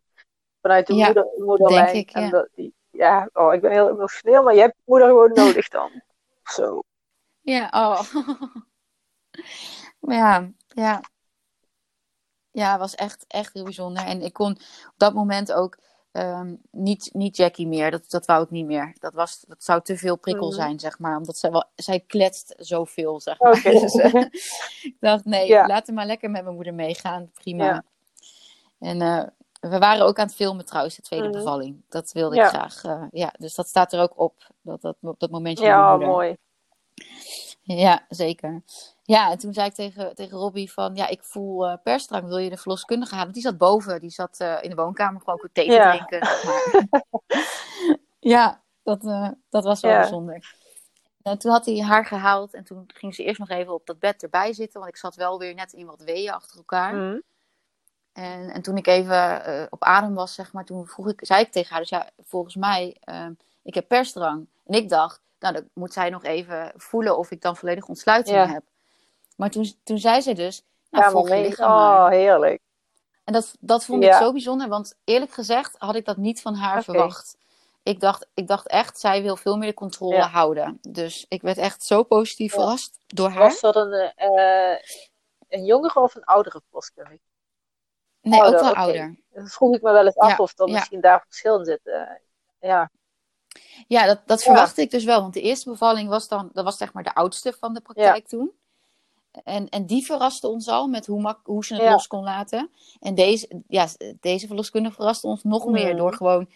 [0.61, 1.93] Vanuit de Ja, moeder, moederlijn.
[1.93, 2.29] denk ik, En ja.
[2.29, 2.49] dat,
[2.93, 6.01] ja, oh, ik ben heel emotioneel, maar je hebt moeder gewoon nodig dan.
[6.43, 6.83] Zo.
[7.41, 8.01] Ja, oh.
[10.17, 11.01] ja, ja.
[12.51, 14.05] Ja, het was echt, echt heel bijzonder.
[14.05, 14.51] En ik kon
[14.87, 15.77] op dat moment ook
[16.11, 17.91] um, niet, niet Jackie meer.
[17.91, 18.95] Dat, dat wou ik niet meer.
[18.99, 20.55] Dat, was, dat zou te veel prikkel Mhm.
[20.55, 21.17] zijn, zeg maar.
[21.17, 23.61] Omdat zij, wel, zij kletst zoveel, zeg maar.
[23.81, 24.13] Dus, eh,
[24.81, 25.67] ik dacht, nee, Ja.
[25.67, 27.31] laat hem maar lekker met mijn moeder meegaan.
[27.33, 27.65] Prima.
[27.65, 27.83] Ja.
[28.79, 29.27] En eh,
[29.69, 31.37] we waren ook aan het filmen trouwens, de tweede Mhm.
[31.37, 31.81] bevalling.
[31.89, 32.83] Dat wilde ik graag.
[32.83, 34.47] eh, ja, dus dat staat er ook op.
[34.61, 36.37] Dat, dat, op dat momentje Ja, mooi.
[37.61, 38.63] Ja, zeker.
[39.03, 42.37] Ja, en toen zei ik tegen, tegen Robbie van, ja, ik voel uh, persdrang, wil
[42.37, 43.31] je de verloskundige halen?
[43.31, 45.91] Want die zat boven, die zat uh, in de woonkamer gewoon goed thee te Ja.
[45.91, 46.19] drinken.
[48.35, 49.99] ja, dat, uh, dat was wel Ja.
[49.99, 50.55] bijzonder.
[51.21, 53.99] En toen had hij haar gehaald en toen ging ze eerst nog even op dat
[53.99, 56.93] bed erbij zitten, want ik zat wel weer net in wat weeën achter elkaar.
[56.93, 57.19] Mhm.
[58.13, 61.41] En, en toen ik even uh, op adem was, zeg maar, toen vroeg ik, zei
[61.41, 63.25] ik tegen haar, dus ja, volgens mij, uh,
[63.63, 64.47] ik heb persdrang.
[64.65, 68.37] En ik dacht, nou, dan moet zij nog even voelen of ik dan volledig ontsluiting
[68.37, 68.47] Ja.
[68.47, 68.63] heb.
[69.35, 71.71] Maar toen, toen zei ze dus, nou, Ja, volg je lichaam.
[71.71, 72.61] Oh, heerlijk.
[73.23, 74.09] En dat, dat vond Ja.
[74.09, 77.37] ik zo bijzonder, want eerlijk gezegd had ik dat niet van haar verwacht.
[77.83, 80.27] Ik dacht, ik dacht echt, zij wil veel meer de controle Ja.
[80.27, 80.79] houden.
[80.81, 83.39] Dus ik werd echt zo positief verrast door haar.
[83.39, 84.77] Was dat een, eh,
[85.49, 87.19] een jongere of een oudere verloskundige?
[88.29, 89.15] Nee, ook wel ouder.
[89.33, 91.79] Dat vroeg ik me wel eens af of er misschien daar verschil in zit.
[91.83, 92.01] eh.
[92.59, 92.91] ja.
[93.87, 95.21] Ja, dat, dat verwachtte ik dus wel.
[95.21, 98.27] Want de eerste bevalling was dan, dat was zeg maar de oudste van de praktijk
[98.27, 98.51] toen.
[99.43, 101.91] En, en die verraste ons al met hoe, mak hoe ze het Ja.
[101.91, 102.69] los kon laten.
[102.99, 103.87] En deze, ja,
[104.19, 105.97] deze verloskundige verraste ons nog meer Hmm.
[105.97, 106.49] door gewoon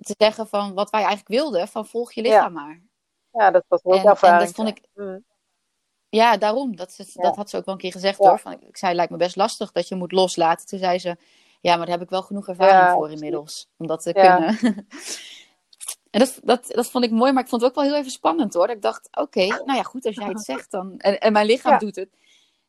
[0.00, 2.80] te zeggen van wat wij eigenlijk wilden, van volg je lichaam maar.
[3.30, 5.24] ja, dat was ook En, en dat vond ik, Mm.
[6.16, 6.76] Ja, daarom.
[6.76, 7.22] Dat, Ja.
[7.22, 8.28] dat had ze ook wel een keer gezegd Ja.
[8.28, 8.38] hoor.
[8.38, 10.66] Van, ik zei, lijkt me best lastig dat je moet loslaten.
[10.66, 11.16] Toen zei ze,
[11.60, 13.68] ja, maar daar heb ik wel genoeg ervaring Ja, voor inmiddels.
[13.76, 14.58] Om dat te kunnen.
[16.10, 18.10] en dat, dat, dat vond ik mooi, maar ik vond het ook wel heel even
[18.10, 18.66] spannend hoor.
[18.66, 20.98] Dat ik dacht, oké, nou ja, goed, als jij het zegt dan.
[20.98, 22.08] En, en mijn lichaam doet het.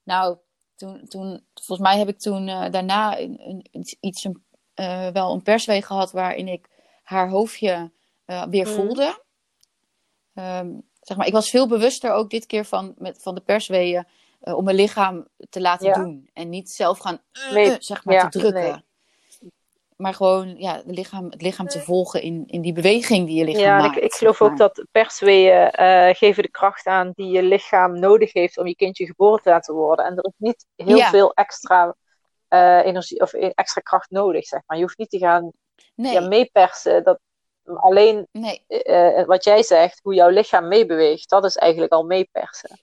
[0.03, 0.37] Nou,
[0.75, 3.39] toen, toen, volgens mij heb ik toen eh, daarna een,
[3.71, 4.43] een, iets, een,
[4.73, 6.69] eh, wel een perswee gehad waarin ik
[7.03, 7.91] haar hoofdje
[8.25, 8.73] eh, weer Mm.
[8.73, 9.23] voelde.
[10.33, 10.71] Ehm,
[11.07, 14.05] zeg maar, ik was veel bewuster ook dit keer van, met, van de persweeën
[14.41, 15.93] eh, om mijn lichaam te laten Ja.
[15.93, 16.29] doen.
[16.33, 18.61] En niet zelf gaan eh, Nee, eh, zeg maar, ja, te drukken.
[18.63, 18.85] nee.
[19.95, 23.43] Maar gewoon ja, het, lichaam, het lichaam te volgen in, in die beweging die je
[23.45, 23.97] lichaam Ja, maakt.
[23.97, 25.69] ik, ik geloof ook dat persweeën
[26.15, 29.75] geven de kracht aan die je lichaam nodig heeft om je kindje geboren te laten
[29.75, 30.05] worden.
[30.05, 31.09] En er is niet heel Ja.
[31.09, 31.95] veel extra
[32.83, 34.77] energie of extra kracht nodig, zeg maar.
[34.77, 35.51] Je hoeft niet te gaan
[35.95, 37.03] Nee, ja, meepersen.
[37.03, 37.19] Dat,
[37.75, 42.79] alleen nee, eh, wat jij zegt, hoe jouw lichaam meebeweegt, dat is eigenlijk al meepersen.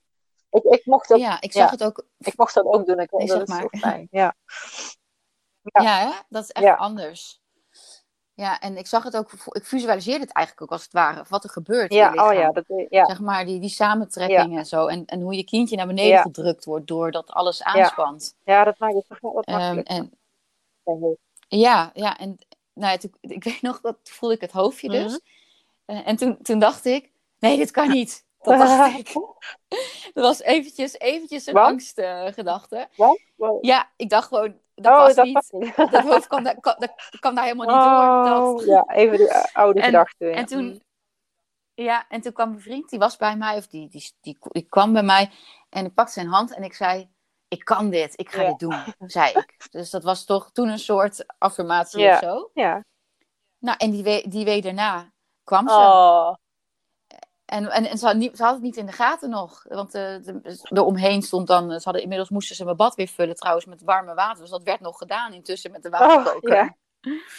[0.50, 1.70] Ik, ik, mocht dat, ja, ik zag ja.
[1.70, 2.06] het ook.
[2.18, 3.00] ik mocht dat ook doen.
[3.00, 3.66] Ik, Nee, dat maar.
[3.70, 4.08] fijn.
[4.20, 4.34] Ja.
[5.62, 5.98] Ja, Ja.
[5.98, 6.10] hè?
[6.28, 7.42] dat is echt anders.
[8.34, 11.44] Ja, en ik zag het ook, ik visualiseerde het eigenlijk ook als het ware, wat
[11.44, 11.92] er gebeurt.
[11.92, 13.06] Ja, in je oh ja, dat, ja.
[13.06, 14.86] Zeg maar, die, die samentrekking en zo.
[14.86, 18.36] En, en hoe je kindje naar beneden gedrukt wordt doordat alles aanspant.
[18.44, 19.96] Ja, dat maakt het toch wat Ehm, makkelijker.
[20.84, 21.18] en,
[21.48, 22.38] ja, ja, en
[22.74, 25.10] nou ja, toen- ik weet nog, dat voelde ik het hoofdje dus.
[25.12, 25.18] Mhm.
[25.84, 28.22] Eh, en toen, toen dacht ik, nee, dit kan niet.
[28.44, 29.12] Dat dacht ik.
[30.12, 32.88] Dat was eventjes, eventjes een angstgedachte.
[32.96, 33.20] Wat?
[33.36, 33.64] Wow.
[33.64, 35.50] ja, ik dacht gewoon, dat oh, was dat niet.
[35.90, 36.78] Dat hoofd kwam daar, dat
[37.20, 38.48] daar helemaal niet door.
[38.48, 40.28] Oh, Dat, ja, even die eh, oude En- gedachten.
[40.28, 40.34] ja.
[40.34, 40.82] En toen,
[41.74, 44.66] ja, en toen kwam mijn vriend, die was bij mij, of die, die, die, die
[44.68, 45.30] kwam bij mij.
[45.68, 47.10] En ik pakte zijn hand en ik zei,
[47.54, 48.48] ik kan dit, ik ga Ja.
[48.48, 49.54] dit doen, zei ik.
[49.70, 52.12] Dus dat was toch toen een soort affirmatie Ja.
[52.12, 52.50] of zo.
[52.54, 52.84] Ja.
[53.58, 55.12] Nou, en die week, die week daarna
[55.44, 55.74] kwam ze.
[55.74, 56.34] Oh,
[57.44, 59.64] En, en, en ze, had niet, ze had het niet in de gaten nog.
[59.68, 61.70] Want eh de, eromheen stond dan...
[61.70, 64.40] Ze hadden, inmiddels moesten ze mijn bad weer vullen trouwens met warme water.
[64.42, 66.60] Dus dat werd nog gedaan intussen met de waterkoker.
[66.60, 66.68] Oh,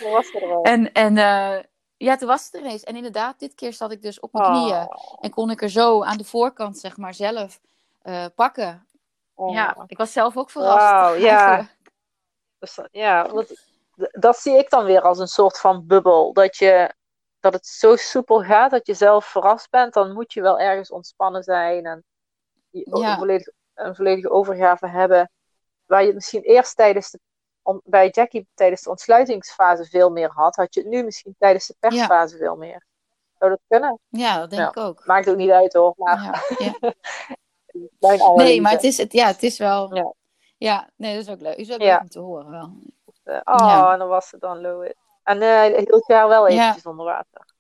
[0.02, 0.12] ja.
[0.12, 0.64] was er al.
[0.64, 1.64] En, en eh,
[1.98, 2.84] ja, toen was het er ineens.
[2.84, 4.82] En inderdaad, dit keer zat ik dus op mijn knieën.
[4.90, 7.60] Oh, En kon ik er zo aan de voorkant, zeg maar, zelf
[8.02, 8.88] eh, pakken.
[9.36, 9.54] Oh.
[9.54, 10.78] Ja, ik was zelf ook verrast.
[10.92, 11.68] Wauw, ja.
[12.60, 13.54] Dus dat- ja, want
[14.12, 16.34] dat zie ik dan weer als een soort van bubbel.
[16.34, 16.94] Dat, je,
[17.40, 19.94] dat het zo soepel gaat dat je zelf verrast bent.
[19.94, 22.04] Dan moet je wel ergens ontspannen zijn en
[22.70, 23.12] Ja.
[23.12, 25.32] een, volledig, een volledige overgave hebben.
[25.86, 27.20] Waar je het misschien eerst tijdens de,
[27.62, 31.68] om- bij Jackie tijdens de ontsluitingsfase veel meer had, had je het nu misschien tijdens
[31.68, 32.86] de persfase veel meer.
[33.40, 34.00] Zou dat kunnen?
[34.08, 35.06] Ja, dat denk ik ook.
[35.06, 35.94] Maakt ook niet uit hoor.
[35.98, 36.74] Maar ja.
[38.00, 38.36] mijn.
[38.36, 39.96] Nee, maar het is, het, ja, het is wel...
[39.96, 40.14] Ja.
[40.58, 41.56] Ja, nee, dat is ook leuk.
[41.56, 42.78] Is ook leuk om te horen wel.
[43.24, 44.94] Eh, oh, en dan was het dan Lois.
[45.24, 47.54] En eh hield je haar wel eventjes onder water.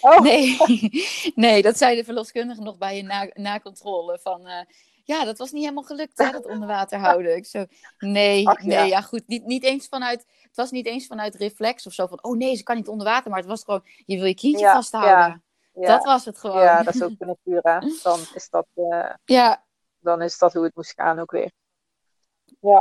[0.00, 0.56] Oh, Nee,
[1.34, 4.18] nee, dat zei de verloskundige nog bij je na, nakontrole.
[4.22, 4.64] Van, eh,
[5.04, 7.36] ja, dat was niet helemaal gelukt, hè, dat onder water houden.
[7.36, 7.64] Ik zo,
[7.98, 8.66] nee, Ach, ja.
[8.66, 9.22] nee, ja goed.
[9.26, 12.56] Niet, niet eens vanuit, het was niet eens vanuit reflex of zo van, oh nee,
[12.56, 13.30] ze kan niet onder water.
[13.30, 15.12] Maar het was gewoon, je wil je kindje Ja, vasthouden.
[15.12, 15.40] ja.
[15.74, 16.60] Dat was het gewoon.
[16.60, 17.78] ja, dat is ook de natuur, hè.
[18.02, 19.64] Dan is dat, eh, Ja,
[19.98, 21.52] dan is dat hoe het moest gaan ook weer.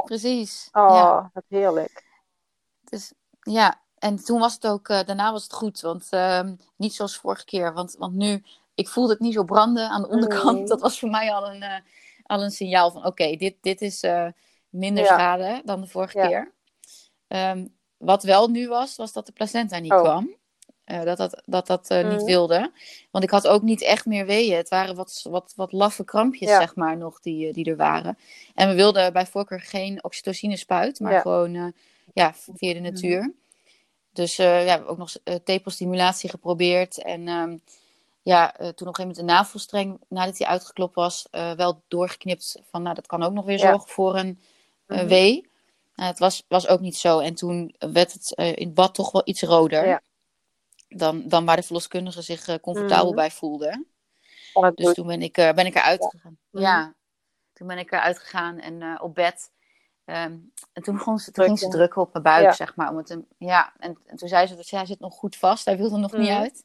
[0.05, 0.69] precies.
[0.71, 2.03] Oh, Ja, wat heerlijk.
[2.83, 5.81] dus, ja, en toen was het ook, eh, daarna was het goed.
[5.81, 7.73] Want ehm, niet zoals vorige keer.
[7.73, 10.67] Want, want nu, ik voelde het niet zo branden aan de onderkant.
[10.67, 11.79] Dat was voor mij al een, eh,
[12.23, 14.01] al een signaal van, oké, dit, dit is
[14.69, 15.13] minder Ja.
[15.13, 16.27] schade dan de vorige Ja.
[16.27, 16.53] keer.
[17.27, 17.67] Ehm,
[17.97, 19.99] wat wel nu was, was dat de placenta niet Oh.
[20.01, 20.35] kwam.
[20.84, 22.25] Eh, dat dat, dat, dat eh, niet Mm.
[22.25, 22.71] wilde.
[23.11, 24.55] Want ik had ook niet echt meer weeën.
[24.57, 26.59] Het waren wat, wat, wat laffe krampjes, Ja.
[26.59, 28.17] zeg maar, nog die, eh, die er waren.
[28.55, 31.19] En we wilden bij voorkeur geen oxytocine spuit, maar Ja.
[31.21, 31.65] gewoon eh,
[32.13, 33.34] ja, via de natuur.
[34.13, 37.01] Dus eh, ja, we hebben ook nog uh, tepelstimulatie geprobeerd.
[37.03, 37.57] En ehm,
[38.21, 41.81] ja, uh, toen op een gegeven moment de navelstreng, nadat hij uitgeklopt was, uh, wel
[41.88, 42.61] doorgeknipt.
[42.71, 43.69] Van nou, dat kan ook nog weer Ja.
[43.69, 44.39] zorgen voor een
[44.88, 45.07] uh, Mhm.
[45.07, 45.47] wee.
[45.95, 47.19] Nou, het was, was ook niet zo.
[47.19, 50.01] En toen werd het uh, in het bad toch wel iets roder.
[50.95, 53.15] Dan, dan waar de verloskundige zich uh, comfortabel Mhm.
[53.15, 53.85] bij voelde.
[54.75, 56.37] Dus toen ben ik, uh, ben ik eruit gegaan.
[56.49, 56.63] Mhm.
[56.63, 56.93] Ja,
[57.53, 59.51] toen ben ik eruit gegaan en uh, op bed.
[60.05, 60.37] Ehm,
[60.73, 62.51] en toen, begon ze, toen ging ze drukken op mijn buik, Ja.
[62.53, 62.89] zeg maar.
[62.89, 65.65] Om het te- ja, en, en toen zei ze dat hij zit nog goed vast.
[65.65, 66.39] Hij wilde er nog niet Mhm.
[66.41, 66.63] uit.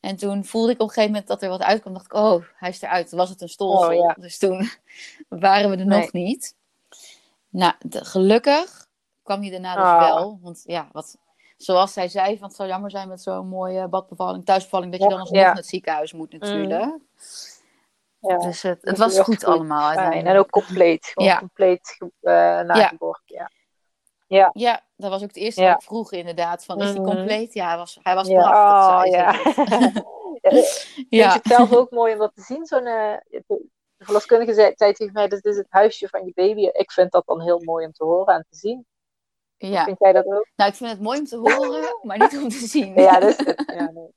[0.00, 1.92] En toen voelde ik op een gegeven moment dat er wat uitkwam.
[1.92, 3.08] dacht ik, oh, hij is eruit.
[3.08, 3.88] Toen was het een stolsel.
[3.88, 4.14] Oh, ja.
[4.20, 4.70] Dus toen
[5.28, 6.00] waren we er Nee.
[6.00, 6.54] nog niet.
[7.48, 8.86] Nou, de- gelukkig
[9.22, 10.00] kwam hij daarna dus Ah.
[10.00, 10.38] wel.
[10.42, 11.16] Want ja, wat,
[11.64, 15.06] zoals zij zei, van het zou jammer zijn met zo'n mooie badbevalling, thuisbevalling, dat je
[15.06, 15.46] Ja, dan alsnog ja.
[15.46, 16.98] naar het ziekenhuis moet natuurlijk.
[18.18, 18.38] Ja.
[18.38, 19.44] Dus het, het was goed goed.
[19.44, 20.26] allemaal Fijn.
[20.26, 21.12] En ook compleet.
[21.14, 21.38] Ja.
[21.38, 22.10] compleet uh,
[22.60, 23.22] nageboren.
[24.26, 24.50] Ja.
[24.52, 25.68] Ja, dat was ook het eerste Ja.
[25.72, 26.64] wat ik vroeg inderdaad.
[26.64, 27.14] Van, is die Mhm.
[27.14, 27.54] compleet?
[27.54, 28.40] Ja, hij was, hij was Ja.
[28.50, 29.32] prachtig, Oh, ja.
[30.50, 30.62] Ja,
[31.08, 31.32] ja.
[31.32, 32.66] het zelf ook mooi om dat te zien?
[32.66, 33.64] Zo'n, eh, de
[33.98, 36.66] verloskundige zei, zei tegen mij, dit is het huisje van je baby.
[36.66, 38.86] Ik vind dat dan heel mooi om te horen en te zien.
[39.70, 39.84] Ja.
[39.84, 40.46] Vind jij dat ook?
[40.56, 42.94] Nou, ik vind het mooi om te horen, maar niet om te zien.
[43.00, 43.62] Ja, dat is het.
[43.66, 44.12] Ja, nee.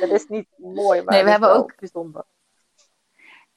[0.00, 2.24] Dat is niet mooi, maar Nee, we hebben ook- bijzonder.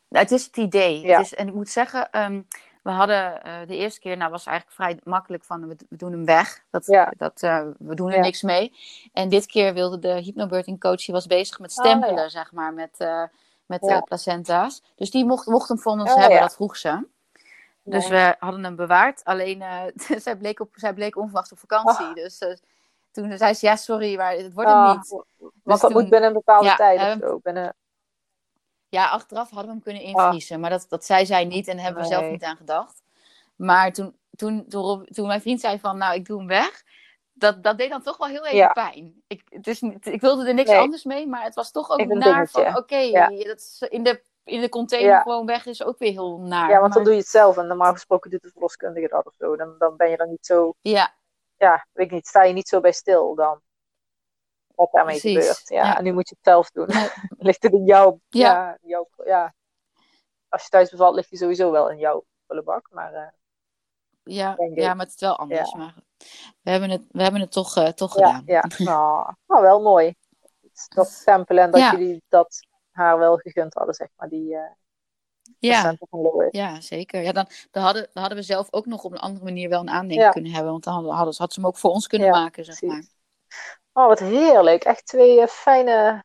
[0.09, 1.01] Nou, het is het idee.
[1.01, 1.17] Ja.
[1.17, 2.41] Het is, en ik moet zeggen, ehm,
[2.83, 6.11] we hadden eh, de eerste keer, nou was eigenlijk vrij makkelijk van, we, we doen
[6.11, 6.63] hem weg.
[6.69, 7.13] Dat, Ja.
[7.17, 8.21] dat, eh, we doen er Ja.
[8.21, 8.73] niks mee.
[9.13, 12.73] En dit keer wilde de hypnobirthing coach, die was bezig met Oh, stempelen, zeg maar,
[12.73, 13.23] met, eh,
[13.65, 14.83] met placenta's.
[14.95, 17.07] Dus die mocht, mocht hem van ons Oh, hebben, dat vroeg ze.
[17.87, 19.23] Dus we hadden hem bewaard.
[19.23, 19.83] Alleen, eh,
[20.25, 22.13] zij, bleek op, zij bleek onverwachts op vakantie.
[22.13, 22.55] Dus eh,
[23.11, 25.09] toen zei ze, ja, sorry, maar het wordt hem Ah, niet.
[25.09, 27.39] want Dus dat toen- moet binnen een bepaalde ja, tijd of ehm, zo.
[27.43, 27.75] Binnen,
[28.89, 30.59] Ja, achteraf hadden we hem kunnen invriezen.
[30.59, 33.01] Maar dat, dat zei zij niet en daar hebben we zelf niet aan gedacht.
[33.55, 36.83] Maar toen, toen, toen, toen mijn vriend zei van, nou, ik doe hem weg.
[37.33, 38.67] Dat, dat deed dan toch wel heel even Ja.
[38.73, 39.21] pijn.
[39.27, 40.79] Ik, het is ik wilde er niks Nee.
[40.79, 44.61] anders mee, maar het was toch ook naar van, oké, dat is in, de, in
[44.61, 45.21] de container Ja.
[45.21, 46.69] gewoon weg is ook weer heel naar.
[46.69, 47.57] ja, want dan doe je het zelf.
[47.57, 49.55] En normaal gesproken doet de verloskundige dat of zo.
[49.55, 50.73] Dan, dan ben je dan niet zo...
[50.81, 51.15] Ja,
[51.57, 53.61] ja, weet ik niet, sta je niet zo bij stil dan.
[54.75, 55.69] Wat daarmee Precies, gebeurt.
[55.69, 55.97] Ja, ja.
[55.97, 56.87] En nu moet je het zelf doen.
[57.47, 58.51] Ligt het in jouw, Ja.
[58.53, 58.77] ja.
[58.81, 59.53] jouw, ja.
[60.49, 62.87] Als je thuis bevalt, ligt je sowieso wel in jouw prullenbak.
[62.91, 63.27] Maar eh,
[64.23, 65.71] Ja, ja, maar het is wel anders.
[65.71, 65.77] Ja.
[65.77, 65.95] Maar
[66.61, 68.43] we hebben het, we hebben het toch, eh, toch ja, gedaan.
[68.45, 68.65] ja.
[68.85, 70.15] Nou, nou, wel mooi.
[70.95, 74.29] Dat en dat jullie dat haar wel gegund hadden, zeg maar.
[74.29, 74.71] Die eh
[75.59, 76.47] Ja, procenten van Lois.
[76.51, 77.21] ja, zeker.
[77.21, 79.79] Ja, dan, dan, hadden, dan hadden we zelf ook nog op een andere manier wel
[79.79, 80.29] een aandenken Ja.
[80.31, 80.71] kunnen hebben.
[80.71, 83.07] Want dan hadden, hadden, had ze hem ook voor ons kunnen Ja, maken, zeg precies.
[83.93, 84.03] maar.
[84.03, 84.83] Oh, wat heerlijk.
[84.83, 86.23] Echt twee eh, fijne,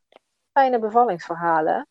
[0.53, 1.89] fijne bevallingsverhalen.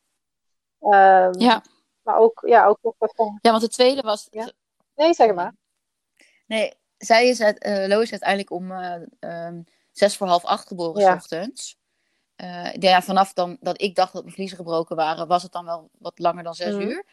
[0.80, 1.64] Ehm, Ja.
[2.02, 3.38] Maar ook, ja, ook nog wat van...
[3.42, 4.28] ja, want de tweede was...
[4.32, 4.52] Ja.
[4.96, 5.54] Nee, zeg maar.
[6.46, 9.62] Nee, zij is, uit, eh Lo is uiteindelijk om eh, ehm,
[9.92, 11.12] zes voor half acht geboren, Ja.
[11.14, 11.78] s ochtends.
[12.40, 15.66] Eh, ja, vanaf dan dat ik dacht dat mijn vliezen gebroken waren, was het dan
[15.66, 16.82] wel wat langer dan zes Mhm.
[16.82, 17.04] uur.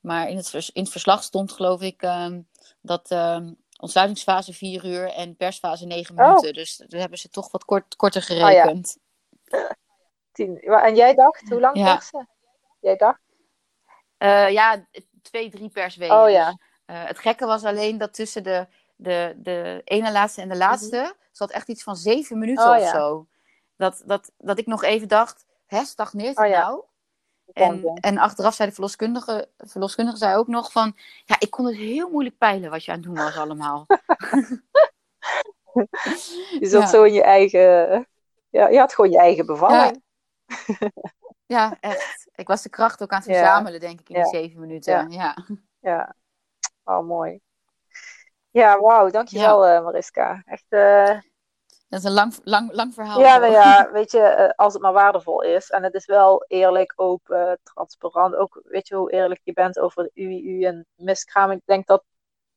[0.00, 2.40] Maar in het, vers- in het verslag stond geloof ik ehm,
[2.80, 6.26] dat ehm, ontsluitingsfase vier uur en persfase negen Oh.
[6.26, 6.52] minuten.
[6.54, 8.46] Dus daar hebben ze toch wat kort, korter ja.
[8.48, 8.96] gerekend.
[10.32, 10.58] Tien.
[10.60, 11.92] Ja, En jij dacht, hoe lang Ja.
[11.94, 12.28] persen?
[12.80, 13.20] Jij dacht?
[14.16, 14.86] Eh, ja,
[15.22, 16.16] twee, drie persweken.
[16.22, 16.58] Oh ja.
[16.84, 18.66] Eh, het gekke was alleen dat tussen de,
[18.96, 22.72] de, de ene laatste en de laatste zat echt iets van zeven minuten Mhm.
[22.74, 22.98] Oh of ja.
[22.98, 23.26] zo.
[23.82, 26.60] Dat, dat, dat ik nog even dacht, hè, stagneert het Oh ja.
[26.60, 26.82] nou?
[27.52, 31.76] En, en achteraf zei de verloskundige, verloskundige zei ook nog van, ja, ik kon het
[31.76, 33.86] heel moeilijk peilen wat je aan het doen was allemaal.
[36.60, 36.86] Je zat Ja.
[36.86, 37.60] zo in je eigen...
[38.48, 40.02] Ja, je had gewoon je eigen bevalling.
[41.46, 42.28] Ja, echt.
[42.34, 45.10] Ik was de kracht ook aan het verzamelen, denk ik, in die zeven minuten.
[45.10, 45.36] Ja.
[45.80, 46.14] Ja.
[46.84, 47.40] Oh, mooi.
[48.50, 49.10] Ja, wauw.
[49.10, 50.42] Dankjewel, eh Mariska.
[50.44, 50.64] Echt...
[50.68, 51.18] eh,
[51.92, 53.20] Dat is een lang, lang, lang verhaal.
[53.20, 55.70] Ja, nou ja, weet je, eh, als het maar waardevol is.
[55.70, 58.34] En het is wel eerlijk, open, transparant.
[58.34, 61.50] Ook, weet je, hoe eerlijk je bent over de UIU en miskraam.
[61.50, 62.04] Ik denk dat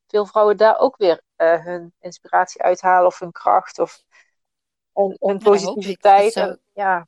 [0.08, 4.04] veel vrouwen daar ook weer eh, hun inspiratie uithalen of hun kracht of
[4.94, 6.24] hun, Ja, positiviteit.
[6.24, 7.08] Dat zou- En, ja,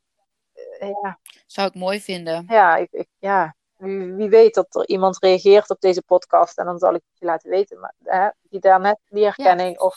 [0.79, 2.45] eh, ja, Zou ik mooi vinden.
[2.47, 3.55] ja, ik, ik, ja.
[3.77, 7.19] Wie, wie weet dat er iemand reageert op deze podcast en dan zal ik het
[7.19, 7.79] je laten weten.
[7.79, 9.95] Maar hè, die daar net die herkenning of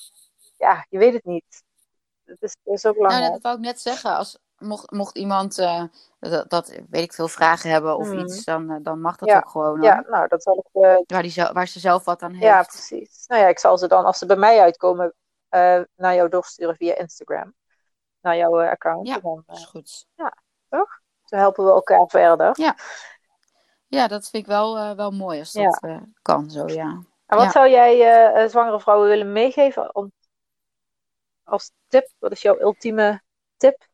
[0.57, 1.63] ja, je weet het niet.
[2.39, 4.17] Het is, ook Nou, dat wou ik net zeggen.
[4.17, 5.85] Als, mocht, mocht iemand, eh,
[6.19, 8.19] dat, dat, weet ik veel, vragen hebben of Mhm.
[8.19, 9.77] iets, dan, eh, dan mag dat Ja, ook gewoon.
[9.77, 9.85] hoor.
[9.85, 12.45] Ja, nou, dat zal ik eh, Waar, die, waar ze zelf wat aan heeft.
[12.45, 13.25] Ja, precies.
[13.27, 15.15] Nou ja, ik zal ze dan, als ze bij mij uitkomen,
[15.97, 17.55] naar jou doorsturen via Instagram.
[18.21, 19.07] Naar jouw account.
[19.09, 19.19] Ja.
[19.19, 20.07] Dan, Dat is goed.
[21.25, 22.75] zo helpen we elkaar verder.
[23.87, 25.71] Ja, dat vind ik wel, wel mooi als Ja.
[25.81, 27.03] dat kan zo, ja.
[27.27, 27.51] En wat Ja.
[27.51, 30.13] zou jij zwangere vrouwen willen meegeven om,
[31.51, 32.09] als tip?
[32.19, 33.23] Wat is jouw ultieme
[33.57, 33.89] tip?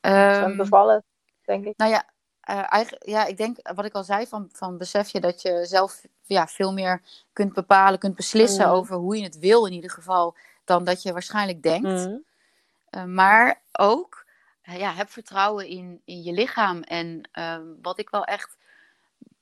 [0.00, 1.04] Ehm, bevallen,
[1.44, 1.76] denk ik.
[1.76, 2.10] nou ja,
[2.40, 5.66] eh, eigenlijk, ja, ik denk wat ik al zei, van, van besef je dat je
[5.66, 7.02] zelf ja, veel meer
[7.32, 8.74] kunt bepalen, kunt beslissen Mhm.
[8.74, 11.88] over hoe je het wil in ieder geval, dan dat je waarschijnlijk denkt.
[11.88, 12.16] Mhm.
[12.90, 14.24] Uh, maar ook,
[14.64, 16.82] uh, ja, heb vertrouwen in, in je lichaam.
[16.82, 18.56] En uh, wat ik wel echt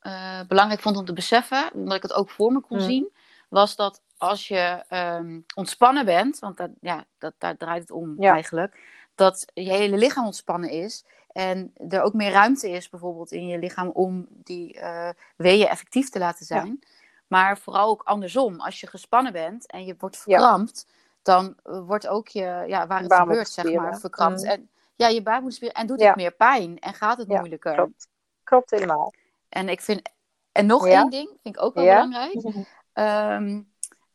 [0.03, 2.83] uh, belangrijk vond om te beseffen, omdat ik het ook voor me kon Mm.
[2.85, 3.13] zien,
[3.49, 8.15] was dat als je um, ontspannen bent, want dat, ja, dat, daar draait het om
[8.19, 8.33] Ja.
[8.33, 8.81] eigenlijk,
[9.15, 11.05] dat je hele lichaam ontspannen is.
[11.33, 16.09] En er ook meer ruimte is bijvoorbeeld in je lichaam om die uh, weeën effectief
[16.09, 16.79] te laten zijn.
[17.27, 18.61] Maar vooral ook andersom.
[18.61, 20.95] Als je gespannen bent en je wordt verkrampt, ja.
[21.23, 24.43] dan wordt ook je, ja, waar het gebeurt, zeg maar, verkrampt.
[24.43, 24.49] Mm.
[24.49, 27.75] En ja, je baarmoederspier en doet het meer pijn en gaat het Ja, moeilijker.
[27.75, 28.09] Klopt.
[28.45, 29.13] Klopt helemaal.
[29.49, 30.11] En ik vind,
[30.53, 32.43] en nog één ding, vind ik ook wel belangrijk.
[32.93, 33.61] Ehm,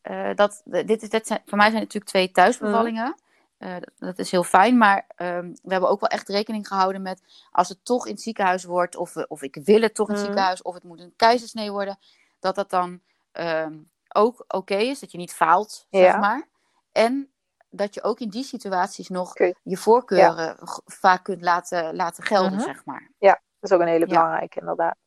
[0.08, 3.06] eh, dat, dit is, dit zijn, voor mij zijn het natuurlijk twee thuisbevallingen.
[3.06, 3.26] Mm.
[3.60, 7.02] Uh, dat, dat is heel fijn, maar um, we hebben ook wel echt rekening gehouden
[7.02, 7.22] met
[7.52, 10.14] als het toch in het ziekenhuis wordt, of, we, of ik wil het toch in
[10.14, 10.30] het Mm.
[10.30, 11.98] ziekenhuis, of het moet een keizersnee worden,
[12.40, 13.02] dat dat dan
[13.32, 16.00] um, ook oké okay is, dat je niet faalt, ja.
[16.00, 16.48] zeg maar.
[16.92, 17.32] En
[17.70, 20.80] dat je ook in die situaties nog je voorkeuren ja.
[20.86, 22.62] vaak kunt laten, laten gelden, -hmm.
[22.62, 23.12] zeg maar.
[23.18, 24.62] Ja, dat is ook een hele belangrijke, ja.
[24.62, 24.98] inderdaad.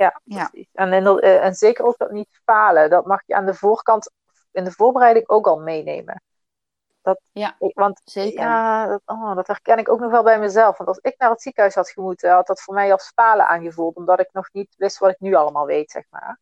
[0.00, 0.48] Ja, ja.
[0.48, 0.68] precies.
[0.72, 2.90] En, en, en zeker ook dat niet falen.
[2.90, 4.10] Dat mag je aan de voorkant
[4.52, 6.22] in de voorbereiding ook al meenemen.
[7.02, 8.40] Dat, ja, want zeker.
[8.40, 10.76] Ja, dat, oh, dat herken ik ook nog wel bij mezelf.
[10.76, 13.96] Want als ik naar het ziekenhuis had gemoeten, had dat voor mij als falen aangevoeld.
[13.96, 16.38] Omdat ik nog niet wist wat ik nu allemaal weet, zeg maar.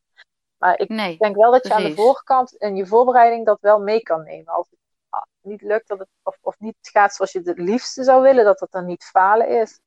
[0.59, 1.87] Maar ik nee, denk wel dat je precies.
[1.87, 4.53] aan de voorkant in je voorbereiding dat wel mee kan nemen.
[4.53, 4.79] Als het
[5.09, 8.45] ah, niet lukt dat het, of, of niet gaat zoals je het liefste zou willen,
[8.45, 9.81] dat het dan niet falen is.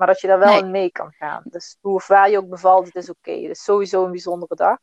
[0.00, 0.62] Maar dat je daar wel nee.
[0.62, 1.42] in mee kan gaan.
[1.44, 3.30] Dus hoe of waar je ook bevalt, het is oké.
[3.30, 3.42] Okay.
[3.42, 4.78] Het is sowieso een bijzondere dag.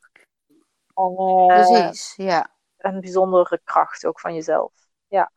[0.94, 2.48] En, uh, Precies, ja.
[2.78, 4.74] Een bijzondere kracht ook van jezelf.
[5.08, 5.32] Ja.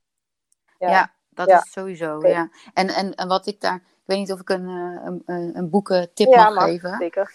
[0.78, 1.59] Ja, ja dat ja.
[1.59, 2.31] is sowieso, okay.
[2.31, 2.51] ja.
[2.74, 3.74] En, en, en wat ik daar...
[3.74, 5.23] Ik weet niet of ik een, een,
[5.57, 6.97] een boekentip ja, mag, mag geven.
[6.98, 7.32] zeker.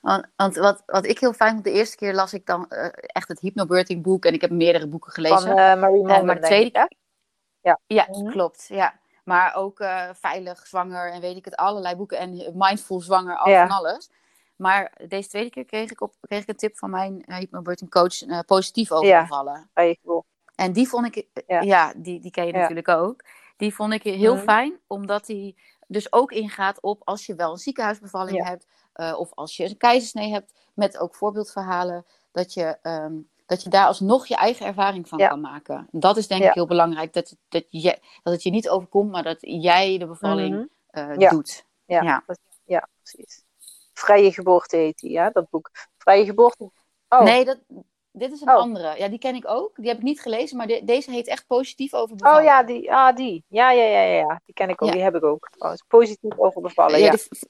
[0.00, 2.88] Want, want, wat, wat ik heel fijn vond, de eerste keer las ik dan uh,
[2.92, 4.24] echt het hypnobirthing boek.
[4.24, 5.38] En ik heb meerdere boeken gelezen.
[5.38, 6.92] Van uh, Marie Monden, maar de tweede keer.
[7.60, 8.30] Ja, ja mm-hmm.
[8.30, 8.66] klopt.
[8.68, 9.00] Ja.
[9.24, 12.18] Maar ook uh, veilig zwanger en weet ik het, allerlei boeken.
[12.18, 13.66] En mindful zwanger, al ja.
[13.66, 14.10] van alles.
[14.56, 18.44] Maar deze tweede keer kreeg ik, op, kreeg ik een tip van mijn hypnobirthing coach
[18.46, 19.70] positief overgevallen.
[19.74, 19.94] Ja,
[20.54, 23.24] en die vond ik, ja, die, die ken je natuurlijk ook.
[23.56, 24.48] Die vond ik heel mm-hmm.
[24.48, 25.56] fijn, omdat die
[25.86, 28.66] dus ook ingaat op als je wel een ziekenhuisbevalling hebt
[29.16, 33.86] of als je een keizersnee hebt, met ook voorbeeldverhalen, dat je, um, dat je daar
[33.86, 35.88] alsnog je eigen ervaring van kan maken.
[35.90, 39.22] Dat is denk ik heel belangrijk, dat, dat, je, dat het je niet overkomt, maar
[39.22, 41.20] dat jij de bevalling mm -hmm.
[41.20, 41.64] uh, doet.
[41.84, 42.02] Ja.
[42.02, 42.24] Ja.
[42.64, 43.44] ja, precies.
[43.92, 45.70] Vrije geboorte heet die, ja, dat boek.
[45.98, 46.70] Vrije geboorte.
[47.08, 47.22] Oh.
[47.22, 47.58] Nee, dat,
[48.12, 48.54] dit is een oh.
[48.54, 48.98] andere.
[48.98, 49.76] Ja, die ken ik ook.
[49.76, 52.38] Die heb ik niet gelezen, maar de, deze heet echt positief over bevallen.
[52.38, 52.92] Oh ja, die.
[52.92, 53.44] Ah, die.
[53.48, 54.40] Ja, ja, ja, ja.
[54.44, 54.92] Die ken ik ook.
[54.92, 55.50] Die heb ik ook.
[55.58, 56.98] Oh, positief over bevallen.
[56.98, 57.10] Ja, ja.
[57.10, 57.48] Die,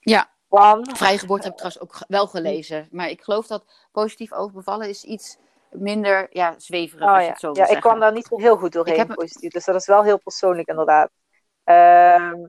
[0.00, 0.30] ja.
[0.50, 0.98] Want...
[0.98, 2.88] Vrije geboorte heb ik trouwens ook wel gelezen.
[2.90, 5.36] Maar ik geloof dat positief over bevallen is iets
[5.70, 7.08] minder ja, zweverig.
[7.08, 7.50] Oh, ja.
[7.52, 9.14] ja, ik kwam daar niet zo heel goed doorheen, heb...
[9.14, 9.52] positief.
[9.52, 11.10] Dus dat is wel heel persoonlijk inderdaad.
[11.64, 11.74] Uh,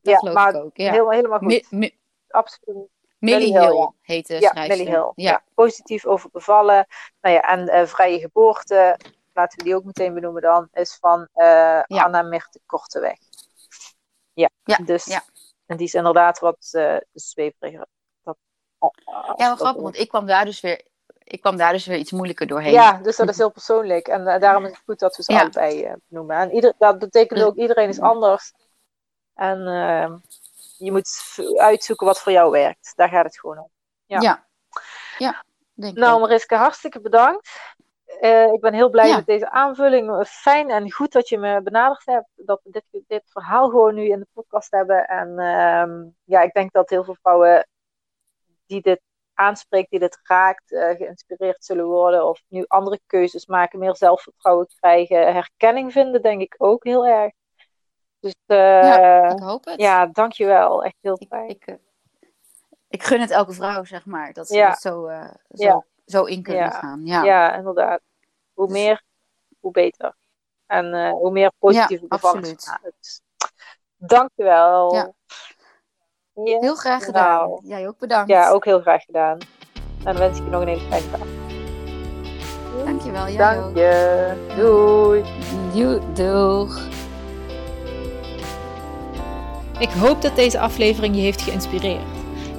[0.01, 0.91] ja, maar ook, ja.
[0.91, 1.47] Heel, helemaal goed.
[1.47, 1.97] Mi, mi...
[2.27, 2.89] Absoluut.
[3.17, 5.11] Millie Hill, Hill heet de ja, Millie Hill.
[5.15, 5.43] Ja.
[5.53, 6.87] positief over bevallen.
[7.21, 8.97] Nou ja, en uh, vrije geboorte,
[9.33, 13.17] laten we die ook meteen benoemen dan, is van uh, Anna Mirte Korteweg.
[14.33, 14.77] Ja, ja.
[14.77, 15.19] dus.
[15.72, 17.85] En die is inderdaad wat uh, zweveriger.
[18.23, 18.38] Dat,
[18.77, 18.91] oh,
[19.35, 20.89] ja, wel grappig, want ik kwam daar dus weer
[21.23, 22.72] ik kwam daar dus weer iets moeilijker doorheen.
[22.72, 24.07] Ja, dus dat is heel persoonlijk.
[24.07, 25.39] En uh, daarom is het goed dat we ze ja.
[25.39, 26.35] allebei uh, noemen.
[26.35, 28.53] En ieder, dat betekent ook, iedereen is anders.
[29.34, 30.15] En uh,
[30.77, 32.93] je moet uitzoeken wat voor jou werkt.
[32.95, 33.69] Daar gaat het gewoon om.
[34.06, 34.48] Ja, ja.
[35.18, 35.43] ja
[35.73, 37.49] denk nou, Mariska, hartstikke bedankt.
[38.21, 39.15] Uh, ik ben heel blij ja.
[39.15, 40.27] met deze aanvulling.
[40.27, 42.27] Fijn en goed dat je me benaderd hebt.
[42.35, 45.07] Dat we dit, dit verhaal gewoon nu in de podcast hebben.
[45.07, 47.67] En uh, ja, ik denk dat heel veel vrouwen
[48.65, 49.01] die dit
[49.33, 52.27] aanspreekt, die dit raakt, uh, geïnspireerd zullen worden.
[52.27, 55.33] Of nu andere keuzes maken, meer zelfvertrouwen krijgen.
[55.33, 57.31] Herkenning vinden, denk ik ook heel erg.
[58.19, 59.81] Dus ja, ik hoop het.
[59.81, 60.83] Ja, dankjewel.
[60.83, 61.49] Echt heel fijn.
[61.49, 61.79] Ik, ik,
[62.88, 64.33] ik, gun het elke vrouw, zeg maar.
[64.33, 64.69] Dat ze ja.
[64.69, 65.09] dat zo,
[66.05, 66.69] zo in kunnen ja.
[66.69, 67.05] gaan.
[67.05, 67.23] Ja.
[67.23, 68.01] ja, inderdaad.
[68.53, 68.77] Hoe dus...
[68.77, 69.03] meer,
[69.59, 70.15] hoe beter.
[70.65, 72.55] En uh, hoe meer positieve ja, bevallingen.
[72.55, 73.21] Dus,
[73.97, 74.93] dankjewel.
[74.93, 75.13] Ja.
[76.33, 76.59] Ja.
[76.59, 77.49] Heel graag gedaan.
[77.49, 78.29] Nou, Jij ook bedankt.
[78.29, 79.37] Ja, ook heel graag gedaan.
[79.97, 81.27] En dan wens ik je nog een hele fijne dag.
[82.85, 83.75] Dankjewel, jij Dank ook.
[83.75, 84.53] je.
[84.55, 85.23] Doei.
[85.73, 86.13] Doei.
[86.13, 86.87] Doeg.
[89.79, 92.20] Ik hoop dat deze aflevering je heeft geïnspireerd.